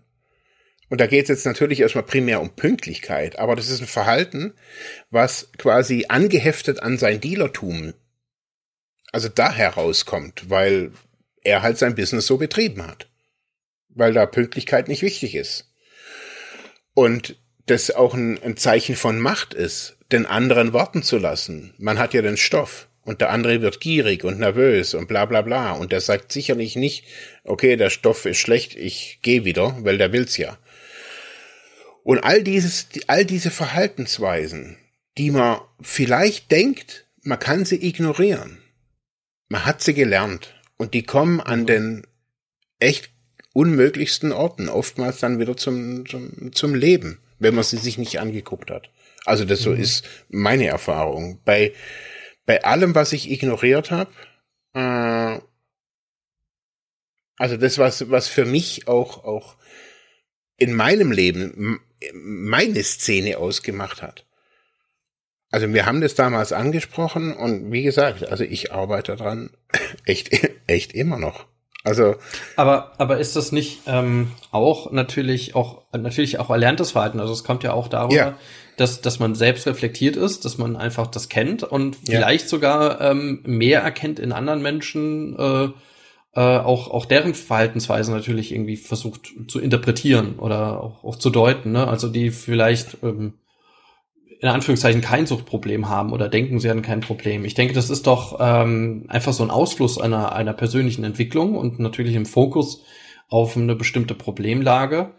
Und 0.90 1.00
da 1.00 1.08
geht 1.08 1.24
es 1.24 1.30
jetzt 1.30 1.46
natürlich 1.46 1.82
erstmal 1.82 2.04
primär 2.04 2.42
um 2.42 2.56
Pünktlichkeit, 2.56 3.38
aber 3.38 3.56
das 3.56 3.70
ist 3.70 3.80
ein 3.80 3.88
Verhalten, 3.88 4.54
was 5.12 5.52
quasi 5.58 6.06
angeheftet 6.10 6.82
an 6.82 6.98
sein 6.98 7.22
Dealertum, 7.22 7.94
also 9.12 9.30
da 9.30 9.52
herauskommt, 9.52 10.50
weil 10.50 10.92
er 11.44 11.62
halt 11.62 11.78
sein 11.78 11.96
Business 11.96 12.28
so 12.28 12.38
betrieben 12.38 12.86
hat. 12.86 13.08
Weil 13.90 14.14
da 14.14 14.26
Pünktlichkeit 14.26 14.88
nicht 14.88 15.02
wichtig 15.02 15.36
ist. 15.36 15.72
Und 16.94 17.38
das 17.66 17.92
auch 17.92 18.14
ein, 18.14 18.42
ein 18.44 18.58
Zeichen 18.58 18.96
von 18.96 19.20
Macht 19.20 19.54
ist, 19.54 19.98
den 20.12 20.26
anderen 20.26 20.74
warten 20.74 21.04
zu 21.04 21.18
lassen. 21.18 21.74
Man 21.78 22.00
hat 22.00 22.14
ja 22.14 22.22
den 22.22 22.38
Stoff 22.38 22.88
und 23.04 23.22
der 23.22 23.30
andere 23.30 23.62
wird 23.62 23.80
gierig 23.80 24.24
und 24.24 24.40
nervös 24.40 24.94
und 24.94 25.08
bla 25.08 25.26
bla 25.26 25.42
bla 25.42 25.74
und 25.74 25.92
der 25.92 26.02
sagt 26.02 26.32
sicherlich 26.32 26.76
nicht, 26.76 27.06
okay, 27.44 27.76
der 27.76 27.90
Stoff 27.90 28.26
ist 28.26 28.38
schlecht, 28.38 28.76
ich 28.76 29.20
gehe 29.22 29.46
wieder, 29.46 29.78
weil 29.82 29.98
der 29.98 30.12
will's 30.12 30.38
ja. 30.38 30.58
Und 32.10 32.24
all 32.24 32.42
dieses, 32.42 32.88
all 33.06 33.24
diese 33.24 33.52
Verhaltensweisen, 33.52 34.78
die 35.20 35.30
man 35.30 35.62
vielleicht 35.80 36.50
denkt, 36.50 37.06
man 37.22 37.38
kann 37.38 37.66
sie 37.66 37.86
ignorieren. 37.88 38.58
Man 39.48 39.64
hat 39.64 39.84
sie 39.84 39.94
gelernt 39.94 40.60
und 40.78 40.96
die 40.96 41.04
kommen 41.04 41.40
an 41.40 41.68
den 41.68 42.08
echt 42.80 43.12
unmöglichsten 43.54 44.32
Orten, 44.32 44.70
oftmals 44.70 45.20
dann 45.20 45.38
wieder 45.38 45.56
zum, 45.56 46.08
zum, 46.08 46.52
zum 46.52 46.74
Leben, 46.74 47.20
wenn 47.38 47.54
man 47.54 47.64
sie 47.64 47.78
sich 47.78 48.00
nicht 48.00 48.20
angeguckt 48.20 48.72
hat. 48.72 48.90
Also 49.26 49.46
das 49.46 49.60
so 49.60 49.70
mhm. 49.70 49.80
ist 49.80 50.04
meine 50.30 50.66
Erfahrung. 50.66 51.40
Bei 51.46 51.74
bei 52.48 52.64
allem, 52.64 52.96
was 52.96 53.14
ich 53.14 53.30
ignoriert 53.30 53.92
habe, 53.92 54.10
äh, 54.74 55.40
also 57.38 57.56
das, 57.56 57.78
was, 57.78 58.10
was 58.10 58.28
für 58.28 58.46
mich 58.46 58.88
auch, 58.88 59.24
auch 59.24 59.60
in 60.60 60.74
meinem 60.74 61.12
Leben 61.12 61.80
meine 62.14 62.84
Szene 62.84 63.38
ausgemacht 63.38 64.02
hat. 64.02 64.26
Also 65.52 65.74
wir 65.74 65.86
haben 65.86 66.02
das 66.02 66.14
damals 66.14 66.54
angesprochen 66.54 67.34
und 67.34 67.72
wie 67.72 67.82
gesagt, 67.82 68.30
also 68.30 68.44
ich 68.44 68.72
arbeite 68.72 69.16
dran 69.16 69.50
echt, 70.06 70.30
echt 70.68 70.94
immer 70.94 71.18
noch. 71.18 71.46
Also. 71.84 72.18
Aber, 72.56 72.94
aber 73.00 73.20
ist 73.20 73.36
das 73.36 73.52
nicht 73.52 73.82
ähm, 73.88 74.32
auch 74.52 74.92
natürlich 74.92 75.56
auch 75.56 75.84
natürlich 75.94 76.38
auch 76.38 76.50
erlerntes 76.50 76.92
Verhalten? 76.92 77.20
Also 77.20 77.34
es 77.34 77.44
kommt 77.44 77.64
ja 77.64 77.74
auch 77.74 77.88
darüber, 77.88 78.16
ja 78.16 78.38
dass, 78.80 79.02
dass 79.02 79.20
man 79.20 79.36
selbst 79.36 79.68
reflektiert 79.68 80.16
ist, 80.16 80.46
dass 80.46 80.58
man 80.58 80.78
einfach 80.78 81.08
das 81.08 81.28
kennt 81.28 81.64
und 81.64 81.98
vielleicht 81.98 82.46
ja. 82.46 82.50
sogar 82.50 83.02
ähm, 83.02 83.42
mehr 83.46 83.82
erkennt 83.82 84.20
in 84.20 84.32
anderen 84.32 84.62
Menschen, 84.62 85.38
äh, 85.38 85.68
äh, 86.34 86.42
auch, 86.42 86.90
auch 86.90 87.06
deren 87.06 87.34
Verhaltensweise 87.34 88.12
natürlich 88.12 88.52
irgendwie 88.52 88.78
versucht 88.78 89.34
zu 89.48 89.60
interpretieren 89.60 90.38
oder 90.38 90.84
auch, 90.84 91.04
auch 91.04 91.16
zu 91.16 91.30
deuten. 91.30 91.72
Ne? 91.72 91.88
Also 91.88 92.08
die 92.08 92.32
vielleicht 92.32 92.98
ähm, 93.04 93.34
in 94.42 94.48
Anführungszeichen 94.48 95.02
kein 95.02 95.26
Suchtproblem 95.26 95.90
haben 95.90 96.14
oder 96.14 96.30
denken, 96.30 96.60
sie 96.60 96.70
haben 96.70 96.82
kein 96.82 97.02
Problem. 97.02 97.44
Ich 97.44 97.56
denke, 97.56 97.74
das 97.74 97.90
ist 97.90 98.08
doch 98.08 98.38
ähm, 98.40 99.06
einfach 99.10 99.34
so 99.34 99.44
ein 99.44 99.52
Ausfluss 99.52 100.00
einer, 100.00 100.34
einer 100.34 100.54
persönlichen 100.54 101.04
Entwicklung 101.04 101.56
und 101.56 101.80
natürlich 101.80 102.16
im 102.16 102.26
Fokus 102.26 102.84
auf 103.28 103.58
eine 103.58 103.76
bestimmte 103.76 104.16
Problemlage. 104.16 105.12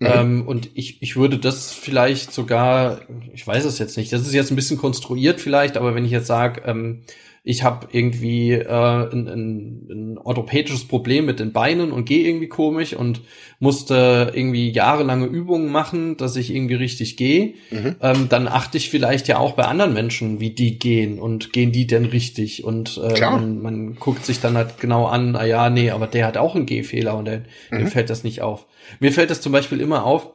Mhm. 0.00 0.06
Ähm, 0.12 0.48
und 0.48 0.70
ich, 0.74 1.02
ich 1.02 1.14
würde 1.14 1.38
das 1.38 1.72
vielleicht 1.72 2.32
sogar, 2.32 3.02
ich 3.32 3.46
weiß 3.46 3.64
es 3.64 3.78
jetzt 3.78 3.96
nicht, 3.96 4.12
das 4.12 4.22
ist 4.22 4.34
jetzt 4.34 4.50
ein 4.50 4.56
bisschen 4.56 4.78
konstruiert 4.78 5.40
vielleicht, 5.40 5.76
aber 5.76 5.94
wenn 5.94 6.04
ich 6.04 6.10
jetzt 6.10 6.26
sage, 6.26 6.62
ähm, 6.66 7.04
ich 7.46 7.62
habe 7.62 7.88
irgendwie 7.92 8.52
äh, 8.52 9.12
ein, 9.12 9.28
ein, 9.28 9.86
ein 9.90 10.18
orthopädisches 10.18 10.88
Problem 10.88 11.26
mit 11.26 11.40
den 11.40 11.52
Beinen 11.52 11.92
und 11.92 12.06
gehe 12.06 12.26
irgendwie 12.26 12.48
komisch 12.48 12.94
und 12.94 13.20
musste 13.58 14.32
irgendwie 14.34 14.70
jahrelange 14.70 15.26
Übungen 15.26 15.70
machen, 15.70 16.16
dass 16.16 16.36
ich 16.36 16.54
irgendwie 16.54 16.74
richtig 16.74 17.18
gehe, 17.18 17.52
mhm. 17.70 17.96
ähm, 18.00 18.28
dann 18.30 18.48
achte 18.48 18.78
ich 18.78 18.88
vielleicht 18.88 19.28
ja 19.28 19.36
auch 19.36 19.52
bei 19.52 19.64
anderen 19.64 19.92
Menschen, 19.92 20.40
wie 20.40 20.50
die 20.50 20.78
gehen 20.78 21.18
und 21.18 21.52
gehen 21.52 21.70
die 21.70 21.86
denn 21.86 22.06
richtig 22.06 22.64
und 22.64 22.96
äh, 22.96 23.20
man, 23.20 23.60
man 23.60 23.94
guckt 23.96 24.24
sich 24.24 24.40
dann 24.40 24.56
halt 24.56 24.80
genau 24.80 25.04
an, 25.04 25.36
ah 25.36 25.44
ja, 25.44 25.68
nee, 25.68 25.90
aber 25.90 26.06
der 26.06 26.26
hat 26.26 26.38
auch 26.38 26.54
einen 26.54 26.64
Gehfehler 26.64 27.14
und 27.14 27.26
der, 27.26 27.42
mhm. 27.70 27.78
dem 27.78 27.86
fällt 27.88 28.08
das 28.08 28.24
nicht 28.24 28.40
auf. 28.40 28.66
Mir 29.00 29.12
fällt 29.12 29.28
das 29.28 29.42
zum 29.42 29.52
Beispiel 29.52 29.82
immer 29.82 30.04
auf, 30.04 30.30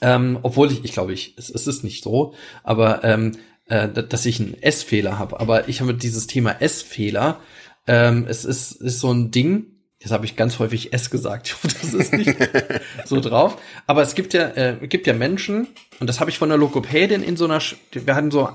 ähm, 0.00 0.38
obwohl 0.42 0.70
ich, 0.70 0.84
ich 0.84 0.92
glaube, 0.92 1.12
ich, 1.12 1.34
es, 1.36 1.50
es 1.50 1.66
ist 1.66 1.82
nicht 1.82 2.04
so, 2.04 2.34
aber 2.62 3.02
ähm, 3.02 3.32
äh, 3.70 3.88
dass 3.88 4.26
ich 4.26 4.40
einen 4.40 4.60
S-Fehler 4.60 5.18
habe. 5.18 5.40
Aber 5.40 5.68
ich 5.68 5.80
habe 5.80 5.94
dieses 5.94 6.26
Thema 6.26 6.60
S-Fehler. 6.60 7.40
Ähm, 7.86 8.26
es 8.28 8.44
ist, 8.44 8.72
ist 8.72 9.00
so 9.00 9.12
ein 9.12 9.30
Ding. 9.30 9.66
Jetzt 10.00 10.12
habe 10.12 10.24
ich 10.24 10.36
ganz 10.36 10.58
häufig 10.58 10.92
S 10.92 11.10
gesagt. 11.10 11.56
Das 11.62 11.94
ist 11.94 12.12
nicht 12.12 12.36
so 13.04 13.20
drauf. 13.20 13.56
Aber 13.86 14.02
es 14.02 14.14
gibt 14.14 14.34
ja, 14.34 14.48
äh, 14.56 14.86
gibt 14.86 15.06
ja 15.06 15.14
Menschen, 15.14 15.68
und 16.00 16.06
das 16.06 16.18
habe 16.18 16.30
ich 16.30 16.38
von 16.38 16.48
der 16.48 16.56
Lokopädin 16.56 17.22
in 17.22 17.36
so 17.36 17.44
einer, 17.44 17.60
wir 17.92 18.14
hatten 18.14 18.30
so, 18.30 18.48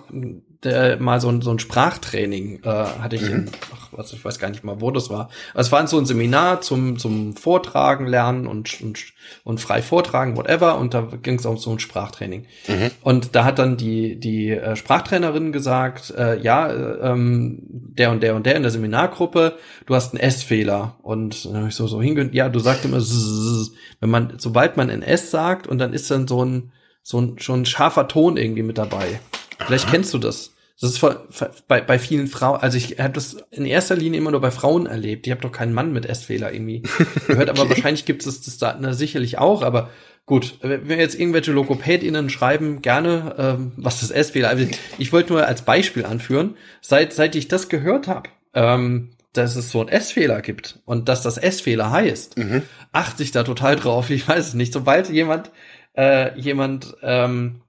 äh, 0.64 0.96
mal 0.96 1.22
so 1.22 1.30
ein, 1.30 1.42
so 1.42 1.52
ein 1.52 1.60
Sprachtraining, 1.60 2.62
äh, 2.64 2.68
hatte 2.68 3.18
ich, 3.18 3.22
mhm. 3.22 3.28
in, 3.28 3.52
ach, 3.72 3.90
was, 3.92 4.14
ich 4.14 4.26
weiß 4.26 4.40
gar 4.40 4.50
nicht 4.50 4.64
mal, 4.64 4.82
wo 4.82 4.90
das 4.90 5.12
war. 5.12 5.30
Es 5.54 5.72
war 5.72 5.86
so 5.86 6.00
ein 6.00 6.08
Seminar 6.08 6.62
zum, 6.62 6.98
zum 6.98 7.36
Vortragen 7.36 8.08
lernen 8.08 8.48
und, 8.48 8.82
und, 8.82 9.14
und 9.44 9.62
frei 9.62 9.84
vortragen, 9.84 10.36
whatever, 10.38 10.80
und 10.80 10.96
da 10.96 11.02
ging 11.22 11.38
es 11.38 11.46
auch 11.46 11.60
so 11.60 11.72
ein 11.72 11.78
Sprachtraining. 11.78 12.48
Mhm. 12.68 12.92
Und 13.02 13.36
da 13.36 13.46
hat 13.46 13.60
dann 13.60 13.78
die, 13.78 14.20
die 14.20 14.50
äh, 14.50 14.76
Sprachtrainerin 14.76 15.52
gesagt, 15.52 16.16
äh, 16.18 16.40
ja, 16.40 16.68
äh, 16.68 17.12
ähm, 17.12 17.60
der 17.62 18.10
und 18.10 18.24
der 18.24 18.36
und 18.36 18.48
der 18.48 18.56
in 18.56 18.64
der 18.64 18.72
Seminargruppe, 18.72 19.60
du 19.86 19.94
hast 19.94 20.14
einen 20.14 20.24
S-Fehler. 20.24 20.96
Und 21.04 21.46
dann 21.46 21.58
habe 21.58 21.68
ich 21.68 21.76
so, 21.76 21.86
so 21.86 22.02
hingehört, 22.02 22.34
ja, 22.34 22.50
du 22.50 22.58
sagst 22.58 22.86
immer, 22.86 23.00
zzz, 23.00 23.72
wenn 24.00 24.10
man, 24.10 24.34
sobald 24.40 24.78
man 24.78 24.90
ein 24.90 25.04
S 25.04 25.30
sagt 25.30 25.68
und 25.68 25.78
dann 25.78 25.94
ist 25.94 26.10
dann 26.10 26.28
so 26.28 26.44
ein, 26.44 26.72
so 27.06 27.22
ein, 27.22 27.38
schon 27.38 27.62
ein 27.62 27.66
scharfer 27.66 28.08
Ton 28.08 28.36
irgendwie 28.36 28.64
mit 28.64 28.80
dabei. 28.80 29.20
Vielleicht 29.60 29.86
Aha. 29.86 29.92
kennst 29.92 30.14
du 30.14 30.18
das. 30.18 30.56
Das 30.82 30.92
ist 30.92 31.68
bei, 31.70 31.80
bei 31.80 32.00
vielen 32.00 32.28
Frauen, 32.28 32.60
also 32.60 32.78
ich 32.78 33.00
habe 33.00 33.14
das 33.14 33.38
in 33.52 33.66
erster 33.66 33.96
Linie 33.96 34.20
immer 34.20 34.32
nur 34.32 34.42
bei 34.42 34.52
Frauen 34.52 34.88
erlebt. 34.88 35.26
Ich 35.26 35.32
habe 35.32 35.42
doch 35.42 35.52
keinen 35.52 35.74
Mann 35.74 35.94
mit 35.94 36.06
Essfehler 36.06 36.52
irgendwie 36.52 36.82
gehört, 37.28 37.50
aber 37.50 37.70
wahrscheinlich 37.70 38.06
gibt 38.06 38.26
es 38.26 38.42
das 38.42 38.58
da 38.58 38.76
na, 38.78 38.92
sicherlich 38.92 39.38
auch, 39.38 39.62
aber 39.62 39.92
gut, 40.26 40.58
wenn 40.62 41.00
jetzt 41.00 41.18
irgendwelche 41.18 41.54
LogopädInnen 41.54 42.30
schreiben, 42.30 42.82
gerne, 42.82 43.36
ähm, 43.38 43.72
was 43.78 44.02
das 44.02 44.10
Essfehler. 44.12 44.50
Also 44.50 44.66
ich 44.98 45.14
wollte 45.14 45.32
nur 45.32 45.46
als 45.46 45.62
Beispiel 45.62 46.06
anführen, 46.06 46.58
seit, 46.82 47.14
seit 47.14 47.36
ich 47.36 47.48
das 47.48 47.70
gehört 47.70 48.08
habe, 48.08 48.30
ähm, 48.54 49.12
dass 49.32 49.56
es 49.56 49.70
so 49.70 49.80
einen 49.80 49.90
S-Fehler 49.90 50.42
gibt 50.42 50.80
und 50.86 51.08
dass 51.08 51.22
das 51.22 51.38
S-Fehler 51.38 51.92
heißt, 51.92 52.38
mhm. 52.38 52.64
achte 52.92 53.24
ich 53.24 53.32
da 53.32 53.44
total 53.44 53.76
drauf. 53.76 54.10
Ich 54.10 54.28
weiß 54.28 54.48
es 54.48 54.54
nicht. 54.56 54.74
Sobald 54.74 55.10
jemand, 55.10 55.52
äh, 55.98 56.38
jemand 56.40 56.96
ähm, 57.02 57.62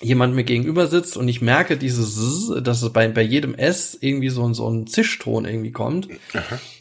jemand 0.00 0.34
mir 0.34 0.44
gegenüber 0.44 0.86
sitzt 0.88 1.16
und 1.16 1.26
ich 1.28 1.40
merke 1.40 1.76
dieses, 1.76 2.52
dass 2.62 2.82
es 2.82 2.92
bei, 2.92 3.08
bei 3.08 3.22
jedem 3.22 3.54
S 3.54 3.96
irgendwie 3.98 4.28
so, 4.28 4.52
so 4.52 4.68
ein 4.68 4.86
Zischton 4.86 5.46
irgendwie 5.46 5.72
kommt, 5.72 6.08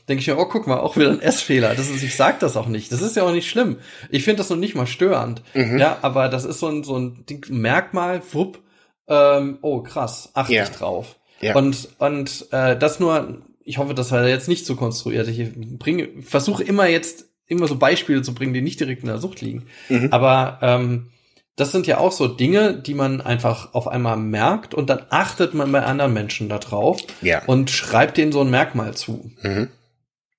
denke 0.10 0.22
ich 0.22 0.28
mir, 0.28 0.38
oh, 0.38 0.46
guck 0.46 0.68
mal, 0.68 0.80
auch 0.80 0.98
wieder 0.98 1.12
ein 1.12 1.22
S-Fehler. 1.22 1.76
Das 1.76 1.90
ist, 1.90 2.04
ich 2.04 2.16
sag 2.16 2.40
das 2.42 2.58
auch 2.58 2.68
nicht. 2.68 2.92
Das 2.92 3.02
ist 3.02 3.16
ja 3.16 3.24
auch 3.24 3.32
nicht 3.32 3.50
schlimm. 3.50 3.78
Ich 4.10 4.24
finde 4.24 4.40
das 4.40 4.50
noch 4.50 4.58
nicht 4.58 4.76
mal 4.76 4.88
störend. 4.88 5.42
Mhm. 5.54 5.78
Ja, 5.78 6.00
aber 6.02 6.28
das 6.28 6.44
ist 6.44 6.60
so 6.60 6.68
ein, 6.68 6.84
so 6.84 6.98
ein 6.98 7.26
Ding, 7.26 7.46
Merkmal, 7.50 8.22
wupp, 8.34 8.62
ähm, 9.08 9.60
oh, 9.62 9.82
krass, 9.82 10.32
achte 10.34 10.54
ja. 10.54 10.64
ich 10.64 10.70
drauf. 10.70 11.16
Ja. 11.40 11.56
Und, 11.56 11.90
und 12.00 12.48
äh, 12.52 12.78
das 12.78 13.00
nur, 13.00 13.42
ich 13.64 13.78
hoffe, 13.78 13.94
das 13.94 14.12
war 14.12 14.28
jetzt 14.28 14.50
nicht 14.50 14.66
so 14.66 14.76
konstruiert. 14.76 15.28
Ich 15.30 15.52
bringe, 15.80 16.22
versuche 16.22 16.64
immer 16.64 16.88
jetzt 16.88 17.28
immer 17.48 17.68
so 17.68 17.78
Beispiele 17.78 18.22
zu 18.22 18.34
bringen, 18.34 18.54
die 18.54 18.62
nicht 18.62 18.80
direkt 18.80 19.04
in 19.04 19.08
der 19.08 19.20
Sucht 19.20 19.42
liegen. 19.42 19.68
Mhm. 19.90 20.10
Aber 20.12 20.60
ähm, 20.62 21.12
das 21.56 21.72
sind 21.72 21.88
ja 21.88 22.00
auch 22.00 22.12
so 22.12 22.28
Dinge, 22.28 22.74
die 22.74 22.94
man 22.94 23.22
einfach 23.22 23.74
auf 23.74 23.88
einmal 23.88 24.18
merkt 24.18 24.74
und 24.74 24.90
dann 24.90 25.04
achtet 25.10 25.54
man 25.54 25.72
bei 25.72 25.84
anderen 25.84 26.14
Menschen 26.14 26.50
da 26.50 26.58
drauf 26.58 27.00
ja. 27.22 27.44
und 27.46 27.70
schreibt 27.72 28.18
denen 28.18 28.32
so 28.32 28.42
ein 28.42 28.50
Merkmal 28.50 28.94
zu. 28.94 29.32
Mhm. 29.42 29.70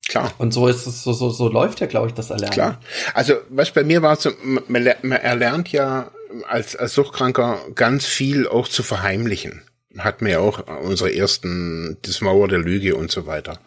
Klar. 0.09 0.33
Und 0.39 0.53
so 0.53 0.69
ist 0.69 0.87
es, 0.87 1.03
so, 1.03 1.13
so, 1.13 1.31
so 1.31 1.49
läuft 1.49 1.81
ja, 1.81 1.87
glaube 1.87 2.09
ich, 2.09 2.15
das 2.15 2.31
Erlernen. 2.31 2.53
Klar. 2.53 2.81
Also, 3.15 3.35
was 3.49 3.73
bei 3.73 3.83
mir 3.83 4.03
war, 4.03 4.17
so, 4.17 4.31
man, 4.45 4.89
man 5.03 5.19
erlernt 5.19 5.73
ja 5.73 6.13
als, 6.49 6.77
als 6.77 6.95
Suchtkranker 6.95 7.59
ganz 7.75 8.05
viel 8.07 8.47
auch 8.47 8.69
zu 8.69 8.83
verheimlichen. 8.83 9.63
Hat 9.99 10.23
mir 10.23 10.33
ja 10.33 10.39
auch 10.41 10.65
unsere 10.83 11.15
ersten, 11.15 11.97
das 12.03 12.21
Mauer 12.21 12.49
der 12.49 12.59
Lüge 12.59 12.95
und 12.95 13.11
so 13.11 13.27
weiter. 13.27 13.59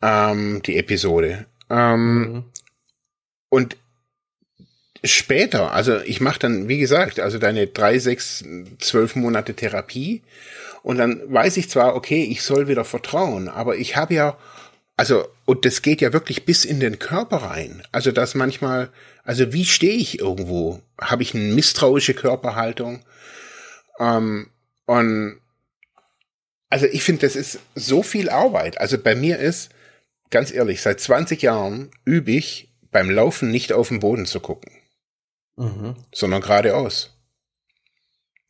Ähm, 0.00 0.62
die 0.64 0.78
Episode. 0.78 1.46
Ähm, 1.70 2.18
mhm. 2.18 2.44
Und 3.48 3.76
später, 5.04 5.72
also 5.72 6.00
ich 6.00 6.20
mache 6.20 6.38
dann, 6.38 6.68
wie 6.68 6.78
gesagt, 6.78 7.20
also 7.20 7.38
deine 7.38 7.66
drei, 7.66 7.98
sechs, 7.98 8.44
zwölf 8.78 9.16
Monate 9.16 9.54
Therapie 9.54 10.22
und 10.82 10.98
dann 10.98 11.20
weiß 11.32 11.56
ich 11.56 11.70
zwar, 11.70 11.94
okay, 11.94 12.24
ich 12.24 12.42
soll 12.42 12.68
wieder 12.68 12.84
vertrauen, 12.84 13.48
aber 13.48 13.76
ich 13.76 13.96
habe 13.96 14.14
ja, 14.14 14.36
also, 14.96 15.26
und 15.44 15.64
das 15.64 15.82
geht 15.82 16.00
ja 16.00 16.12
wirklich 16.12 16.44
bis 16.44 16.64
in 16.64 16.80
den 16.80 16.98
Körper 16.98 17.38
rein. 17.38 17.82
Also, 17.92 18.12
dass 18.12 18.34
manchmal, 18.34 18.88
also 19.24 19.52
wie 19.52 19.66
stehe 19.66 19.92
ich 19.92 20.20
irgendwo? 20.20 20.80
Habe 20.98 21.22
ich 21.22 21.34
eine 21.34 21.52
misstrauische 21.52 22.14
Körperhaltung? 22.14 23.04
Ähm, 24.00 24.48
und 24.86 25.38
also 26.70 26.86
ich 26.86 27.02
finde, 27.02 27.22
das 27.26 27.36
ist 27.36 27.58
so 27.74 28.02
viel 28.02 28.28
Arbeit. 28.28 28.80
Also 28.80 28.98
bei 28.98 29.14
mir 29.14 29.38
ist, 29.38 29.70
ganz 30.30 30.52
ehrlich, 30.52 30.82
seit 30.82 31.00
20 31.00 31.42
Jahren 31.42 31.90
übe 32.04 32.32
ich 32.32 32.72
beim 32.90 33.10
Laufen 33.10 33.50
nicht 33.50 33.72
auf 33.72 33.88
den 33.88 34.00
Boden 34.00 34.26
zu 34.26 34.40
gucken 34.40 34.70
mhm. 35.56 35.96
sondern 36.12 36.42
geradeaus. 36.42 37.12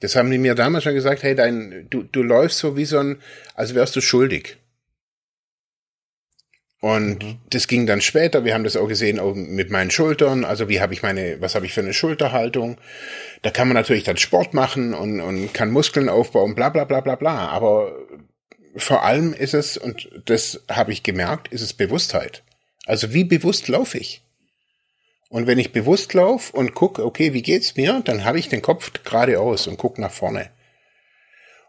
Das 0.01 0.15
haben 0.15 0.31
die 0.31 0.39
mir 0.39 0.55
damals 0.55 0.85
schon 0.85 0.95
gesagt, 0.95 1.23
hey, 1.23 1.35
dein, 1.35 1.87
du, 1.89 2.03
du 2.03 2.23
läufst 2.23 2.59
so 2.59 2.77
wie 2.77 2.85
so 2.85 2.99
ein, 2.99 3.23
als 3.55 3.75
wärst 3.75 3.97
du 3.97 4.01
schuldig. 4.01 4.59
Und 6.81 7.23
mhm. 7.23 7.39
das 7.49 7.67
ging 7.69 7.87
dann 7.87 8.03
später, 8.03 8.45
wir 8.45 8.53
haben 8.53 8.65
das 8.65 8.77
auch 8.77 8.87
gesehen 8.87 9.19
auch 9.19 9.35
mit 9.35 9.71
meinen 9.71 9.91
Schultern, 9.91 10.45
also 10.45 10.69
wie 10.69 10.81
habe 10.81 10.93
ich 10.93 11.03
meine, 11.03 11.41
was 11.41 11.55
habe 11.55 11.65
ich 11.65 11.73
für 11.73 11.81
eine 11.81 11.95
Schulterhaltung? 11.95 12.77
Da 13.41 13.51
kann 13.51 13.67
man 13.67 13.75
natürlich 13.75 14.05
dann 14.05 14.19
Sport 14.19 14.53
machen 14.53 14.93
und, 14.93 15.21
und 15.21 15.55
kann 15.55 15.71
Muskeln 15.71 16.11
aufbauen, 16.11 16.55
bla 16.55 16.69
bla 16.69 16.85
bla 16.85 17.01
bla 17.01 17.17
bla. 17.17 17.49
Aber 17.49 17.93
vor 18.77 19.03
allem 19.03 19.33
ist 19.33 19.55
es, 19.55 19.77
und 19.77 20.09
das 20.27 20.63
habe 20.71 20.93
ich 20.93 21.03
gemerkt, 21.03 21.49
ist 21.49 21.63
es 21.63 21.73
Bewusstheit. 21.73 22.43
Also 22.87 23.13
wie 23.13 23.25
bewusst 23.25 23.69
laufe 23.69 23.99
ich? 23.99 24.23
Und 25.29 25.47
wenn 25.47 25.59
ich 25.59 25.73
bewusst 25.73 26.15
laufe 26.15 26.57
und 26.57 26.75
gucke, 26.75 27.05
okay, 27.05 27.33
wie 27.33 27.43
geht's 27.43 27.77
mir, 27.77 28.01
dann 28.05 28.25
habe 28.25 28.39
ich 28.39 28.49
den 28.49 28.63
Kopf 28.63 28.93
geradeaus 29.05 29.67
und 29.67 29.77
gucke 29.77 30.01
nach 30.01 30.13
vorne. 30.13 30.51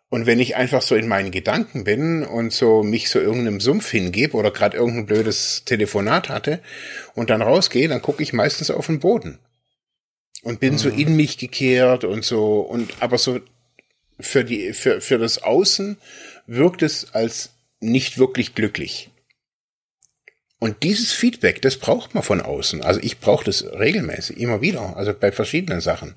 Und 0.10 0.26
wenn 0.26 0.40
ich 0.40 0.56
einfach 0.56 0.82
so 0.82 0.96
in 0.96 1.08
meinen 1.08 1.32
Gedanken 1.32 1.84
bin 1.84 2.24
und 2.24 2.54
so 2.54 2.82
mich 2.82 3.10
so 3.10 3.20
irgendeinem 3.20 3.60
Sumpf 3.60 3.90
hingebe 3.90 4.38
oder 4.38 4.52
gerade 4.52 4.78
irgendein 4.78 5.06
blödes 5.06 5.66
Telefonat 5.66 6.30
hatte 6.30 6.62
und 7.14 7.30
dann 7.30 7.42
rausgehe, 7.42 7.90
dann 7.90 8.02
gucke 8.02 8.24
ich 8.24 8.32
meistens 8.32 8.72
auf 8.72 8.86
den 8.86 9.00
Boden. 9.00 9.40
Und 10.44 10.60
bin 10.60 10.74
mhm. 10.74 10.78
so 10.78 10.90
in 10.90 11.16
mich 11.16 11.38
gekehrt 11.38 12.06
und 12.06 12.24
so, 12.24 12.62
und 12.62 12.94
aber 13.02 13.18
so 13.18 13.40
für 14.20 14.46
die, 14.46 14.72
für, 14.74 15.02
für 15.02 15.18
das 15.18 15.44
Außen 15.44 15.98
wirkt 16.48 16.82
es 16.82 17.14
als 17.14 17.52
nicht 17.80 18.18
wirklich 18.18 18.56
glücklich. 18.56 19.12
Und 20.60 20.82
dieses 20.82 21.14
Feedback, 21.14 21.62
das 21.62 21.78
braucht 21.78 22.16
man 22.16 22.24
von 22.24 22.42
außen. 22.42 22.82
Also 22.82 23.00
ich 23.04 23.20
brauche 23.20 23.46
das 23.46 23.64
regelmäßig, 23.64 24.38
immer 24.38 24.62
wieder, 24.62 24.98
also 24.98 25.14
bei 25.14 25.32
verschiedenen 25.32 25.82
Sachen. 25.82 26.16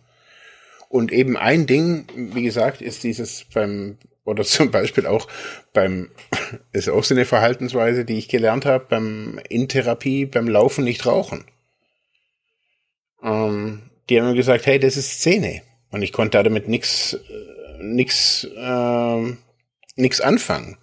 Und 0.89 1.13
eben 1.13 1.37
ein 1.37 1.67
Ding, 1.67 2.07
wie 2.17 2.43
gesagt, 2.43 2.81
ist 2.81 3.05
dieses 3.05 3.45
beim, 3.53 3.99
oder 4.25 4.45
zum 4.45 4.71
Beispiel 4.71 5.07
auch 5.07 5.29
beim, 5.73 6.11
ist 6.73 6.89
auch 6.89 7.05
so 7.05 7.15
eine 7.15 7.27
Verhaltensweise, 7.27 8.05
die 8.05 8.19
ich 8.19 8.29
gelernt 8.29 8.65
habe, 8.65 8.87
beim 8.89 9.41
in 9.49 9.69
Therapie, 9.69 10.25
beim 10.25 10.49
Laufen 10.49 10.85
nicht 10.85 11.05
rauchen. 11.05 11.45
Ähm, 13.23 13.83
die 14.09 14.19
haben 14.19 14.29
mir 14.29 14.35
gesagt, 14.35 14.67
hey, 14.67 14.79
das 14.79 14.97
ist 14.97 15.21
Szene. 15.21 15.63
Und 15.91 16.03
ich 16.03 16.13
konnte 16.13 16.43
damit 16.43 16.67
äh, 16.67 16.71
nix, 17.83 18.45
äh, 18.45 19.23
nix 20.01 20.21
anfangen. 20.21 20.77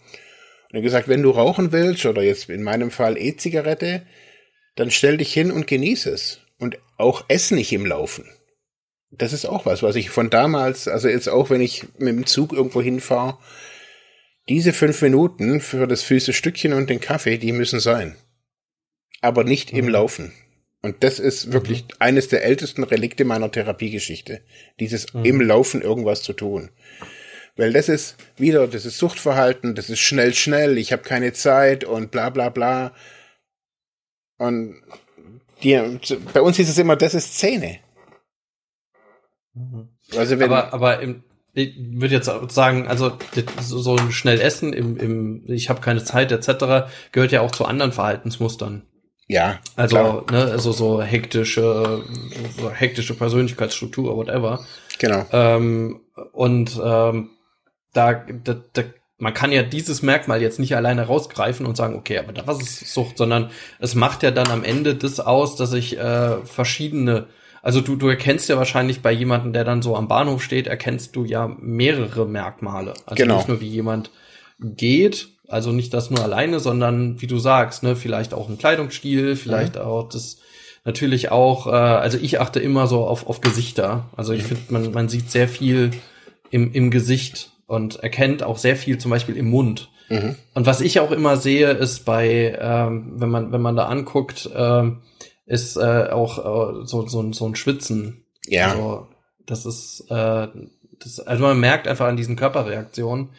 Und 0.70 0.76
er 0.76 0.82
gesagt, 0.82 1.07
wenn 1.07 1.24
du 1.24 1.32
rauchen 1.32 1.72
willst, 1.72 2.05
oder 2.05 2.22
jetzt 2.24 2.49
in 2.49 2.63
meinem 2.63 2.91
Fall 2.91 3.18
E-Zigarette, 3.18 4.03
dann 4.76 4.91
stell 4.91 5.18
dich 5.18 5.34
hin 5.34 5.51
und 5.51 5.68
genieße 5.68 6.09
es. 6.09 6.41
Und 6.59 6.78
auch 6.97 7.26
ess 7.28 7.51
nicht 7.51 7.72
im 7.72 7.86
Laufen. 7.86 8.26
Das 9.11 9.32
ist 9.32 9.45
auch 9.45 9.65
was, 9.65 9.84
was 9.84 9.95
ich 9.95 10.09
von 10.09 10.30
damals, 10.30 10.88
also 10.88 11.07
jetzt 11.07 11.30
auch 11.30 11.49
wenn 11.49 11.61
ich 11.61 11.86
mit 11.97 12.09
dem 12.09 12.26
Zug 12.26 12.51
irgendwo 12.51 12.82
hinfahre, 12.82 13.38
diese 14.49 14.74
fünf 14.74 15.01
Minuten 15.01 15.61
für 15.61 15.88
das 15.88 16.07
süße 16.07 16.34
Stückchen 16.34 16.74
und 16.74 16.89
den 16.89 16.99
Kaffee, 16.99 17.38
die 17.38 17.51
müssen 17.51 17.80
sein. 17.80 18.15
Aber 19.22 19.43
nicht 19.43 19.72
mhm. 19.72 19.80
im 19.80 19.89
Laufen. 19.89 20.34
Und 20.82 21.03
das 21.03 21.20
ist 21.20 21.51
wirklich 21.51 21.84
mhm. 21.84 21.89
eines 21.99 22.28
der 22.28 22.43
ältesten 22.43 22.84
Relikte 22.84 23.26
meiner 23.26 23.51
Therapiegeschichte. 23.51 24.41
Dieses 24.80 25.13
mhm. 25.13 25.26
im 25.26 25.41
Laufen 25.41 25.82
irgendwas 25.82 26.24
zu 26.24 26.34
tun. 26.34 26.70
Weil 27.58 27.74
das 27.74 27.89
ist 27.89 28.16
wieder, 28.38 28.68
das 28.68 28.86
ist 28.86 28.99
Suchtverhalten, 28.99 29.74
das 29.76 29.89
ist 29.89 29.99
schnell, 29.99 30.34
schnell, 30.34 30.78
ich 30.78 30.91
habe 30.91 31.01
keine 31.01 31.34
Zeit 31.34 31.84
und 31.84 32.12
bla 32.12 32.30
bla 32.30 32.49
bla. 32.49 32.93
Und 34.38 34.82
die, 35.64 35.99
bei 36.34 36.41
uns 36.41 36.58
hieß 36.58 36.70
es 36.70 36.78
immer, 36.78 36.95
das 36.95 37.16
ist 37.16 37.34
Szene. 37.34 37.80
Mhm. 39.55 39.89
Also 40.16 40.39
wenn, 40.39 40.51
aber, 40.51 40.72
aber 40.74 40.99
im, 41.01 41.24
ich 41.53 41.76
würde 41.78 42.14
jetzt 42.14 42.30
sagen, 42.53 42.88
also 42.88 43.18
so 43.60 43.95
ein 43.95 44.12
schnell 44.12 44.39
Essen 44.39 44.74
im, 44.74 44.97
im 44.97 45.43
ich 45.47 45.70
habe 45.70 45.82
keine 45.82 46.03
Zeit 46.03 46.32
etc. 46.32 46.89
gehört 47.12 47.32
ja 47.32 47.41
auch 47.41 47.51
zu 47.51 47.66
anderen 47.66 47.91
Verhaltensmustern. 47.91 48.84
Ja. 49.28 49.60
Also, 49.76 49.95
klar. 49.95 50.26
ne, 50.32 50.51
also 50.51 50.72
so 50.72 51.01
hektische, 51.01 52.03
so 52.58 52.72
hektische 52.72 53.16
Persönlichkeitsstruktur, 53.16 54.16
whatever. 54.16 54.64
Genau. 54.99 55.26
Ähm, 55.32 56.01
und 56.32 56.80
ähm, 56.82 57.32
da, 57.98 58.14
da, 58.43 58.56
da 58.74 58.84
man 59.20 59.34
kann 59.34 59.52
ja 59.52 59.64
dieses 59.64 60.04
Merkmal 60.04 60.41
jetzt 60.41 60.60
nicht 60.60 60.76
alleine 60.76 61.08
rausgreifen 61.08 61.66
und 61.66 61.76
sagen, 61.76 61.95
okay, 61.95 62.20
aber 62.20 62.34
was 62.45 62.62
ist 62.62 62.93
Sucht, 62.93 63.18
sondern 63.18 63.50
es 63.80 63.95
macht 63.95 64.22
ja 64.22 64.30
dann 64.30 64.50
am 64.50 64.64
Ende 64.64 64.95
das 64.95 65.20
aus, 65.20 65.56
dass 65.56 65.74
ich 65.74 65.98
äh, 65.98 66.38
verschiedene 66.45 67.28
also 67.68 67.82
du, 67.82 67.98
du 67.98 68.08
erkennst 68.08 68.48
ja 68.48 68.58
wahrscheinlich 68.58 69.02
bei 69.02 69.12
jemandem, 69.12 69.52
der 69.52 69.66
dann 69.66 69.82
so 69.82 69.98
am 69.98 70.08
Bahnhof 70.08 70.41
steht, 70.41 70.68
erkennst 70.68 71.16
du 71.18 71.26
ja 71.26 71.54
mehrere 71.60 72.26
Merkmale. 72.26 72.93
Also 73.06 73.22
genau. 73.22 73.38
nicht 73.38 73.50
nur 73.50 73.60
wie 73.60 73.68
jemand 73.68 74.10
geht, 74.60 75.28
also 75.50 75.74
nicht 75.74 75.93
das 75.93 76.10
nur 76.10 76.24
alleine, 76.24 76.62
sondern 76.62 77.22
wie 77.22 77.28
du 77.28 77.39
sagst, 77.39 77.84
ne, 77.84 77.98
vielleicht 77.98 78.34
auch 78.34 78.48
ein 78.48 78.58
Kleidungsstil, 78.58 79.36
vielleicht 79.36 79.76
mhm. 79.76 79.82
auch 79.82 80.08
das 80.08 80.38
natürlich 80.86 81.30
auch, 81.32 81.68
äh, 81.68 81.72
also 81.72 82.18
ich 82.18 82.39
achte 82.39 82.62
immer 82.62 82.88
so 82.88 83.06
auf, 83.06 83.28
auf 83.28 83.41
Gesichter. 83.41 84.06
Also 84.16 84.32
ich 84.32 84.43
mhm. 84.43 84.48
finde, 84.48 84.64
man, 84.70 84.91
man 84.93 85.10
sieht 85.10 85.30
sehr 85.30 85.50
viel 85.50 85.91
im, 86.52 86.72
im 86.72 86.89
Gesicht 86.91 87.52
und 87.68 87.97
erkennt 87.97 88.41
auch 88.41 88.57
sehr 88.57 88.76
viel 88.76 88.97
zum 88.97 89.11
Beispiel 89.11 89.38
im 89.38 89.49
Mund. 89.49 89.91
Mhm. 90.09 90.36
Und 90.53 90.65
was 90.65 90.82
ich 90.82 90.99
auch 90.99 91.11
immer 91.11 91.38
sehe, 91.38 91.72
ist 91.72 92.05
bei, 92.05 92.57
ähm, 92.59 93.13
wenn 93.18 93.30
man, 93.30 93.51
wenn 93.51 93.61
man 93.61 93.76
da 93.76 93.86
anguckt, 93.86 94.49
ähm, 94.55 95.01
ist 95.45 95.78
äh, 95.78 96.09
auch 96.11 96.39
äh, 96.39 96.86
so, 96.86 97.07
so, 97.07 97.32
so 97.32 97.45
ein 97.45 97.55
Schwitzen. 97.55 98.26
Ja. 98.45 98.72
Also, 98.72 99.07
das 99.45 99.65
ist, 99.65 100.05
äh, 100.09 100.47
das, 100.99 101.20
also 101.20 101.43
man 101.43 101.59
merkt 101.59 101.88
einfach 101.88 102.07
an 102.07 102.18
diesen 102.18 102.36
Körperreaktionen. 102.36 103.30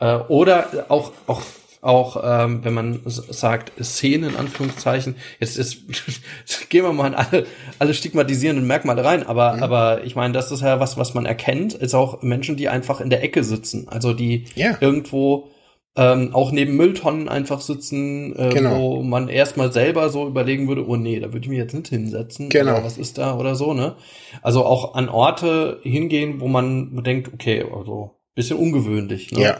Äh, 0.00 0.16
oder 0.28 0.86
auch, 0.88 1.12
auch 1.26 1.42
auch 1.86 2.22
ähm, 2.24 2.64
wenn 2.64 2.74
man 2.74 3.00
sagt 3.04 3.72
Szenen 3.82 4.30
in 4.30 4.36
Anführungszeichen 4.36 5.16
jetzt 5.38 5.56
ist 5.56 5.82
gehen 6.68 6.84
wir 6.84 6.92
mal 6.92 7.08
in 7.08 7.14
alle 7.14 7.46
alle 7.78 7.94
stigmatisierenden 7.94 8.66
Merkmale 8.66 9.04
rein 9.04 9.26
aber 9.26 9.54
mhm. 9.54 9.62
aber 9.62 10.04
ich 10.04 10.16
meine 10.16 10.34
das 10.34 10.50
ist 10.50 10.62
ja 10.62 10.80
was 10.80 10.96
was 10.98 11.14
man 11.14 11.26
erkennt 11.26 11.74
ist 11.74 11.94
auch 11.94 12.22
Menschen 12.22 12.56
die 12.56 12.68
einfach 12.68 13.00
in 13.00 13.10
der 13.10 13.22
Ecke 13.22 13.44
sitzen 13.44 13.88
also 13.88 14.12
die 14.12 14.46
ja. 14.54 14.76
irgendwo 14.80 15.50
ähm, 15.98 16.34
auch 16.34 16.52
neben 16.52 16.76
Mülltonnen 16.76 17.26
einfach 17.28 17.62
sitzen, 17.62 18.36
äh, 18.36 18.50
genau. 18.50 18.78
wo 18.78 19.02
man 19.02 19.28
erstmal 19.28 19.72
selber 19.72 20.10
so 20.10 20.26
überlegen 20.26 20.68
würde, 20.68 20.86
oh 20.86 20.96
nee, 20.96 21.18
da 21.18 21.28
würde 21.28 21.40
ich 21.40 21.48
mich 21.48 21.56
jetzt 21.56 21.72
nicht 21.72 21.88
hinsetzen. 21.88 22.50
Genau. 22.50 22.84
Was 22.84 22.98
ist 22.98 23.16
da 23.16 23.38
oder 23.38 23.54
so, 23.54 23.72
ne? 23.72 23.96
Also 24.42 24.66
auch 24.66 24.94
an 24.94 25.08
Orte 25.08 25.80
hingehen, 25.82 26.42
wo 26.42 26.48
man 26.48 27.02
denkt, 27.02 27.32
okay, 27.32 27.64
also 27.74 28.10
bisschen 28.34 28.58
ungewöhnlich, 28.58 29.32
ne? 29.32 29.40
Ja. 29.40 29.56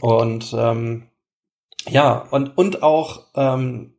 Und 0.00 0.54
ähm, 0.56 1.04
ja, 1.88 2.26
und, 2.30 2.56
und 2.56 2.82
auch, 2.82 3.26
ähm, 3.34 3.94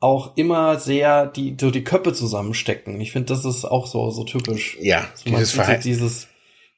auch 0.00 0.36
immer 0.36 0.78
sehr 0.78 1.26
die, 1.26 1.56
so 1.60 1.70
die 1.70 1.84
Köpfe 1.84 2.12
zusammenstecken. 2.12 3.00
Ich 3.00 3.12
finde, 3.12 3.34
das 3.34 3.44
ist 3.44 3.64
auch 3.64 3.86
so, 3.86 4.10
so 4.10 4.24
typisch. 4.24 4.78
Ja, 4.80 5.08
so 5.14 5.28
dieses 5.30 5.52
Verhalten. 5.52 5.82
Dieses, 5.82 6.28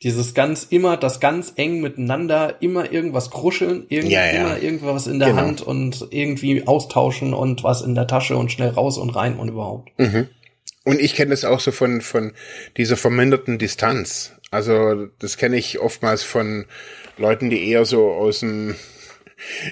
dieses 0.03 0.34
ganz 0.34 0.64
immer, 0.64 0.96
das 0.96 1.20
ganz 1.20 1.53
eng 1.55 1.80
miteinander, 1.80 2.61
immer 2.61 2.90
irgendwas 2.90 3.30
kruscheln, 3.30 3.86
irgend, 3.88 4.11
ja, 4.11 4.26
ja. 4.26 4.32
immer 4.32 4.59
irgendwas 4.59 5.07
in 5.07 5.20
der 5.20 5.28
genau. 5.28 5.42
Hand 5.42 5.62
und 5.62 6.09
irgendwie 6.11 6.66
austauschen 6.66 7.34
und 7.34 7.62
was 7.62 7.82
in 7.82 7.94
der 7.94 8.09
Tasche 8.09 8.36
und 8.36 8.50
schnell 8.50 8.70
raus 8.70 8.98
und 8.98 9.11
rein 9.11 9.36
und 9.36 9.48
überhaupt. 9.48 9.96
Mhm. 9.98 10.28
Und 10.84 11.00
ich 11.00 11.14
kenne 11.14 11.30
das 11.30 11.44
auch 11.44 11.61
so 11.61 11.70
von, 11.70 12.00
von 12.00 12.32
dieser 12.76 12.96
verminderten 12.96 13.59
Distanz. 13.59 14.32
Also 14.50 15.07
das 15.20 15.36
kenne 15.36 15.57
ich 15.57 15.78
oftmals 15.78 16.24
von 16.24 16.66
Leuten, 17.23 17.49
die 17.49 17.68
eher 17.70 17.85
so 17.85 18.12
aus 18.12 18.41
dem 18.41 18.75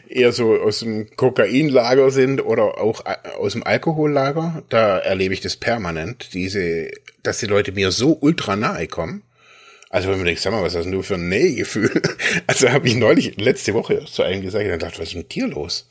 eher 0.09 0.33
so 0.33 0.55
aus 0.61 0.81
dem 0.81 1.15
Kokainlager 1.17 2.11
sind 2.11 2.45
oder 2.45 2.79
auch 2.79 3.05
äh, 3.07 3.29
aus 3.37 3.53
dem 3.53 3.63
Alkohollager, 3.63 4.63
da 4.69 4.99
erlebe 4.99 5.35
ich 5.35 5.41
das 5.41 5.57
permanent, 5.57 6.35
diese, 6.35 6.91
dass 7.23 7.39
die 7.39 7.47
Leute 7.47 7.73
mir 7.73 7.93
so 7.93 8.17
ultra 8.21 8.57
nahe 8.57 8.87
kommen. 8.87 9.23
Also 9.91 10.09
wenn 10.09 10.19
man 10.19 10.27
denkt, 10.27 10.41
sag 10.41 10.53
mal, 10.53 10.63
was 10.63 10.77
hast 10.77 10.87
du 10.87 11.03
für 11.03 11.15
ein 11.15 11.29
Nähegefühl? 11.29 11.91
Also 12.47 12.71
habe 12.71 12.87
ich 12.89 12.95
neulich, 12.95 13.37
letzte 13.37 13.75
Woche 13.75 14.05
zu 14.07 14.23
einem 14.23 14.43
gesagt, 14.43 14.67
und 14.67 14.83
dachte, 14.83 15.01
was 15.01 15.09
ist 15.09 15.17
mit 15.17 15.35
dir 15.35 15.47
los? 15.49 15.89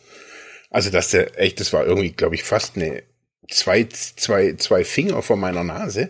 Also 0.69 0.89
dass 0.89 1.11
der, 1.11 1.39
echt, 1.39 1.59
das 1.59 1.73
war 1.73 1.85
irgendwie, 1.85 2.11
glaube 2.11 2.35
ich, 2.35 2.43
fast 2.43 2.75
eine, 2.75 3.03
zwei, 3.49 3.83
zwei, 3.85 4.53
zwei 4.53 4.83
Finger 4.83 5.21
vor 5.21 5.35
meiner 5.35 5.63
Nase. 5.63 6.09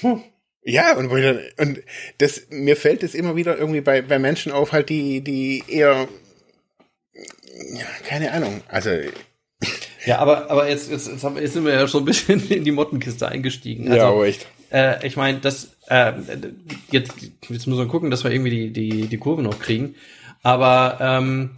Hm. 0.00 0.22
Ja, 0.68 0.96
und, 0.96 1.10
wo 1.10 1.16
ich 1.16 1.22
dann, 1.22 1.40
und 1.58 1.80
das, 2.18 2.48
mir 2.50 2.76
fällt 2.76 3.04
es 3.04 3.14
immer 3.14 3.36
wieder 3.36 3.56
irgendwie 3.56 3.80
bei, 3.80 4.02
bei 4.02 4.18
Menschen 4.18 4.50
auf, 4.50 4.72
halt, 4.72 4.88
die, 4.88 5.20
die 5.20 5.62
eher, 5.68 6.08
ja, 7.14 7.86
keine 8.04 8.32
Ahnung, 8.32 8.62
also. 8.66 8.90
Ja, 10.04 10.18
aber, 10.18 10.50
aber 10.50 10.68
jetzt, 10.68 10.90
jetzt, 10.90 11.06
jetzt, 11.06 11.22
haben, 11.22 11.36
jetzt 11.38 11.52
sind 11.52 11.64
wir 11.64 11.72
ja 11.72 11.86
schon 11.86 12.02
ein 12.02 12.06
bisschen 12.06 12.50
in 12.50 12.64
die 12.64 12.72
Mottenkiste 12.72 13.28
eingestiegen. 13.28 13.86
Also, 13.86 13.96
ja, 13.96 14.08
aber 14.08 14.26
echt. 14.26 14.46
Äh, 14.72 15.06
ich 15.06 15.16
meine, 15.16 15.38
das, 15.38 15.76
äh, 15.86 16.12
jetzt, 16.90 17.12
jetzt 17.48 17.66
müssen 17.66 17.78
wir 17.78 17.86
gucken, 17.86 18.10
dass 18.10 18.24
wir 18.24 18.32
irgendwie 18.32 18.50
die, 18.50 18.72
die, 18.72 19.06
die 19.06 19.18
Kurve 19.18 19.42
noch 19.42 19.60
kriegen. 19.60 19.94
Aber, 20.42 20.98
ähm, 21.00 21.50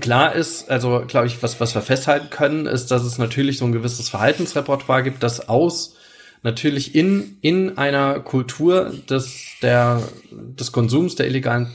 Klar 0.00 0.34
ist, 0.34 0.70
also 0.70 1.04
glaube 1.06 1.26
ich, 1.26 1.42
was, 1.42 1.60
was 1.60 1.74
wir 1.74 1.82
festhalten 1.82 2.30
können, 2.30 2.64
ist, 2.64 2.90
dass 2.90 3.02
es 3.02 3.18
natürlich 3.18 3.58
so 3.58 3.66
ein 3.66 3.72
gewisses 3.72 4.08
Verhaltensrepertoire 4.08 5.02
gibt, 5.02 5.22
das 5.22 5.46
aus 5.46 5.96
natürlich 6.44 6.94
in, 6.94 7.38
in 7.40 7.76
einer 7.78 8.20
Kultur 8.20 8.92
des, 9.10 9.56
der, 9.62 10.02
des 10.30 10.70
Konsums 10.70 11.16
der 11.16 11.26
illegalen 11.26 11.72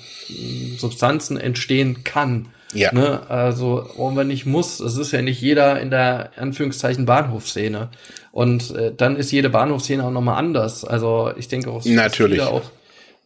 Substanzen 0.77 1.37
entstehen 1.37 2.03
kann. 2.03 2.49
Ja. 2.73 2.93
Ne? 2.93 3.27
Also, 3.29 3.89
warum 3.97 4.15
man 4.15 4.27
nicht 4.27 4.45
muss, 4.45 4.79
es 4.79 4.95
ist 4.95 5.11
ja 5.11 5.23
nicht 5.23 5.41
jeder 5.41 5.81
in 5.81 5.89
der 5.89 6.31
Anführungszeichen 6.37 7.05
Bahnhofsszene. 7.05 7.89
Und 8.31 8.69
äh, 8.75 8.93
dann 8.95 9.15
ist 9.15 9.31
jede 9.31 9.49
Bahnhofsszene 9.49 10.03
auch 10.03 10.11
nochmal 10.11 10.37
anders. 10.37 10.85
Also 10.85 11.31
ich 11.35 11.47
denke 11.47 11.71
auch, 11.71 11.83
dass 11.83 12.15
viele 12.15 12.47
auch 12.47 12.69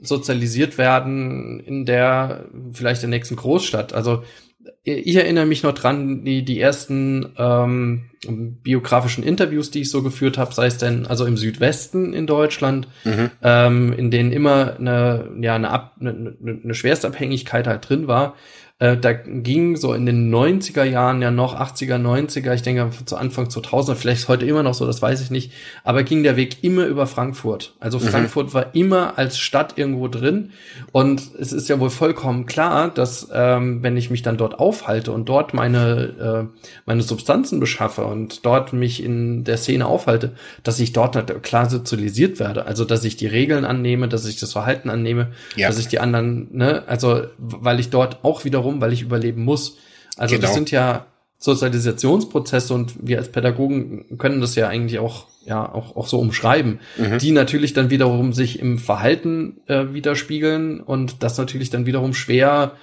sozialisiert 0.01 0.77
werden 0.77 1.59
in 1.59 1.85
der 1.85 2.45
vielleicht 2.71 3.01
der 3.01 3.09
nächsten 3.09 3.35
Großstadt. 3.35 3.91
Also 3.91 4.23
ich 4.83 5.15
erinnere 5.15 5.45
mich 5.45 5.63
noch 5.63 5.73
dran, 5.73 6.23
die, 6.25 6.43
die 6.43 6.59
ersten 6.59 7.33
ähm, 7.37 8.09
biografischen 8.63 9.23
Interviews, 9.23 9.71
die 9.71 9.81
ich 9.81 9.89
so 9.89 10.03
geführt 10.03 10.37
habe, 10.37 10.53
sei 10.53 10.67
es 10.67 10.77
denn 10.77 11.05
also 11.05 11.25
im 11.25 11.37
Südwesten 11.37 12.13
in 12.13 12.27
Deutschland, 12.27 12.87
mhm. 13.03 13.31
ähm, 13.41 13.93
in 13.93 14.11
denen 14.11 14.31
immer 14.31 14.75
eine, 14.77 15.29
ja, 15.41 15.55
eine, 15.55 15.69
Ab, 15.69 15.95
eine, 15.99 16.35
eine 16.41 16.73
Schwerstabhängigkeit 16.73 17.67
halt 17.67 17.87
drin 17.87 18.07
war. 18.07 18.35
Äh, 18.79 18.97
da 18.97 19.13
ging 19.13 19.75
so 19.75 19.93
in 19.93 20.07
den 20.07 20.33
90er 20.33 20.83
Jahren 20.83 21.21
ja 21.21 21.29
noch, 21.29 21.59
80er, 21.59 21.97
90er, 21.97 22.55
ich 22.55 22.63
denke 22.63 22.89
zu 23.05 23.15
Anfang 23.15 23.49
2000, 23.49 23.95
vielleicht 23.95 24.21
ist 24.21 24.27
heute 24.27 24.47
immer 24.47 24.63
noch 24.63 24.73
so, 24.73 24.87
das 24.87 24.99
weiß 24.99 25.21
ich 25.21 25.29
nicht, 25.29 25.51
aber 25.83 26.01
ging 26.01 26.23
der 26.23 26.37
Weg 26.37 26.63
immer 26.63 26.85
über 26.87 27.05
Frankfurt. 27.05 27.75
Also 27.79 27.99
mhm. 27.99 28.05
Frankfurt 28.05 28.53
war 28.55 28.73
immer 28.73 29.19
als 29.19 29.37
Stadt 29.37 29.77
irgendwo 29.77 30.07
drin 30.07 30.53
und 30.91 31.21
es 31.39 31.53
ist 31.53 31.69
ja 31.69 31.79
wohl 31.79 31.91
vollkommen 31.91 32.47
klar, 32.47 32.89
dass 32.89 33.29
ähm, 33.31 33.83
wenn 33.83 33.95
ich 33.95 34.09
mich 34.09 34.23
dann 34.23 34.37
dort 34.37 34.57
aufhalte 34.57 35.11
und 35.11 35.29
dort 35.29 35.53
meine, 35.53 36.49
äh, 36.51 36.57
meine 36.87 37.03
Substanzen 37.03 37.59
beschaffe 37.59 38.05
und 38.05 38.43
dort 38.43 38.73
mich 38.73 39.03
in 39.03 39.43
der 39.43 39.57
Szene 39.57 39.85
aufhalte, 39.85 40.31
dass 40.63 40.79
ich 40.79 40.93
dort 40.93 41.43
klar 41.43 41.69
sozialisiert 41.69 42.39
werde. 42.39 42.65
Also 42.65 42.85
dass 42.85 43.03
ich 43.03 43.17
die 43.17 43.27
Regeln 43.27 43.65
annehme, 43.65 44.07
dass 44.07 44.25
ich 44.25 44.39
das 44.39 44.53
Verhalten 44.53 44.89
annehme, 44.89 45.27
ja. 45.55 45.67
dass 45.67 45.77
ich 45.77 45.89
die 45.89 45.99
anderen, 45.99 46.47
ne, 46.51 46.83
also 46.87 47.21
weil 47.37 47.79
ich 47.79 47.91
dort 47.91 48.23
auch 48.23 48.45
wieder 48.45 48.62
warum? 48.63 48.81
Weil 48.81 48.93
ich 48.93 49.01
überleben 49.01 49.43
muss. 49.43 49.77
Also 50.17 50.35
genau. 50.35 50.47
das 50.47 50.53
sind 50.53 50.71
ja 50.71 51.07
Sozialisationsprozesse 51.39 52.73
und 52.73 52.95
wir 53.05 53.17
als 53.17 53.29
Pädagogen 53.29 54.17
können 54.17 54.39
das 54.39 54.55
ja 54.55 54.67
eigentlich 54.69 54.99
auch 54.99 55.27
ja 55.45 55.69
auch 55.69 55.97
auch 55.97 56.07
so 56.07 56.19
umschreiben, 56.19 56.79
mhm. 56.97 57.17
die 57.17 57.31
natürlich 57.31 57.73
dann 57.73 57.89
wiederum 57.89 58.31
sich 58.31 58.59
im 58.59 58.77
Verhalten 58.77 59.59
äh, 59.67 59.93
widerspiegeln 59.93 60.79
und 60.79 61.21
das 61.21 61.37
natürlich 61.37 61.69
dann 61.69 61.85
wiederum 61.85 62.13
schwer 62.13 62.77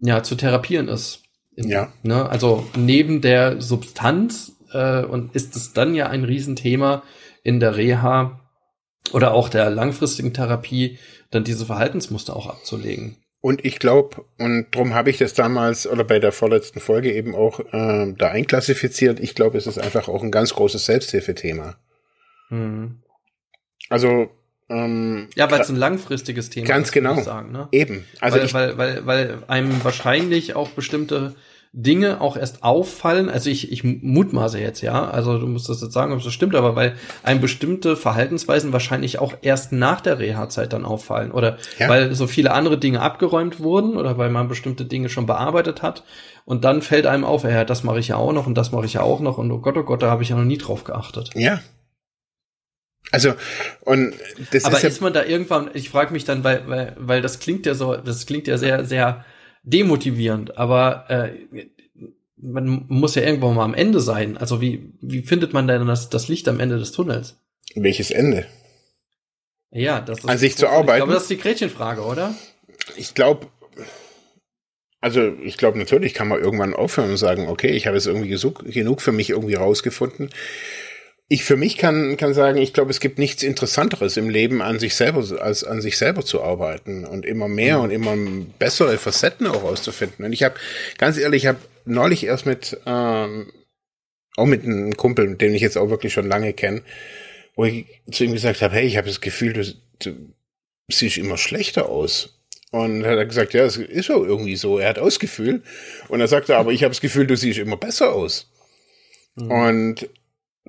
ja 0.00 0.22
zu 0.22 0.34
therapieren 0.34 0.88
ist. 0.88 1.24
Ja. 1.56 1.92
Ne? 2.02 2.26
Also 2.28 2.66
neben 2.74 3.20
der 3.20 3.60
Substanz 3.60 4.52
äh, 4.72 5.04
und 5.04 5.34
ist 5.34 5.56
es 5.56 5.74
dann 5.74 5.94
ja 5.94 6.08
ein 6.08 6.24
Riesenthema 6.24 7.02
in 7.42 7.60
der 7.60 7.76
Reha 7.76 8.40
oder 9.12 9.32
auch 9.34 9.48
der 9.48 9.70
langfristigen 9.70 10.32
Therapie, 10.32 10.98
dann 11.30 11.44
diese 11.44 11.66
Verhaltensmuster 11.66 12.36
auch 12.36 12.46
abzulegen. 12.46 13.16
Und 13.42 13.64
ich 13.64 13.78
glaube, 13.78 14.24
und 14.38 14.66
darum 14.72 14.94
habe 14.94 15.08
ich 15.08 15.16
das 15.16 15.32
damals 15.32 15.86
oder 15.86 16.04
bei 16.04 16.18
der 16.18 16.32
vorletzten 16.32 16.78
Folge 16.78 17.12
eben 17.12 17.34
auch 17.34 17.60
äh, 17.72 18.12
da 18.16 18.28
einklassifiziert, 18.28 19.18
ich 19.18 19.34
glaube, 19.34 19.56
es 19.56 19.66
ist 19.66 19.78
einfach 19.78 20.08
auch 20.08 20.22
ein 20.22 20.30
ganz 20.30 20.54
großes 20.54 20.84
Selbsthilfethema. 20.84 21.76
Mhm. 22.50 23.02
Also 23.88 24.30
ähm, 24.68 25.28
ja, 25.34 25.50
weil 25.50 25.62
es 25.62 25.70
ein 25.70 25.76
langfristiges 25.76 26.50
Thema 26.50 26.66
ganz 26.66 26.88
ist, 26.88 26.92
genau. 26.92 27.20
sagen, 27.20 27.50
ne? 27.50 27.68
Eben. 27.72 28.04
Also 28.20 28.38
weil, 28.52 28.76
weil, 28.76 28.76
weil, 28.78 29.06
weil 29.06 29.38
einem 29.48 29.82
wahrscheinlich 29.82 30.54
auch 30.54 30.68
bestimmte 30.70 31.34
Dinge 31.72 32.20
auch 32.20 32.36
erst 32.36 32.64
auffallen, 32.64 33.28
also 33.28 33.48
ich, 33.48 33.70
ich 33.70 33.84
mutmaße 33.84 34.58
jetzt, 34.58 34.80
ja, 34.80 35.08
also 35.08 35.38
du 35.38 35.46
musst 35.46 35.68
das 35.68 35.80
jetzt 35.80 35.92
sagen, 35.92 36.12
ob 36.12 36.22
das 36.22 36.32
stimmt, 36.32 36.56
aber 36.56 36.74
weil 36.74 36.96
einem 37.22 37.40
bestimmte 37.40 37.96
Verhaltensweisen 37.96 38.72
wahrscheinlich 38.72 39.20
auch 39.20 39.34
erst 39.42 39.70
nach 39.70 40.00
der 40.00 40.18
Reha-Zeit 40.18 40.72
dann 40.72 40.84
auffallen 40.84 41.30
oder 41.30 41.58
ja. 41.78 41.88
weil 41.88 42.12
so 42.14 42.26
viele 42.26 42.52
andere 42.52 42.76
Dinge 42.76 43.00
abgeräumt 43.00 43.60
wurden 43.60 43.96
oder 43.96 44.18
weil 44.18 44.30
man 44.30 44.48
bestimmte 44.48 44.84
Dinge 44.84 45.08
schon 45.08 45.26
bearbeitet 45.26 45.80
hat 45.80 46.02
und 46.44 46.64
dann 46.64 46.82
fällt 46.82 47.06
einem 47.06 47.24
auf, 47.24 47.44
ja, 47.44 47.64
das 47.64 47.84
mache 47.84 48.00
ich 48.00 48.08
ja 48.08 48.16
auch 48.16 48.32
noch 48.32 48.48
und 48.48 48.56
das 48.56 48.72
mache 48.72 48.86
ich 48.86 48.94
ja 48.94 49.02
auch 49.02 49.20
noch 49.20 49.38
und 49.38 49.52
oh 49.52 49.58
Gott, 49.58 49.76
oh 49.76 49.84
Gott, 49.84 50.02
da 50.02 50.10
habe 50.10 50.24
ich 50.24 50.30
ja 50.30 50.36
noch 50.36 50.44
nie 50.44 50.58
drauf 50.58 50.82
geachtet. 50.82 51.30
Ja, 51.34 51.60
also 53.12 53.34
und 53.82 54.14
das 54.52 54.64
aber 54.64 54.76
ist, 54.76 54.82
ja 54.82 54.88
ist 54.88 55.00
man 55.00 55.12
da 55.12 55.24
irgendwann? 55.24 55.70
Ich 55.74 55.90
frage 55.90 56.12
mich 56.12 56.24
dann, 56.24 56.44
weil, 56.44 56.68
weil 56.68 56.96
weil 56.98 57.22
das 57.22 57.38
klingt 57.38 57.66
ja 57.66 57.74
so, 57.74 57.96
das 57.96 58.26
klingt 58.26 58.46
ja 58.46 58.56
sehr 58.56 58.84
sehr 58.84 59.24
demotivierend, 59.62 60.56
aber 60.56 61.10
äh, 61.10 61.66
man 62.36 62.86
muss 62.88 63.14
ja 63.14 63.22
irgendwo 63.22 63.50
mal 63.52 63.64
am 63.64 63.74
Ende 63.74 64.00
sein. 64.00 64.36
Also 64.36 64.60
wie, 64.60 64.92
wie 65.00 65.22
findet 65.22 65.52
man 65.52 65.66
denn 65.66 65.86
das, 65.86 66.08
das 66.08 66.28
Licht 66.28 66.48
am 66.48 66.60
Ende 66.60 66.78
des 66.78 66.92
Tunnels? 66.92 67.36
Welches 67.74 68.10
Ende? 68.10 68.46
Ja, 69.70 70.00
das 70.00 70.20
ist. 70.20 70.28
An 70.28 70.38
sich 70.38 70.56
zu 70.56 70.68
arbeiten. 70.68 70.88
Ich 70.90 70.96
glaube, 70.96 71.12
das 71.12 71.22
ist 71.22 71.30
die 71.30 71.38
Gretchenfrage, 71.38 72.02
oder? 72.02 72.34
Ich 72.96 73.14
glaube, 73.14 73.46
also 75.00 75.32
ich 75.42 75.56
glaube 75.56 75.78
natürlich 75.78 76.12
kann 76.14 76.28
man 76.28 76.40
irgendwann 76.40 76.74
aufhören 76.74 77.10
und 77.10 77.16
sagen, 77.16 77.48
okay, 77.48 77.70
ich 77.70 77.86
habe 77.86 77.96
es 77.96 78.06
irgendwie 78.06 78.36
genug 78.72 79.00
für 79.00 79.12
mich 79.12 79.30
irgendwie 79.30 79.54
rausgefunden. 79.54 80.30
Ich 81.32 81.44
für 81.44 81.56
mich 81.56 81.76
kann, 81.76 82.16
kann 82.16 82.34
sagen, 82.34 82.58
ich 82.58 82.72
glaube, 82.72 82.90
es 82.90 82.98
gibt 82.98 83.20
nichts 83.20 83.44
Interessanteres 83.44 84.16
im 84.16 84.28
Leben 84.28 84.60
an 84.60 84.80
sich 84.80 84.96
selber, 84.96 85.24
als 85.40 85.62
an 85.62 85.80
sich 85.80 85.96
selber 85.96 86.24
zu 86.24 86.42
arbeiten 86.42 87.04
und 87.04 87.24
immer 87.24 87.46
mehr 87.46 87.78
mhm. 87.78 87.84
und 87.84 87.90
immer 87.92 88.16
bessere 88.58 88.98
Facetten 88.98 89.46
auch 89.46 89.62
rauszufinden. 89.62 90.24
Und 90.24 90.32
ich 90.32 90.42
habe, 90.42 90.56
ganz 90.98 91.18
ehrlich, 91.18 91.44
ich 91.44 91.46
habe 91.46 91.60
neulich 91.84 92.24
erst 92.24 92.46
mit, 92.46 92.76
ähm, 92.84 93.52
auch 94.36 94.46
mit 94.46 94.64
einem 94.64 94.96
Kumpel, 94.96 95.36
den 95.36 95.54
ich 95.54 95.62
jetzt 95.62 95.78
auch 95.78 95.88
wirklich 95.88 96.12
schon 96.12 96.26
lange 96.26 96.52
kenne, 96.52 96.82
wo 97.54 97.64
ich 97.64 97.86
zu 98.10 98.24
ihm 98.24 98.32
gesagt 98.32 98.60
habe, 98.60 98.74
hey, 98.74 98.86
ich 98.88 98.96
habe 98.96 99.06
das 99.06 99.20
Gefühl, 99.20 99.52
du, 99.52 99.64
du 100.00 100.34
siehst 100.88 101.16
immer 101.16 101.38
schlechter 101.38 101.88
aus. 101.88 102.40
Und 102.72 103.04
er 103.04 103.20
hat 103.20 103.28
gesagt, 103.28 103.54
ja, 103.54 103.64
es 103.64 103.76
ist 103.76 104.10
auch 104.10 104.24
irgendwie 104.24 104.56
so. 104.56 104.80
Er 104.80 104.88
hat 104.88 104.98
Ausgefühl. 104.98 105.62
Und 106.08 106.20
er 106.20 106.26
sagte, 106.26 106.56
aber 106.56 106.72
ich 106.72 106.82
habe 106.82 106.90
das 106.90 107.00
Gefühl, 107.00 107.28
du 107.28 107.36
siehst 107.36 107.60
immer 107.60 107.76
besser 107.76 108.12
aus. 108.12 108.50
Mhm. 109.36 109.50
Und 109.52 110.08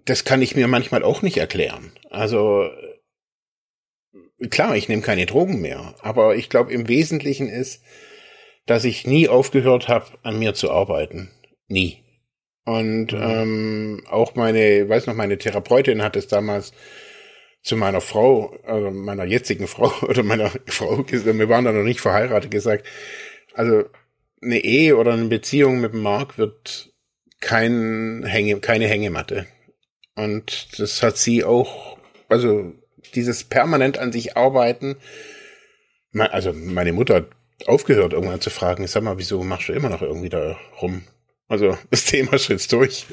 das 0.05 0.25
kann 0.25 0.41
ich 0.41 0.55
mir 0.55 0.67
manchmal 0.67 1.03
auch 1.03 1.21
nicht 1.21 1.37
erklären. 1.37 1.91
Also 2.09 2.69
klar, 4.49 4.75
ich 4.75 4.89
nehme 4.89 5.01
keine 5.01 5.25
Drogen 5.25 5.61
mehr, 5.61 5.95
aber 6.01 6.35
ich 6.35 6.49
glaube 6.49 6.73
im 6.73 6.87
Wesentlichen 6.87 7.47
ist, 7.47 7.83
dass 8.65 8.85
ich 8.85 9.07
nie 9.07 9.27
aufgehört 9.27 9.87
habe, 9.87 10.05
an 10.23 10.39
mir 10.39 10.53
zu 10.53 10.71
arbeiten. 10.71 11.31
Nie. 11.67 12.03
Und 12.65 13.13
mhm. 13.13 13.21
ähm, 13.21 14.03
auch 14.09 14.35
meine, 14.35 14.87
weiß 14.87 15.07
noch, 15.07 15.15
meine 15.15 15.37
Therapeutin 15.37 16.03
hat 16.03 16.15
es 16.15 16.27
damals 16.27 16.73
zu 17.63 17.75
meiner 17.75 18.01
Frau, 18.01 18.55
also 18.63 18.91
meiner 18.91 19.25
jetzigen 19.25 19.67
Frau 19.67 19.91
oder 20.07 20.23
meiner 20.23 20.51
Frau, 20.67 21.03
wir 21.07 21.49
waren 21.49 21.65
da 21.65 21.71
noch 21.71 21.83
nicht 21.83 22.01
verheiratet, 22.01 22.51
gesagt, 22.51 22.85
also 23.53 23.83
eine 24.41 24.59
Ehe 24.59 24.97
oder 24.97 25.13
eine 25.13 25.25
Beziehung 25.25 25.81
mit 25.81 25.93
dem 25.93 26.01
Mark 26.01 26.37
wird 26.37 26.91
kein 27.39 28.23
Hänge, 28.25 28.59
keine 28.59 28.87
Hängematte. 28.87 29.47
Und 30.15 30.79
das 30.79 31.01
hat 31.03 31.17
sie 31.17 31.43
auch, 31.43 31.97
also 32.29 32.73
dieses 33.15 33.43
permanent 33.43 33.97
an 33.97 34.11
sich 34.11 34.37
arbeiten, 34.37 34.97
also 36.13 36.53
meine 36.53 36.93
Mutter 36.93 37.15
hat 37.15 37.27
aufgehört, 37.67 38.13
irgendwann 38.13 38.41
zu 38.41 38.49
fragen, 38.49 38.85
sag 38.87 39.03
mal, 39.03 39.17
wieso 39.17 39.43
machst 39.43 39.69
du 39.69 39.73
immer 39.73 39.89
noch 39.89 40.01
irgendwie 40.01 40.29
da 40.29 40.57
rum? 40.81 41.03
Also 41.47 41.77
das 41.89 42.05
Thema 42.05 42.33
ist 42.33 42.49
jetzt 42.49 42.73
durch. 42.73 43.05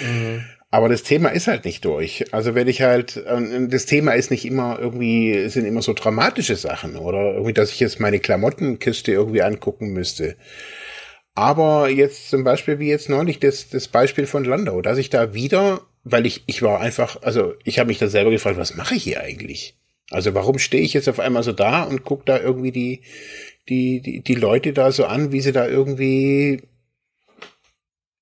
Mhm. 0.00 0.44
Aber 0.70 0.88
das 0.88 1.04
Thema 1.04 1.28
ist 1.28 1.46
halt 1.46 1.64
nicht 1.64 1.84
durch. 1.84 2.24
Also 2.32 2.56
wenn 2.56 2.66
ich 2.66 2.82
halt, 2.82 3.24
das 3.68 3.86
Thema 3.86 4.14
ist 4.14 4.32
nicht 4.32 4.44
immer 4.44 4.76
irgendwie, 4.80 5.48
sind 5.48 5.66
immer 5.66 5.82
so 5.82 5.92
dramatische 5.92 6.56
Sachen 6.56 6.96
oder 6.96 7.34
irgendwie, 7.34 7.52
dass 7.52 7.70
ich 7.70 7.78
jetzt 7.78 8.00
meine 8.00 8.18
Klamottenkiste 8.18 9.12
irgendwie 9.12 9.42
angucken 9.42 9.92
müsste. 9.92 10.34
Aber 11.36 11.88
jetzt 11.90 12.28
zum 12.28 12.42
Beispiel, 12.42 12.80
wie 12.80 12.88
jetzt 12.88 13.08
neulich 13.08 13.38
das, 13.38 13.68
das 13.68 13.86
Beispiel 13.86 14.26
von 14.26 14.44
Landau, 14.44 14.82
dass 14.82 14.98
ich 14.98 15.10
da 15.10 15.32
wieder, 15.32 15.80
weil 16.04 16.26
ich, 16.26 16.42
ich 16.46 16.62
war 16.62 16.80
einfach, 16.80 17.22
also 17.22 17.54
ich 17.64 17.78
habe 17.78 17.88
mich 17.88 17.98
da 17.98 18.08
selber 18.08 18.30
gefragt, 18.30 18.58
was 18.58 18.76
mache 18.76 18.94
ich 18.94 19.02
hier 19.02 19.20
eigentlich? 19.20 19.74
Also 20.10 20.34
warum 20.34 20.58
stehe 20.58 20.82
ich 20.82 20.92
jetzt 20.92 21.08
auf 21.08 21.18
einmal 21.18 21.42
so 21.42 21.52
da 21.52 21.82
und 21.82 22.04
gucke 22.04 22.24
da 22.26 22.38
irgendwie 22.38 22.72
die, 22.72 23.02
die, 23.68 24.00
die, 24.00 24.20
die 24.20 24.34
Leute 24.34 24.74
da 24.74 24.92
so 24.92 25.06
an, 25.06 25.32
wie 25.32 25.40
sie 25.40 25.52
da 25.52 25.66
irgendwie 25.66 26.62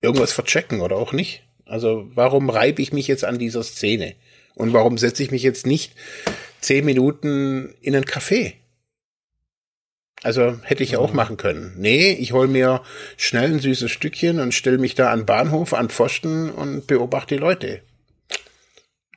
irgendwas 0.00 0.32
verchecken 0.32 0.80
oder 0.80 0.96
auch 0.96 1.12
nicht? 1.12 1.42
Also 1.64 2.08
warum 2.14 2.50
reibe 2.50 2.80
ich 2.80 2.92
mich 2.92 3.08
jetzt 3.08 3.24
an 3.24 3.38
dieser 3.38 3.64
Szene? 3.64 4.14
Und 4.54 4.72
warum 4.72 4.96
setze 4.96 5.22
ich 5.22 5.30
mich 5.30 5.42
jetzt 5.42 5.66
nicht 5.66 5.94
zehn 6.60 6.84
Minuten 6.84 7.74
in 7.80 7.96
ein 7.96 8.04
Café? 8.04 8.54
Also 10.22 10.58
hätte 10.62 10.84
ich 10.84 10.92
ja 10.92 10.98
auch 10.98 11.12
machen 11.12 11.36
können. 11.36 11.74
Nee, 11.76 12.12
ich 12.12 12.32
hol 12.32 12.46
mir 12.46 12.82
schnell 13.16 13.52
ein 13.52 13.60
süßes 13.60 13.90
Stückchen 13.90 14.38
und 14.38 14.54
stelle 14.54 14.78
mich 14.78 14.94
da 14.94 15.10
an 15.10 15.26
Bahnhof, 15.26 15.74
an 15.74 15.88
Pfosten 15.88 16.50
und 16.50 16.86
beobachte 16.86 17.34
die 17.34 17.40
Leute. 17.40 17.82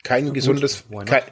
Kein 0.03 0.27
ja, 0.27 0.33
gesundes, 0.33 0.85
why 0.89 0.97
not? 0.97 1.07
Kein, 1.07 1.23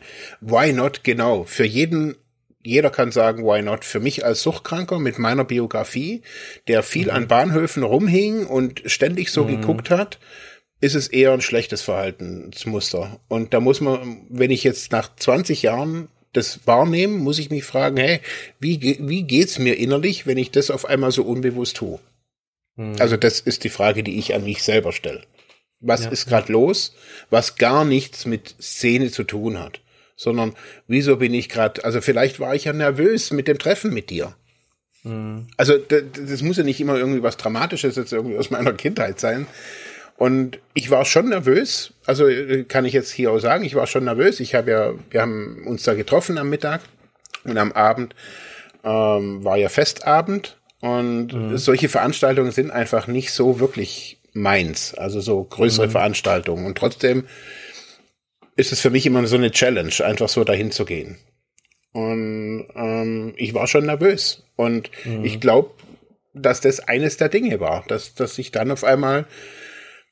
why 0.42 0.74
not, 0.74 1.04
genau. 1.04 1.44
Für 1.44 1.66
jeden, 1.66 2.16
jeder 2.64 2.92
kann 2.92 3.12
sagen, 3.12 3.44
why 3.44 3.62
not. 3.62 3.84
Für 3.84 4.00
mich 4.00 4.26
als 4.26 4.44
Suchtkranker 4.44 5.00
mit 5.00 5.18
meiner 5.18 5.44
Biografie, 5.44 6.22
der 6.68 6.84
viel 6.84 7.06
mhm. 7.06 7.12
an 7.12 7.28
Bahnhöfen 7.28 7.84
rumhing 7.84 8.46
und 8.46 8.84
ständig 8.86 9.32
so 9.32 9.44
mhm. 9.44 9.62
geguckt 9.62 9.90
hat, 9.90 10.20
ist 10.82 10.96
es 10.96 11.08
eher 11.08 11.32
ein 11.32 11.42
schlechtes 11.42 11.82
Verhaltensmuster. 11.82 13.20
Und 13.28 13.54
da 13.54 13.60
muss 13.60 13.80
man, 13.80 14.28
wenn 14.30 14.52
ich 14.52 14.64
jetzt 14.64 14.92
nach 14.92 15.16
20 15.16 15.62
Jahren 15.62 16.10
das 16.34 16.66
wahrnehme, 16.66 17.18
muss 17.18 17.40
ich 17.40 17.50
mich 17.50 17.64
fragen, 17.64 17.98
hey, 17.98 18.20
wie, 18.60 18.98
wie 19.00 19.24
geht's 19.24 19.60
mir 19.60 19.78
innerlich, 19.78 20.28
wenn 20.28 20.38
ich 20.38 20.52
das 20.52 20.72
auf 20.72 20.86
einmal 20.86 21.12
so 21.12 21.24
unbewusst 21.24 21.78
tue? 21.78 22.00
Hm. 22.76 22.96
Also 23.00 23.18
das 23.18 23.40
ist 23.40 23.64
die 23.64 23.70
Frage, 23.70 24.04
die 24.04 24.18
ich 24.18 24.34
an 24.34 24.44
mich 24.44 24.64
selber 24.64 24.92
stelle. 24.92 25.22
Was 25.80 26.06
ja. 26.06 26.10
ist 26.10 26.28
gerade 26.28 26.52
los, 26.52 26.96
was 27.30 27.56
gar 27.56 27.86
nichts 27.86 28.26
mit 28.26 28.56
Szene 28.62 29.12
zu 29.12 29.24
tun 29.24 29.60
hat, 29.60 29.82
sondern 30.16 30.56
wieso 30.88 31.18
bin 31.18 31.34
ich 31.34 31.50
gerade, 31.50 31.84
also 31.84 32.02
vielleicht 32.02 32.40
war 32.40 32.56
ich 32.56 32.66
ja 32.66 32.74
nervös 32.74 33.32
mit 33.32 33.48
dem 33.48 33.60
Treffen 33.60 33.94
mit 33.94 34.10
dir. 34.10 34.36
Hm. 35.04 35.48
Also 35.58 35.78
das, 35.78 36.04
das 36.14 36.42
muss 36.42 36.58
ja 36.58 36.64
nicht 36.64 36.80
immer 36.80 36.98
irgendwie 36.98 37.24
was 37.24 37.38
Dramatisches 37.38 37.96
jetzt 37.96 38.14
irgendwie 38.14 38.38
aus 38.38 38.50
meiner 38.50 38.74
Kindheit 38.74 39.20
sein, 39.20 39.46
und 40.24 40.60
ich 40.74 40.90
war 40.90 41.04
schon 41.04 41.28
nervös, 41.28 41.96
also 42.06 42.30
äh, 42.30 42.64
kann 42.64 42.86
ich 42.86 42.94
jetzt 42.94 43.12
hier 43.12 43.30
auch 43.30 43.40
sagen, 43.40 43.66
ich 43.66 43.76
war 43.76 43.88
schon 43.88 44.06
nervös. 44.06 44.40
Ich 44.40 44.56
habe 44.56 44.72
ja, 44.72 44.94
wir 45.10 45.22
haben 45.22 45.68
uns 45.68 45.84
da 45.84 45.96
getroffen 45.96 46.38
am 46.38 46.50
Mittag 46.50 46.80
und 47.44 47.58
am 47.58 47.74
Abend 47.74 48.16
ähm, 48.86 49.44
war 49.44 49.58
ja 49.58 49.68
Festabend 49.68 50.62
und 50.80 51.34
mhm. 51.34 51.58
solche 51.58 51.90
Veranstaltungen 51.90 52.54
sind 52.54 52.72
einfach 52.72 53.08
nicht 53.08 53.34
so 53.34 53.60
wirklich 53.60 54.22
meins, 54.32 54.94
also 54.94 55.20
so 55.20 55.44
größere 55.44 55.88
mhm. 55.88 55.92
Veranstaltungen. 55.92 56.66
Und 56.68 56.78
trotzdem 56.78 57.28
ist 58.56 58.72
es 58.72 58.80
für 58.80 58.92
mich 58.92 59.06
immer 59.06 59.28
so 59.28 59.36
eine 59.36 59.52
Challenge, 59.52 60.06
einfach 60.06 60.30
so 60.30 60.46
dahin 60.46 60.72
zu 60.72 60.86
gehen. 60.86 61.18
Und 61.92 62.68
ähm, 62.78 63.34
ich 63.36 63.54
war 63.54 63.68
schon 63.68 63.88
nervös. 63.88 64.46
Und 64.56 64.90
mhm. 65.04 65.26
ich 65.26 65.42
glaube, 65.42 65.72
dass 66.34 66.62
das 66.62 66.80
eines 66.80 67.18
der 67.18 67.28
Dinge 67.28 67.60
war, 67.60 67.84
dass, 67.90 68.16
dass 68.16 68.38
ich 68.38 68.52
dann 68.52 68.72
auf 68.72 68.86
einmal 68.86 69.26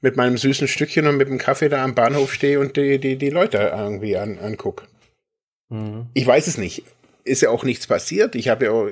mit 0.01 0.17
meinem 0.17 0.37
süßen 0.37 0.67
Stückchen 0.67 1.07
und 1.07 1.17
mit 1.17 1.29
dem 1.29 1.37
Kaffee 1.37 1.69
da 1.69 1.83
am 1.83 1.95
Bahnhof 1.95 2.33
stehe 2.33 2.59
und 2.59 2.75
die, 2.75 2.99
die, 2.99 3.17
die 3.17 3.29
Leute 3.29 3.57
irgendwie 3.57 4.17
an, 4.17 4.39
anguck. 4.39 4.87
Mhm. 5.69 6.07
Ich 6.13 6.25
weiß 6.25 6.47
es 6.47 6.57
nicht. 6.57 6.83
Ist 7.23 7.41
ja 7.41 7.51
auch 7.51 7.63
nichts 7.63 7.85
passiert. 7.85 8.35
Ich 8.35 8.49
habe 8.49 8.65
ja 8.65 8.71
auch, 8.71 8.89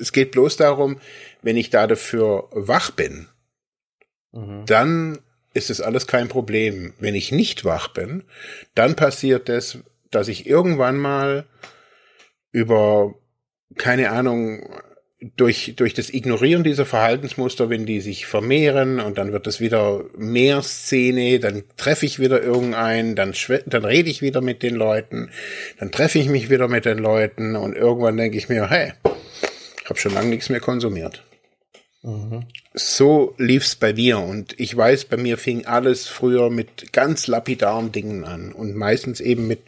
es 0.00 0.12
geht 0.12 0.30
bloß 0.30 0.56
darum, 0.56 1.00
wenn 1.42 1.56
ich 1.56 1.70
da 1.70 1.88
dafür 1.88 2.48
wach 2.52 2.92
bin, 2.92 3.26
mhm. 4.30 4.64
dann 4.66 5.18
ist 5.54 5.70
es 5.70 5.80
alles 5.80 6.06
kein 6.06 6.28
Problem. 6.28 6.94
Wenn 6.98 7.16
ich 7.16 7.32
nicht 7.32 7.64
wach 7.64 7.88
bin, 7.88 8.22
dann 8.74 8.94
passiert 8.94 9.48
es, 9.48 9.78
dass 10.10 10.28
ich 10.28 10.46
irgendwann 10.46 10.96
mal 10.98 11.46
über, 12.52 13.14
keine 13.76 14.10
Ahnung, 14.10 14.68
durch, 15.36 15.74
durch 15.76 15.94
das 15.94 16.10
Ignorieren 16.10 16.64
dieser 16.64 16.86
Verhaltensmuster, 16.86 17.70
wenn 17.70 17.86
die 17.86 18.00
sich 18.00 18.26
vermehren 18.26 19.00
und 19.00 19.18
dann 19.18 19.32
wird 19.32 19.46
es 19.46 19.60
wieder 19.60 20.04
mehr 20.16 20.62
Szene, 20.62 21.38
dann 21.38 21.62
treffe 21.76 22.06
ich 22.06 22.18
wieder 22.18 22.42
irgendeinen, 22.42 23.14
dann, 23.14 23.32
dann 23.66 23.84
rede 23.84 24.10
ich 24.10 24.22
wieder 24.22 24.40
mit 24.40 24.62
den 24.62 24.74
Leuten, 24.74 25.30
dann 25.78 25.92
treffe 25.92 26.18
ich 26.18 26.28
mich 26.28 26.50
wieder 26.50 26.68
mit 26.68 26.84
den 26.84 26.98
Leuten 26.98 27.56
und 27.56 27.76
irgendwann 27.76 28.16
denke 28.16 28.36
ich 28.36 28.48
mir, 28.48 28.68
hey, 28.68 28.92
ich 29.82 29.88
habe 29.88 29.98
schon 29.98 30.14
lange 30.14 30.28
nichts 30.28 30.48
mehr 30.48 30.60
konsumiert. 30.60 31.22
Mhm. 32.02 32.46
So 32.74 33.34
lief's 33.38 33.76
bei 33.76 33.92
mir 33.92 34.18
und 34.18 34.58
ich 34.58 34.76
weiß, 34.76 35.04
bei 35.04 35.16
mir 35.16 35.38
fing 35.38 35.66
alles 35.66 36.08
früher 36.08 36.50
mit 36.50 36.92
ganz 36.92 37.26
lapidaren 37.28 37.92
Dingen 37.92 38.24
an 38.24 38.52
und 38.52 38.74
meistens 38.74 39.20
eben 39.20 39.46
mit 39.46 39.60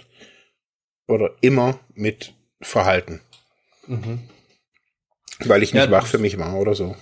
oder 1.07 1.30
immer 1.42 1.78
mit 1.94 2.32
Verhalten. 2.61 3.20
Mhm. 3.86 4.20
Weil 5.41 5.62
ich 5.62 5.74
nicht 5.74 5.85
ja, 5.85 5.91
wach 5.91 6.07
für 6.07 6.18
mich 6.18 6.39
war 6.39 6.57
oder 6.57 6.74
so. 6.74 6.95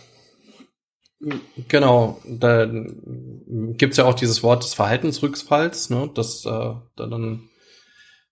Genau, 1.68 2.20
da 2.26 2.66
gibt's 2.66 3.97
ja 3.97 4.05
auch 4.05 4.14
dieses 4.14 4.43
Wort 4.43 4.64
des 4.64 4.74
Verhaltensrückfalls, 4.74 5.91
ne, 5.91 6.11
das 6.14 6.45
äh, 6.45 6.49
da 6.49 6.80
dann 6.97 7.49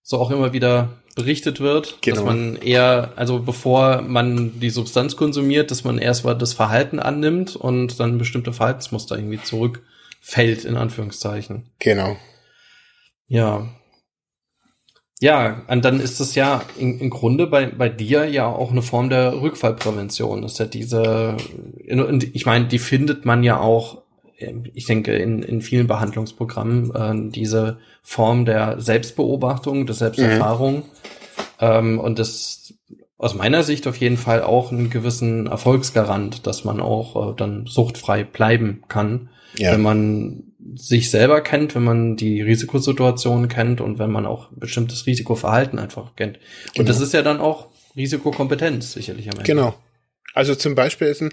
so 0.03 0.19
auch 0.19 0.31
immer 0.33 0.53
wieder 0.53 1.01
berichtet 1.15 1.61
wird, 1.61 1.99
genau. 2.01 2.17
dass 2.17 2.25
man 2.25 2.57
eher, 2.57 3.13
also 3.17 3.41
bevor 3.41 4.03
man 4.03 4.59
die 4.59 4.71
Substanz 4.71 5.17
konsumiert, 5.17 5.71
dass 5.71 5.85
man 5.85 5.99
erst 5.99 6.25
mal 6.25 6.35
das 6.35 6.53
Verhalten 6.53 6.99
annimmt 6.99 7.55
und 7.55 8.01
dann 8.01 8.19
bestimmte 8.19 8.53
Verhaltensmuster 8.53 9.17
irgendwie 9.17 9.43
zurückfällt, 9.43 10.65
in 10.65 10.77
Anführungszeichen. 10.77 11.71
Genau. 11.79 12.17
Ja, 13.29 13.69
ja, 15.21 15.63
und 15.69 15.85
dann 15.85 16.01
ist 16.01 16.21
es 16.21 16.35
ja 16.35 16.63
im, 16.79 16.99
im 16.99 17.11
Grunde 17.11 17.47
bei, 17.47 17.67
bei 17.67 17.89
dir 17.89 18.27
ja 18.29 18.47
auch 18.47 18.71
eine 18.71 18.83
Form 18.83 19.11
der 19.11 19.41
Rückfallprävention. 19.41 20.43
Das 20.43 20.53
ist 20.53 20.59
ja 20.59 20.67
diese, 20.67 21.37
und 21.91 22.35
ich 22.35 22.47
meine, 22.47 22.67
die 22.67 22.79
findet 22.79 23.25
man 23.25 23.43
ja 23.43 23.61
auch 23.61 24.03
ich 24.75 24.87
denke, 24.87 25.15
in, 25.17 25.43
in 25.43 25.61
vielen 25.61 25.87
Behandlungsprogrammen 25.87 26.95
äh, 26.95 27.31
diese 27.31 27.79
Form 28.03 28.45
der 28.45 28.81
Selbstbeobachtung, 28.81 29.87
der 29.87 29.95
Selbsterfahrung 29.95 30.77
mhm. 30.77 30.83
ähm, 31.61 31.99
und 31.99 32.19
das 32.19 32.75
aus 33.19 33.35
meiner 33.35 33.63
Sicht 33.63 33.87
auf 33.87 33.97
jeden 33.97 34.17
Fall 34.17 34.43
auch 34.43 34.73
einen 34.73 34.89
gewissen 34.89 35.47
Erfolgsgarant, 35.47 36.47
dass 36.47 36.65
man 36.65 36.81
auch 36.81 37.33
äh, 37.33 37.35
dann 37.37 37.67
suchtfrei 37.67 38.25
bleiben 38.25 38.83
kann, 38.89 39.29
ja. 39.57 39.73
wenn 39.73 39.83
man 39.83 40.50
sich 40.75 41.11
selber 41.11 41.41
kennt, 41.41 41.75
wenn 41.75 41.85
man 41.85 42.17
die 42.17 42.43
Risikosituation 42.43 43.49
kennt 43.49 43.81
und 43.81 43.99
wenn 43.99 44.11
man 44.11 44.27
auch 44.27 44.49
bestimmtes 44.53 45.07
Risikoverhalten 45.07 45.79
einfach 45.79 46.17
kennt. 46.17 46.37
Und 46.39 46.75
genau. 46.75 46.89
das 46.89 47.01
ist 47.01 47.15
ja 47.15 47.23
dann 47.23 47.41
auch 47.41 47.69
Risikokompetenz 47.97 48.93
sicherlich 48.93 49.27
am 49.29 49.39
Ende. 49.39 49.45
Genau. 49.45 49.75
Also 50.35 50.55
zum 50.55 50.75
Beispiel 50.75 51.09
ist 51.09 51.23
ein, 51.23 51.33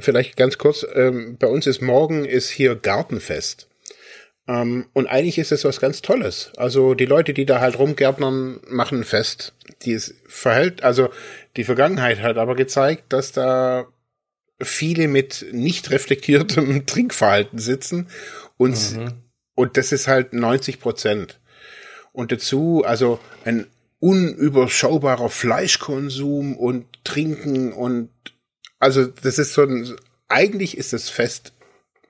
vielleicht 0.00 0.36
ganz 0.36 0.58
kurz, 0.58 0.86
ähm, 0.94 1.36
bei 1.38 1.48
uns 1.48 1.66
ist 1.66 1.80
morgen 1.80 2.24
ist 2.24 2.50
hier 2.50 2.76
Gartenfest. 2.76 3.68
Ähm, 4.46 4.86
und 4.92 5.06
eigentlich 5.06 5.38
ist 5.38 5.52
es 5.52 5.64
was 5.64 5.80
ganz 5.80 6.02
Tolles. 6.02 6.52
Also 6.56 6.94
die 6.94 7.06
Leute, 7.06 7.34
die 7.34 7.46
da 7.46 7.60
halt 7.60 7.78
rumgärtnern, 7.78 8.60
machen 8.68 9.00
ein 9.00 9.04
Fest. 9.04 9.54
Die 9.82 9.92
es 9.92 10.14
verhält, 10.26 10.82
also 10.82 11.10
die 11.56 11.64
Vergangenheit 11.64 12.20
hat 12.20 12.38
aber 12.38 12.54
gezeigt, 12.54 13.12
dass 13.12 13.32
da 13.32 13.86
viele 14.60 15.08
mit 15.08 15.46
nicht 15.52 15.90
reflektiertem 15.90 16.86
Trinkverhalten 16.86 17.58
sitzen 17.58 18.08
und, 18.58 18.96
mhm. 18.96 19.12
und 19.54 19.76
das 19.78 19.92
ist 19.92 20.06
halt 20.06 20.34
90 20.34 20.80
Prozent. 20.80 21.40
Und 22.12 22.32
dazu, 22.32 22.82
also 22.84 23.20
ein 23.44 23.66
unüberschaubarer 24.00 25.30
Fleischkonsum 25.30 26.56
und 26.56 26.86
Trinken 27.04 27.72
und 27.72 28.10
also 28.78 29.06
das 29.06 29.38
ist 29.38 29.54
so 29.54 29.62
ein, 29.62 29.96
eigentlich 30.28 30.76
ist 30.76 30.92
das 30.92 31.08
Fest 31.08 31.52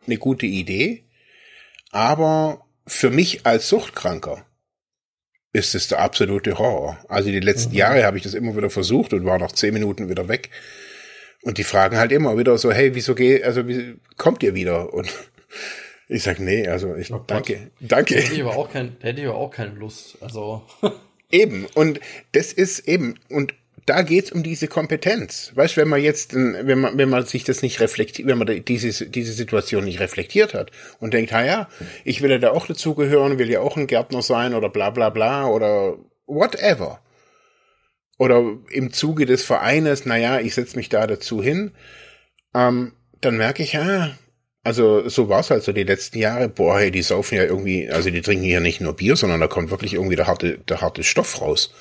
eine 0.06 0.18
gute 0.18 0.46
Idee, 0.46 1.04
aber 1.90 2.66
für 2.86 3.10
mich 3.10 3.46
als 3.46 3.68
Suchtkranker 3.68 4.44
ist 5.52 5.74
es 5.74 5.88
der 5.88 6.00
absolute 6.00 6.58
Horror. 6.58 6.98
Also 7.08 7.30
die 7.30 7.40
letzten 7.40 7.72
mhm. 7.72 7.78
Jahre 7.78 8.04
habe 8.04 8.16
ich 8.16 8.22
das 8.22 8.34
immer 8.34 8.56
wieder 8.56 8.70
versucht 8.70 9.12
und 9.12 9.24
war 9.24 9.38
nach 9.38 9.52
zehn 9.52 9.72
Minuten 9.72 10.08
wieder 10.08 10.28
weg. 10.28 10.50
Und 11.42 11.58
die 11.58 11.64
fragen 11.64 11.96
halt 11.96 12.12
immer 12.12 12.36
wieder 12.36 12.58
so, 12.58 12.72
hey, 12.72 12.94
wieso 12.94 13.14
geht, 13.14 13.44
also 13.44 13.66
wie 13.66 13.96
kommt 14.16 14.42
ihr 14.42 14.54
wieder? 14.54 14.92
Und 14.92 15.08
ich 16.08 16.22
sag 16.22 16.40
nee, 16.40 16.66
also 16.66 16.94
ich 16.96 17.12
oh 17.12 17.22
danke, 17.26 17.70
danke. 17.80 18.16
Hätte 18.16 18.34
ich 18.34 18.42
aber 18.42 18.56
auch 18.56 18.70
kein, 18.72 18.96
hätte 19.00 19.20
ich 19.20 19.26
aber 19.26 19.36
auch 19.36 19.50
keine 19.50 19.74
Lust. 19.74 20.18
Also 20.20 20.62
Eben. 21.30 21.66
Und 21.74 22.00
das 22.32 22.52
ist 22.52 22.88
eben, 22.88 23.16
und 23.28 23.54
da 23.86 24.02
geht's 24.02 24.32
um 24.32 24.42
diese 24.42 24.68
Kompetenz. 24.68 25.52
Weißt, 25.54 25.76
wenn 25.76 25.88
man 25.88 26.02
jetzt, 26.02 26.34
wenn 26.34 26.78
man, 26.78 26.98
wenn 26.98 27.08
man 27.08 27.24
sich 27.24 27.44
das 27.44 27.62
nicht 27.62 27.80
reflektiert, 27.80 28.28
wenn 28.28 28.38
man 28.38 28.64
diese, 28.64 29.06
diese 29.06 29.32
Situation 29.32 29.84
nicht 29.84 30.00
reflektiert 30.00 30.54
hat 30.54 30.70
und 31.00 31.14
denkt, 31.14 31.32
ha 31.32 31.42
ja, 31.42 31.68
ich 32.04 32.20
will 32.20 32.30
ja 32.30 32.38
da 32.38 32.50
auch 32.50 32.66
dazugehören, 32.66 33.38
will 33.38 33.50
ja 33.50 33.60
auch 33.60 33.76
ein 33.76 33.86
Gärtner 33.86 34.22
sein 34.22 34.54
oder 34.54 34.68
bla 34.68 34.90
bla 34.90 35.10
bla 35.10 35.46
oder 35.46 35.96
whatever. 36.26 37.00
Oder 38.18 38.58
im 38.70 38.92
Zuge 38.92 39.26
des 39.26 39.44
Vereines, 39.44 40.04
naja, 40.04 40.40
ich 40.40 40.54
setze 40.54 40.76
mich 40.76 40.88
da 40.88 41.06
dazu 41.06 41.42
hin, 41.42 41.72
ähm, 42.54 42.92
dann 43.20 43.36
merke 43.36 43.62
ich, 43.62 43.74
ja, 43.74 44.10
also 44.64 45.08
so 45.08 45.28
war 45.28 45.40
es 45.40 45.50
halt 45.50 45.62
so 45.62 45.72
die 45.72 45.84
letzten 45.84 46.18
Jahre. 46.18 46.48
Boah, 46.48 46.78
hey, 46.78 46.90
die 46.90 47.02
saufen 47.02 47.36
ja 47.36 47.44
irgendwie, 47.44 47.88
also 47.88 48.10
die 48.10 48.20
trinken 48.20 48.44
hier 48.44 48.60
nicht 48.60 48.80
nur 48.80 48.94
Bier, 48.94 49.16
sondern 49.16 49.40
da 49.40 49.46
kommt 49.46 49.70
wirklich 49.70 49.94
irgendwie 49.94 50.16
der 50.16 50.26
harte, 50.26 50.58
der 50.58 50.80
harte 50.80 51.04
Stoff 51.04 51.40
raus. 51.40 51.72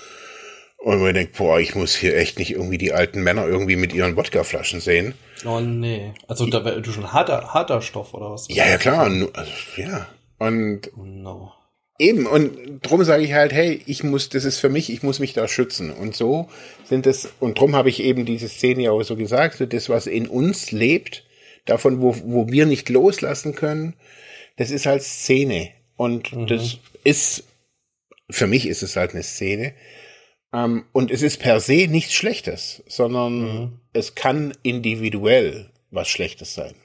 Und 0.78 1.02
man 1.02 1.14
denkt, 1.14 1.38
boah, 1.38 1.60
ich 1.60 1.76
muss 1.76 1.96
hier 1.96 2.16
echt 2.16 2.38
nicht 2.40 2.52
irgendwie 2.52 2.78
die 2.78 2.94
alten 2.94 3.22
Männer 3.22 3.48
irgendwie 3.48 3.76
mit 3.76 3.94
ihren 3.94 4.16
Wodkaflaschen 4.16 4.80
sehen. 4.80 5.16
Oh 5.46 5.60
nee. 5.60 6.14
Also 6.28 6.46
da 6.46 6.64
wäre 6.64 6.82
du 6.82 6.92
schon 6.92 7.12
harter, 7.12 7.54
harter 7.54 7.82
Stoff 7.82 8.14
oder 8.14 8.32
was? 8.32 8.48
Ja, 8.50 8.68
ja 8.68 8.78
klar. 8.78 9.02
Also, 9.02 9.52
ja. 9.76 10.08
Und 10.38 10.92
oh 10.96 11.04
no. 11.04 11.52
eben, 11.98 12.28
und 12.28 12.80
drum 12.84 13.04
sage 13.04 13.24
ich 13.24 13.34
halt, 13.34 13.52
hey, 13.54 13.82
ich 13.88 14.04
muss, 14.04 14.30
das 14.30 14.46
ist 14.46 14.60
für 14.60 14.70
mich, 14.70 14.92
ich 14.92 15.02
muss 15.02 15.20
mich 15.20 15.34
da 15.34 15.48
schützen. 15.48 15.92
Und 15.92 16.16
so 16.16 16.48
sind 16.86 17.08
es, 17.08 17.30
und 17.40 17.60
drum 17.60 17.76
habe 17.76 17.90
ich 17.90 18.02
eben 18.02 18.26
diese 18.26 18.48
Szene 18.48 18.84
ja 18.84 18.92
auch 18.92 19.04
so 19.04 19.16
gesagt, 19.16 19.58
so 19.58 19.66
das, 19.66 19.90
was 19.90 20.06
in 20.06 20.28
uns 20.28 20.72
lebt, 20.72 21.24
davon, 21.70 22.02
wo, 22.02 22.16
wo 22.24 22.50
wir 22.50 22.66
nicht 22.66 22.90
loslassen 22.90 23.56
können, 23.56 23.96
das 24.58 24.72
ist 24.72 24.86
halt 24.86 25.04
Szene. 25.04 25.72
Und 25.96 26.34
mhm. 26.34 26.48
das 26.48 26.78
ist, 27.04 27.44
für 28.30 28.48
mich 28.48 28.68
ist 28.68 28.84
es 28.84 28.96
halt 28.96 29.12
eine 29.12 29.24
Szene. 29.24 29.74
Ähm, 30.54 30.86
und 30.94 31.12
es 31.12 31.22
ist 31.22 31.40
per 31.40 31.60
se 31.60 31.88
nichts 31.88 32.14
Schlechtes, 32.14 32.84
sondern 32.88 33.40
mhm. 33.40 33.80
es 33.94 34.16
kann 34.16 34.54
individuell 34.64 35.72
was 35.92 36.08
Schlechtes 36.08 36.54
sein. 36.54 36.76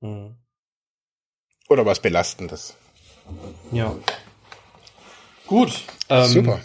Mhm. 0.00 0.36
Oder 1.68 1.86
was 1.86 2.00
Belastendes. 2.00 2.74
Ja. 3.70 3.96
Gut. 5.46 5.82
Ähm, 6.08 6.26
Super. 6.26 6.60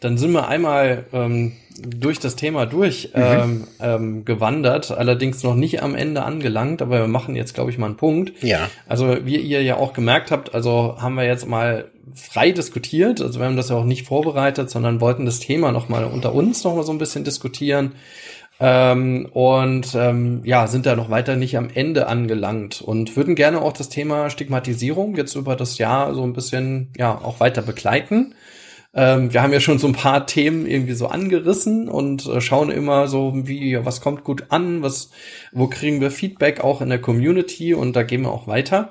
Dann 0.00 0.18
sind 0.18 0.32
wir 0.32 0.48
einmal 0.48 1.06
ähm, 1.12 1.56
durch 1.80 2.18
das 2.18 2.36
Thema 2.36 2.66
durch 2.66 3.10
mhm. 3.14 3.22
ähm, 3.22 3.66
ähm, 3.80 4.24
gewandert, 4.24 4.90
allerdings 4.90 5.42
noch 5.42 5.54
nicht 5.54 5.82
am 5.82 5.94
Ende 5.94 6.22
angelangt, 6.22 6.82
aber 6.82 7.00
wir 7.00 7.08
machen 7.08 7.36
jetzt, 7.36 7.54
glaube 7.54 7.70
ich, 7.70 7.78
mal 7.78 7.86
einen 7.86 7.96
Punkt. 7.96 8.42
Ja. 8.42 8.68
Also 8.86 9.24
wie 9.24 9.36
ihr 9.36 9.62
ja 9.62 9.76
auch 9.76 9.92
gemerkt 9.92 10.30
habt, 10.30 10.54
also 10.54 10.96
haben 10.98 11.14
wir 11.14 11.24
jetzt 11.24 11.46
mal 11.46 11.86
frei 12.14 12.50
diskutiert, 12.52 13.20
also 13.20 13.38
wir 13.38 13.46
haben 13.46 13.56
das 13.56 13.68
ja 13.68 13.76
auch 13.76 13.84
nicht 13.84 14.06
vorbereitet, 14.06 14.70
sondern 14.70 15.00
wollten 15.00 15.24
das 15.24 15.40
Thema 15.40 15.72
noch 15.72 15.88
mal 15.88 16.04
unter 16.04 16.34
uns 16.34 16.64
noch 16.64 16.74
mal 16.74 16.82
so 16.82 16.92
ein 16.92 16.98
bisschen 16.98 17.24
diskutieren. 17.24 17.92
Ähm, 18.60 19.28
und 19.32 19.94
ähm, 19.96 20.42
ja, 20.44 20.68
sind 20.68 20.86
da 20.86 20.94
noch 20.94 21.10
weiter 21.10 21.34
nicht 21.34 21.56
am 21.56 21.68
Ende 21.72 22.06
angelangt 22.06 22.80
und 22.80 23.16
würden 23.16 23.34
gerne 23.34 23.60
auch 23.60 23.72
das 23.72 23.88
Thema 23.88 24.30
Stigmatisierung 24.30 25.16
jetzt 25.16 25.34
über 25.34 25.56
das 25.56 25.78
Jahr 25.78 26.14
so 26.14 26.22
ein 26.22 26.32
bisschen 26.32 26.92
ja 26.96 27.12
auch 27.12 27.40
weiter 27.40 27.62
begleiten. 27.62 28.34
Ähm, 28.94 29.32
wir 29.32 29.42
haben 29.42 29.52
ja 29.52 29.60
schon 29.60 29.78
so 29.78 29.86
ein 29.86 29.94
paar 29.94 30.26
Themen 30.26 30.66
irgendwie 30.66 30.92
so 30.92 31.06
angerissen 31.06 31.88
und 31.88 32.26
äh, 32.26 32.40
schauen 32.40 32.70
immer 32.70 33.08
so, 33.08 33.32
wie, 33.34 33.78
was 33.84 34.00
kommt 34.00 34.22
gut 34.22 34.46
an, 34.50 34.82
was, 34.82 35.10
wo 35.52 35.66
kriegen 35.66 36.00
wir 36.00 36.10
Feedback 36.10 36.62
auch 36.62 36.82
in 36.82 36.90
der 36.90 37.00
Community 37.00 37.72
und 37.72 37.96
da 37.96 38.02
gehen 38.02 38.22
wir 38.22 38.32
auch 38.32 38.46
weiter. 38.46 38.90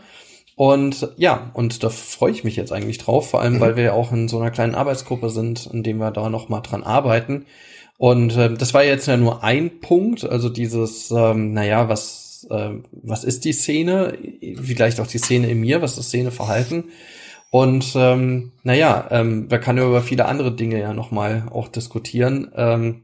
Und 0.56 1.10
ja, 1.18 1.52
und 1.54 1.84
da 1.84 1.90
freue 1.90 2.32
ich 2.32 2.44
mich 2.44 2.56
jetzt 2.56 2.72
eigentlich 2.72 2.98
drauf, 2.98 3.30
vor 3.30 3.42
allem, 3.42 3.56
mhm. 3.56 3.60
weil 3.62 3.76
wir 3.76 3.84
ja 3.84 3.94
auch 3.94 4.12
in 4.12 4.28
so 4.28 4.40
einer 4.40 4.52
kleinen 4.52 4.76
Arbeitsgruppe 4.76 5.30
sind, 5.30 5.68
in 5.72 5.84
dem 5.84 5.98
wir 5.98 6.12
da 6.12 6.30
noch 6.30 6.50
mal 6.50 6.62
dran 6.62 6.84
arbeiten. 6.84 7.46
Und 7.98 8.36
äh, 8.36 8.54
das 8.54 8.74
war 8.74 8.84
jetzt 8.84 9.08
ja 9.08 9.18
nur 9.18 9.44
ein 9.44 9.80
Punkt, 9.80 10.24
also 10.24 10.50
dieses, 10.50 11.12
ähm, 11.12 11.54
naja, 11.54 11.90
was, 11.90 12.48
äh, 12.50 12.72
was 12.92 13.24
ist 13.24 13.46
die 13.46 13.54
Szene, 13.54 14.18
vielleicht 14.62 15.00
auch 15.00 15.08
die 15.08 15.20
Szene 15.20 15.50
in 15.50 15.60
mir, 15.60 15.84
was 15.84 16.00
ist 16.00 16.08
Szeneverhalten. 16.08 16.86
Und 17.52 17.94
ähm, 17.96 18.54
naja, 18.64 19.08
ähm, 19.12 19.52
wir 19.52 19.60
können 19.60 19.78
ja 19.78 19.86
über 19.86 20.02
viele 20.02 20.26
andere 20.26 20.56
Dinge 20.56 20.80
ja 20.80 20.94
nochmal 20.94 21.48
auch 21.52 21.68
diskutieren. 21.68 22.50
Ähm, 22.56 23.04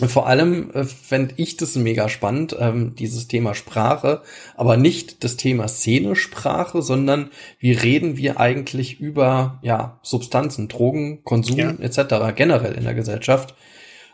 vor 0.00 0.26
allem 0.28 0.70
äh, 0.70 0.84
fände 0.84 1.34
ich 1.36 1.56
das 1.56 1.74
mega 1.74 2.08
spannend, 2.08 2.56
ähm, 2.58 2.94
dieses 2.94 3.26
Thema 3.26 3.54
Sprache, 3.54 4.22
aber 4.56 4.76
nicht 4.76 5.24
das 5.24 5.36
Thema 5.36 5.66
Szene-Sprache, 5.66 6.80
sondern 6.80 7.30
wie 7.58 7.72
reden 7.72 8.16
wir 8.16 8.38
eigentlich 8.38 9.00
über 9.00 9.58
ja 9.62 9.98
Substanzen, 10.02 10.68
Drogen, 10.68 11.24
Konsum 11.24 11.58
ja. 11.58 11.70
etc. 11.80 12.34
generell 12.36 12.74
in 12.74 12.84
der 12.84 12.94
Gesellschaft. 12.94 13.56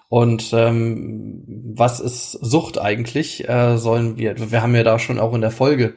Und 0.08 0.52
ähm, 0.54 1.44
was 1.76 2.00
ist 2.00 2.32
Sucht 2.32 2.80
eigentlich? 2.80 3.46
Äh, 3.46 3.76
sollen 3.76 4.16
wir, 4.16 4.50
wir 4.50 4.62
haben 4.62 4.74
ja 4.74 4.82
da 4.82 4.98
schon 4.98 5.20
auch 5.20 5.34
in 5.34 5.42
der 5.42 5.50
Folge 5.50 5.94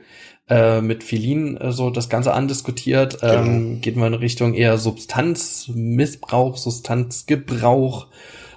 äh, 0.49 0.81
mit 0.81 1.03
Filin 1.03 1.57
äh, 1.57 1.71
so 1.71 1.89
das 1.89 2.09
Ganze 2.09 2.33
andiskutiert. 2.33 3.19
Ähm, 3.21 3.43
genau. 3.43 3.79
Geht 3.81 3.95
man 3.95 4.13
in 4.13 4.19
Richtung 4.19 4.53
eher 4.53 4.77
Substanzmissbrauch, 4.77 6.57
Substanzgebrauch. 6.57 8.07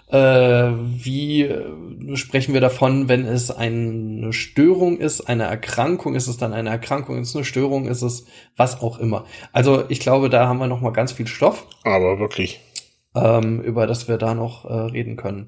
Äh, 0.08 0.16
wie 0.18 1.42
äh, 1.42 2.16
sprechen 2.16 2.54
wir 2.54 2.60
davon, 2.60 3.08
wenn 3.08 3.24
es 3.24 3.50
eine 3.50 4.32
Störung 4.32 4.98
ist, 4.98 5.22
eine 5.22 5.44
Erkrankung? 5.44 6.14
Ist 6.14 6.28
es 6.28 6.36
dann 6.36 6.52
eine 6.52 6.70
Erkrankung? 6.70 7.18
Ist 7.18 7.30
es 7.30 7.36
eine 7.36 7.44
Störung? 7.44 7.86
Ist 7.86 8.02
es 8.02 8.26
was 8.56 8.80
auch 8.80 8.98
immer? 8.98 9.24
Also 9.52 9.84
ich 9.88 10.00
glaube, 10.00 10.30
da 10.30 10.46
haben 10.46 10.58
wir 10.58 10.66
noch 10.66 10.80
mal 10.80 10.92
ganz 10.92 11.12
viel 11.12 11.26
Stoff. 11.26 11.66
Aber 11.84 12.18
wirklich 12.18 12.60
ähm, 13.14 13.60
über 13.60 13.86
das 13.86 14.08
wir 14.08 14.18
da 14.18 14.34
noch 14.34 14.64
äh, 14.64 14.72
reden 14.72 15.16
können. 15.16 15.46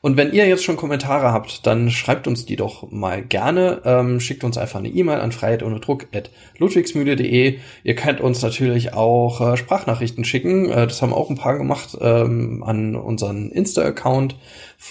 Und 0.00 0.16
wenn 0.16 0.32
ihr 0.32 0.46
jetzt 0.46 0.64
schon 0.64 0.76
Kommentare 0.76 1.32
habt, 1.32 1.66
dann 1.66 1.90
schreibt 1.90 2.26
uns 2.26 2.46
die 2.46 2.56
doch 2.56 2.90
mal 2.90 3.22
gerne. 3.22 3.82
Ähm, 3.84 4.20
schickt 4.20 4.44
uns 4.44 4.56
einfach 4.56 4.78
eine 4.78 4.88
E-Mail 4.88 5.20
an 5.20 5.32
freiheit 5.32 5.62
ohne 5.62 5.80
Druck 5.80 6.06
at 6.14 6.30
ludwigsmühle.de. 6.58 7.58
Ihr 7.82 7.94
könnt 7.94 8.20
uns 8.20 8.42
natürlich 8.42 8.94
auch 8.94 9.40
äh, 9.40 9.56
Sprachnachrichten 9.56 10.24
schicken. 10.24 10.70
Äh, 10.70 10.86
das 10.86 11.02
haben 11.02 11.12
auch 11.12 11.30
ein 11.30 11.36
paar 11.36 11.58
gemacht 11.58 11.96
ähm, 12.00 12.62
an 12.64 12.94
unseren 12.94 13.50
Insta-Account. 13.50 14.36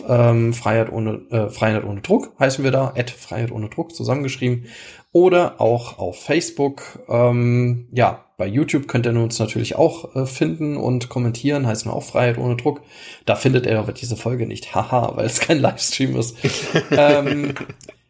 Ähm, 0.08 0.54
Freiheit 0.54 0.92
ohne 0.92 1.22
äh, 1.32 1.50
Freiheit 1.50 1.86
ohne 1.86 2.02
Druck 2.02 2.34
heißen 2.40 2.64
wir 2.64 2.72
da. 2.72 2.94
at 2.96 3.10
Freiheit 3.10 3.52
ohne 3.52 3.70
Druck 3.70 3.96
zusammengeschrieben. 3.96 4.66
Oder 5.14 5.62
auch 5.62 5.98
auf 5.98 6.22
Facebook. 6.22 7.00
Ähm, 7.08 7.88
ja, 7.92 8.27
bei 8.38 8.48
YouTube 8.48 8.88
könnt 8.88 9.06
ihr 9.06 9.20
uns 9.20 9.40
natürlich 9.40 9.76
auch 9.76 10.16
äh, 10.16 10.26
finden 10.26 10.78
und 10.78 11.10
kommentieren, 11.10 11.68
heißt 11.68 11.86
wir 11.86 11.94
auch 11.94 12.04
Freiheit 12.04 12.38
ohne 12.38 12.56
Druck. 12.56 12.82
Da 13.26 13.36
findet 13.36 13.66
ihr 13.66 13.80
aber 13.80 13.92
diese 13.92 14.16
Folge 14.16 14.46
nicht, 14.46 14.74
haha, 14.76 15.12
weil 15.16 15.26
es 15.26 15.40
kein 15.40 15.60
Livestream 15.60 16.16
ist. 16.16 16.38
ähm, 16.92 17.54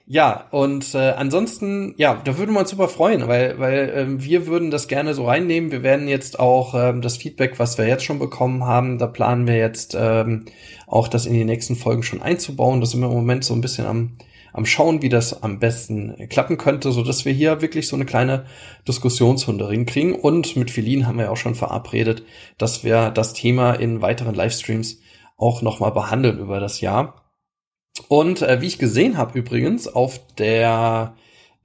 Ja, 0.10 0.46
und 0.52 0.96
äh, 0.96 1.12
ansonsten, 1.18 1.94
ja, 1.98 2.22
da 2.24 2.38
würden 2.38 2.54
wir 2.54 2.62
uns 2.62 2.70
super 2.70 2.88
freuen, 2.88 3.28
weil, 3.28 3.60
weil 3.60 3.92
ähm, 3.94 4.24
wir 4.24 4.48
würden 4.48 4.72
das 4.72 4.88
gerne 4.88 5.14
so 5.14 5.26
reinnehmen. 5.26 5.70
Wir 5.70 5.84
werden 5.84 6.08
jetzt 6.08 6.40
auch 6.40 6.74
ähm, 6.76 7.02
das 7.02 7.18
Feedback, 7.18 7.60
was 7.60 7.78
wir 7.78 7.88
jetzt 7.88 8.06
schon 8.06 8.18
bekommen 8.18 8.64
haben, 8.64 9.00
da 9.00 9.08
planen 9.08 9.48
wir 9.48 9.58
jetzt 9.58 9.98
ähm, 10.00 10.46
auch 10.88 11.10
das 11.10 11.26
in 11.26 11.34
die 11.34 11.44
nächsten 11.44 11.76
Folgen 11.76 12.04
schon 12.04 12.22
einzubauen. 12.22 12.80
Das 12.80 12.92
sind 12.92 13.02
wir 13.02 13.08
im 13.08 13.16
Moment 13.16 13.44
so 13.44 13.54
ein 13.54 13.60
bisschen 13.60 13.86
am, 13.86 14.14
am 14.58 14.66
Schauen, 14.66 15.04
wie 15.04 15.10
das 15.10 15.44
am 15.44 15.60
besten 15.60 16.28
klappen 16.30 16.58
könnte, 16.58 16.92
so 16.92 17.04
dass 17.04 17.26
wir 17.26 17.32
hier 17.32 17.62
wirklich 17.62 17.88
so 17.88 17.96
eine 17.96 18.06
kleine 18.06 18.48
Diskussionsrunde 18.88 19.68
kriegen. 19.86 20.16
Und 20.16 20.56
mit 20.56 20.72
Philin 20.72 21.06
haben 21.06 21.20
wir 21.20 21.32
auch 21.32 21.38
schon 21.38 21.54
verabredet, 21.54 22.24
dass 22.58 22.84
wir 22.84 23.12
das 23.12 23.34
Thema 23.34 23.74
in 23.74 24.02
weiteren 24.02 24.34
Livestreams 24.34 25.00
auch 25.38 25.62
nochmal 25.62 25.92
behandeln 25.92 26.40
über 26.40 26.60
das 26.60 26.82
Jahr. 26.82 27.32
Und 28.08 28.42
äh, 28.42 28.60
wie 28.60 28.66
ich 28.66 28.80
gesehen 28.80 29.18
habe 29.18 29.38
übrigens 29.38 29.88
auf 29.88 30.20
der 30.38 31.16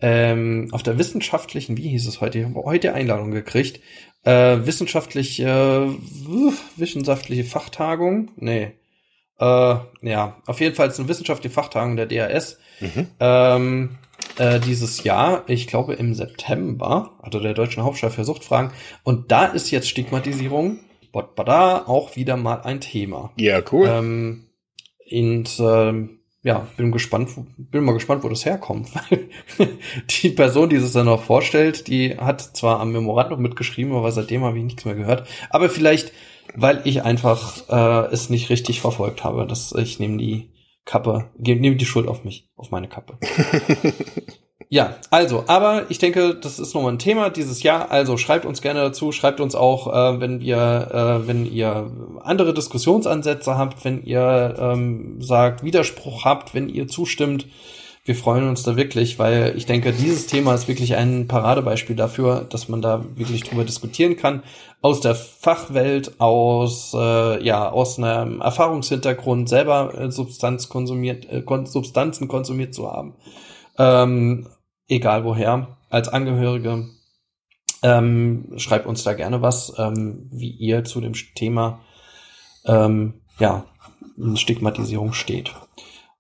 ähm, 0.03 0.69
auf 0.73 0.83
der 0.83 0.99
wissenschaftlichen, 0.99 1.79
wie 1.79 1.89
hieß 1.89 2.07
es 2.07 2.21
heute? 2.21 2.41
Ich 2.41 2.55
heute 2.55 2.93
Einladung 2.93 3.31
gekriegt. 3.31 3.81
Äh, 4.25 4.67
wissenschaftliche, 4.67 5.45
äh, 5.45 6.53
wissenschaftliche 6.77 7.45
Fachtagung? 7.45 8.33
Nee. 8.37 8.73
Äh, 9.43 9.77
ja, 10.09 10.37
auf 10.47 10.61
jeden 10.61 10.77
Fall 10.77 10.89
ist 10.89 11.01
eine 11.01 11.09
wissenschaftliche 11.09 11.53
Fachtagung 11.53 11.97
der 11.97 12.07
DAS. 12.07 12.59
Mhm. 12.81 13.09
Ähm, 13.19 13.99
äh, 14.39 14.61
dieses 14.61 15.03
Jahr, 15.03 15.43
ich 15.49 15.67
glaube 15.67 15.95
im 15.95 16.15
September, 16.15 17.11
also 17.21 17.41
der 17.41 17.53
Deutschen 17.53 17.83
Hauptstadt 17.83 18.13
für 18.13 18.25
Suchtfragen. 18.25 18.71
Und 19.03 19.33
da 19.33 19.47
ist 19.47 19.73
jetzt 19.73 19.89
Stigmatisierung, 19.89 20.79
da 21.35 21.79
auch 21.87 22.15
wieder 22.15 22.37
mal 22.37 22.63
ein 22.63 22.81
Thema. 22.81 23.33
Ja, 23.37 23.61
cool. 23.73 23.89
Ähm, 23.89 24.47
und 25.11 25.61
ähm, 25.61 26.21
ja, 26.45 26.67
bin 26.77 26.93
gespannt, 26.93 27.31
bin 27.57 27.85
mal 27.85 27.93
gespannt, 27.93 28.23
wo 28.23 28.29
das 28.29 28.45
herkommt. 28.45 28.91
die 30.23 30.31
Person, 30.31 30.71
die 30.71 30.77
es 30.77 30.93
dann 30.93 31.07
noch 31.07 31.23
vorstellt, 31.23 31.89
die 31.89 32.17
hat 32.17 32.41
zwar 32.41 32.81
am 32.81 32.93
Memorandum 32.93 33.43
mitgeschrieben, 33.43 33.93
aber 33.95 34.13
seitdem 34.13 34.45
habe 34.45 34.59
ich 34.59 34.65
nichts 34.65 34.85
mehr 34.85 34.95
gehört. 34.95 35.29
Aber 35.51 35.69
vielleicht, 35.69 36.13
weil 36.55 36.81
ich 36.85 37.03
einfach 37.03 37.69
äh, 37.69 38.13
es 38.13 38.31
nicht 38.31 38.51
richtig 38.51 38.81
verfolgt 38.81 39.25
habe, 39.25 39.47
dass 39.47 39.73
ich 39.73 39.99
nehme 39.99 40.19
die 40.19 40.51
Kappe, 40.85 41.31
nehme 41.37 41.77
die 41.77 41.87
Schuld 41.87 42.09
auf 42.09 42.25
mich, 42.25 42.49
auf 42.57 42.71
meine 42.71 42.89
Kappe. 42.89 43.19
Ja, 44.73 44.97
also, 45.11 45.45
aber 45.49 45.91
ich 45.91 45.99
denke, 45.99 46.35
das 46.35 46.59
ist 46.59 46.75
nochmal 46.75 46.95
ein 46.95 46.99
Thema 46.99 47.29
dieses 47.29 47.63
Jahr. 47.63 47.91
Also 47.91 48.17
schreibt 48.17 48.47
uns 48.47 48.63
gerne 48.63 48.81
dazu, 48.81 49.13
schreibt 49.13 49.39
uns 49.39 49.55
auch, 49.55 49.87
äh, 49.87 50.19
wenn 50.19 50.41
wir, 50.41 50.89
äh, 50.91 51.29
wenn 51.29 51.45
ihr 51.45 51.91
andere 52.23 52.55
Diskussionsansätze 52.55 53.59
habt, 53.59 53.85
wenn 53.85 54.03
ihr 54.03 54.57
ähm, 54.59 55.21
sagt, 55.21 55.63
Widerspruch 55.63 56.25
habt, 56.25 56.55
wenn 56.55 56.71
ihr 56.71 56.89
zustimmt. 56.89 57.49
Wir 58.05 58.17
freuen 58.17 58.49
uns 58.49 58.65
da 58.65 58.75
wirklich, 58.75 59.21
weil 59.21 59.55
ich 59.57 59.65
denke, 59.67 59.93
dieses 59.93 60.27
Thema 60.27 60.55
ist 60.55 60.67
wirklich 60.67 60.97
ein 60.97 61.29
Paradebeispiel 61.29 61.95
dafür, 61.95 62.45
dass 62.51 62.69
man 62.69 62.83
da 62.83 63.05
wirklich 63.15 63.45
drüber 63.45 63.65
diskutieren 63.65 64.17
kann. 64.17 64.43
Aus 64.81 65.01
der 65.01 65.15
Fachwelt, 65.15 66.21
aus, 66.21 66.95
äh, 66.95 67.45
ja, 67.45 67.71
aus 67.71 67.99
einem 67.99 68.41
Erfahrungshintergrund 68.41 69.49
selber 69.49 69.95
äh, 69.97 70.11
Substanz 70.11 70.69
konsumiert, 70.69 71.27
äh, 71.31 71.45
Substanzen 71.65 72.27
konsumiert 72.27 72.75
zu 72.75 72.91
haben. 72.91 73.15
Ähm, 73.79 74.49
egal 74.89 75.25
woher, 75.25 75.77
als 75.89 76.09
Angehörige. 76.09 76.89
Ähm, 77.85 78.53
schreibt 78.57 78.87
uns 78.87 79.05
da 79.05 79.13
gerne 79.13 79.43
was, 79.43 79.75
ähm, 79.79 80.29
wie 80.33 80.51
ihr 80.51 80.85
zu 80.85 81.01
dem 81.01 81.13
Thema 81.13 81.81
ähm, 82.65 83.15
ja, 83.39 83.65
Stigmatisierung 84.35 85.13
steht. 85.13 85.53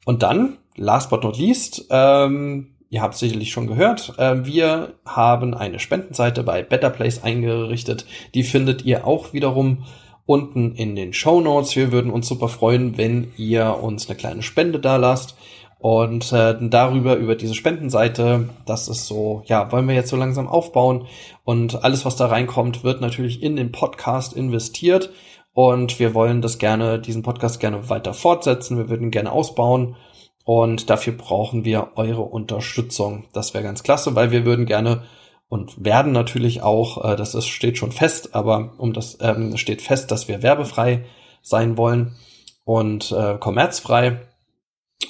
Und 0.04 0.22
dann, 0.22 0.58
last 0.76 1.10
but 1.10 1.22
not 1.22 1.38
least, 1.38 1.86
ähm, 1.90 2.74
ihr 2.90 3.02
habt 3.02 3.16
sicherlich 3.16 3.50
schon 3.50 3.66
gehört, 3.66 4.14
äh, 4.18 4.44
wir 4.44 4.94
haben 5.06 5.54
eine 5.54 5.78
Spendenseite 5.78 6.42
bei 6.42 6.62
Better 6.62 6.90
Place 6.90 7.22
eingerichtet. 7.22 8.06
Die 8.34 8.42
findet 8.42 8.84
ihr 8.84 9.06
auch 9.06 9.32
wiederum 9.32 9.84
unten 10.26 10.74
in 10.74 10.94
den 10.94 11.12
Show 11.12 11.40
Notes. 11.40 11.74
Wir 11.76 11.92
würden 11.92 12.10
uns 12.10 12.28
super 12.28 12.48
freuen, 12.48 12.96
wenn 12.96 13.32
ihr 13.36 13.78
uns 13.82 14.08
eine 14.08 14.16
kleine 14.16 14.42
Spende 14.42 14.78
da 14.78 14.96
lasst. 14.96 15.36
Und 15.78 16.32
äh, 16.32 16.54
darüber, 16.60 17.16
über 17.16 17.34
diese 17.34 17.54
Spendenseite, 17.54 18.48
das 18.66 18.86
ist 18.86 19.06
so, 19.06 19.42
ja, 19.46 19.72
wollen 19.72 19.88
wir 19.88 19.96
jetzt 19.96 20.10
so 20.10 20.16
langsam 20.16 20.46
aufbauen. 20.46 21.06
Und 21.44 21.82
alles, 21.82 22.04
was 22.04 22.14
da 22.14 22.26
reinkommt, 22.26 22.84
wird 22.84 23.00
natürlich 23.00 23.42
in 23.42 23.56
den 23.56 23.72
Podcast 23.72 24.32
investiert. 24.32 25.10
Und 25.54 25.98
wir 25.98 26.14
wollen 26.14 26.40
das 26.40 26.58
gerne, 26.58 27.00
diesen 27.00 27.22
Podcast 27.22 27.58
gerne 27.58 27.90
weiter 27.90 28.14
fortsetzen. 28.14 28.78
Wir 28.78 28.88
würden 28.88 29.10
gerne 29.10 29.32
ausbauen. 29.32 29.96
Und 30.44 30.90
dafür 30.90 31.12
brauchen 31.12 31.64
wir 31.64 31.92
eure 31.96 32.22
Unterstützung. 32.22 33.24
Das 33.32 33.54
wäre 33.54 33.64
ganz 33.64 33.82
klasse, 33.82 34.14
weil 34.14 34.30
wir 34.30 34.44
würden 34.44 34.66
gerne 34.66 35.04
und 35.48 35.84
werden 35.84 36.12
natürlich 36.12 36.62
auch, 36.62 37.04
äh, 37.04 37.16
das 37.16 37.34
ist, 37.34 37.46
steht 37.46 37.78
schon 37.78 37.92
fest, 37.92 38.34
aber 38.34 38.72
um 38.78 38.92
das 38.92 39.18
ähm, 39.20 39.56
steht 39.56 39.82
fest, 39.82 40.10
dass 40.10 40.26
wir 40.26 40.42
werbefrei 40.42 41.04
sein 41.42 41.76
wollen 41.76 42.16
und 42.64 43.12
äh, 43.12 43.36
kommerzfrei. 43.38 44.22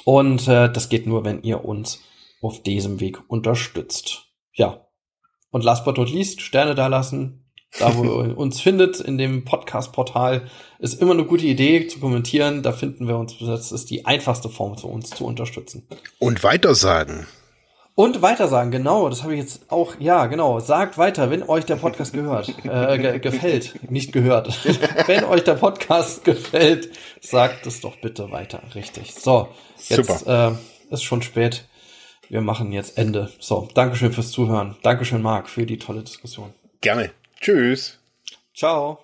Und 0.04 0.48
äh, 0.48 0.70
das 0.70 0.88
geht 0.88 1.06
nur, 1.06 1.24
wenn 1.24 1.42
ihr 1.42 1.64
uns 1.64 2.00
auf 2.40 2.62
diesem 2.62 3.00
Weg 3.00 3.20
unterstützt. 3.28 4.26
Ja. 4.52 4.86
Und 5.50 5.64
last 5.64 5.84
but 5.84 5.96
not 5.96 6.10
least, 6.10 6.40
Sterne 6.40 6.74
da 6.74 6.88
lassen. 6.88 7.41
Da, 7.78 7.96
wo 7.96 8.04
ihr 8.04 8.36
uns 8.36 8.60
findet, 8.60 9.00
in 9.00 9.16
dem 9.16 9.44
Podcast-Portal, 9.44 10.42
ist 10.78 11.00
immer 11.00 11.12
eine 11.12 11.24
gute 11.24 11.46
Idee 11.46 11.86
zu 11.86 12.00
kommentieren. 12.00 12.62
Da 12.62 12.72
finden 12.72 13.08
wir 13.08 13.16
uns. 13.16 13.36
Das 13.38 13.72
ist 13.72 13.90
die 13.90 14.04
einfachste 14.04 14.48
Form 14.48 14.76
für 14.76 14.88
uns 14.88 15.10
zu 15.10 15.24
unterstützen. 15.24 15.86
Und 16.18 16.44
weitersagen. 16.44 17.26
Und 17.94 18.22
weitersagen, 18.22 18.70
genau, 18.70 19.10
das 19.10 19.22
habe 19.22 19.34
ich 19.34 19.40
jetzt 19.40 19.70
auch, 19.70 19.96
ja, 19.98 20.24
genau. 20.26 20.60
Sagt 20.60 20.96
weiter, 20.96 21.30
wenn 21.30 21.42
euch 21.42 21.66
der 21.66 21.76
Podcast 21.76 22.14
gehört, 22.14 22.48
äh, 22.64 22.98
ge 22.98 23.18
gefällt, 23.18 23.90
nicht 23.90 24.12
gehört. 24.12 24.48
wenn 25.06 25.24
euch 25.24 25.44
der 25.44 25.54
Podcast 25.54 26.24
gefällt, 26.24 26.90
sagt 27.20 27.66
es 27.66 27.82
doch 27.82 27.96
bitte 27.96 28.30
weiter, 28.30 28.62
richtig. 28.74 29.12
So, 29.12 29.48
jetzt 29.88 30.08
Super. 30.08 30.56
Äh, 30.90 30.94
ist 30.94 31.02
schon 31.02 31.20
spät. 31.20 31.68
Wir 32.30 32.40
machen 32.40 32.72
jetzt 32.72 32.96
Ende. 32.96 33.30
So, 33.40 33.68
Dankeschön 33.74 34.12
fürs 34.12 34.30
Zuhören. 34.30 34.76
Dankeschön, 34.82 35.20
Marc, 35.20 35.50
für 35.50 35.66
die 35.66 35.78
tolle 35.78 36.02
Diskussion. 36.02 36.54
Gerne. 36.80 37.10
Tschüss. 37.42 37.98
Ciao. 38.54 39.01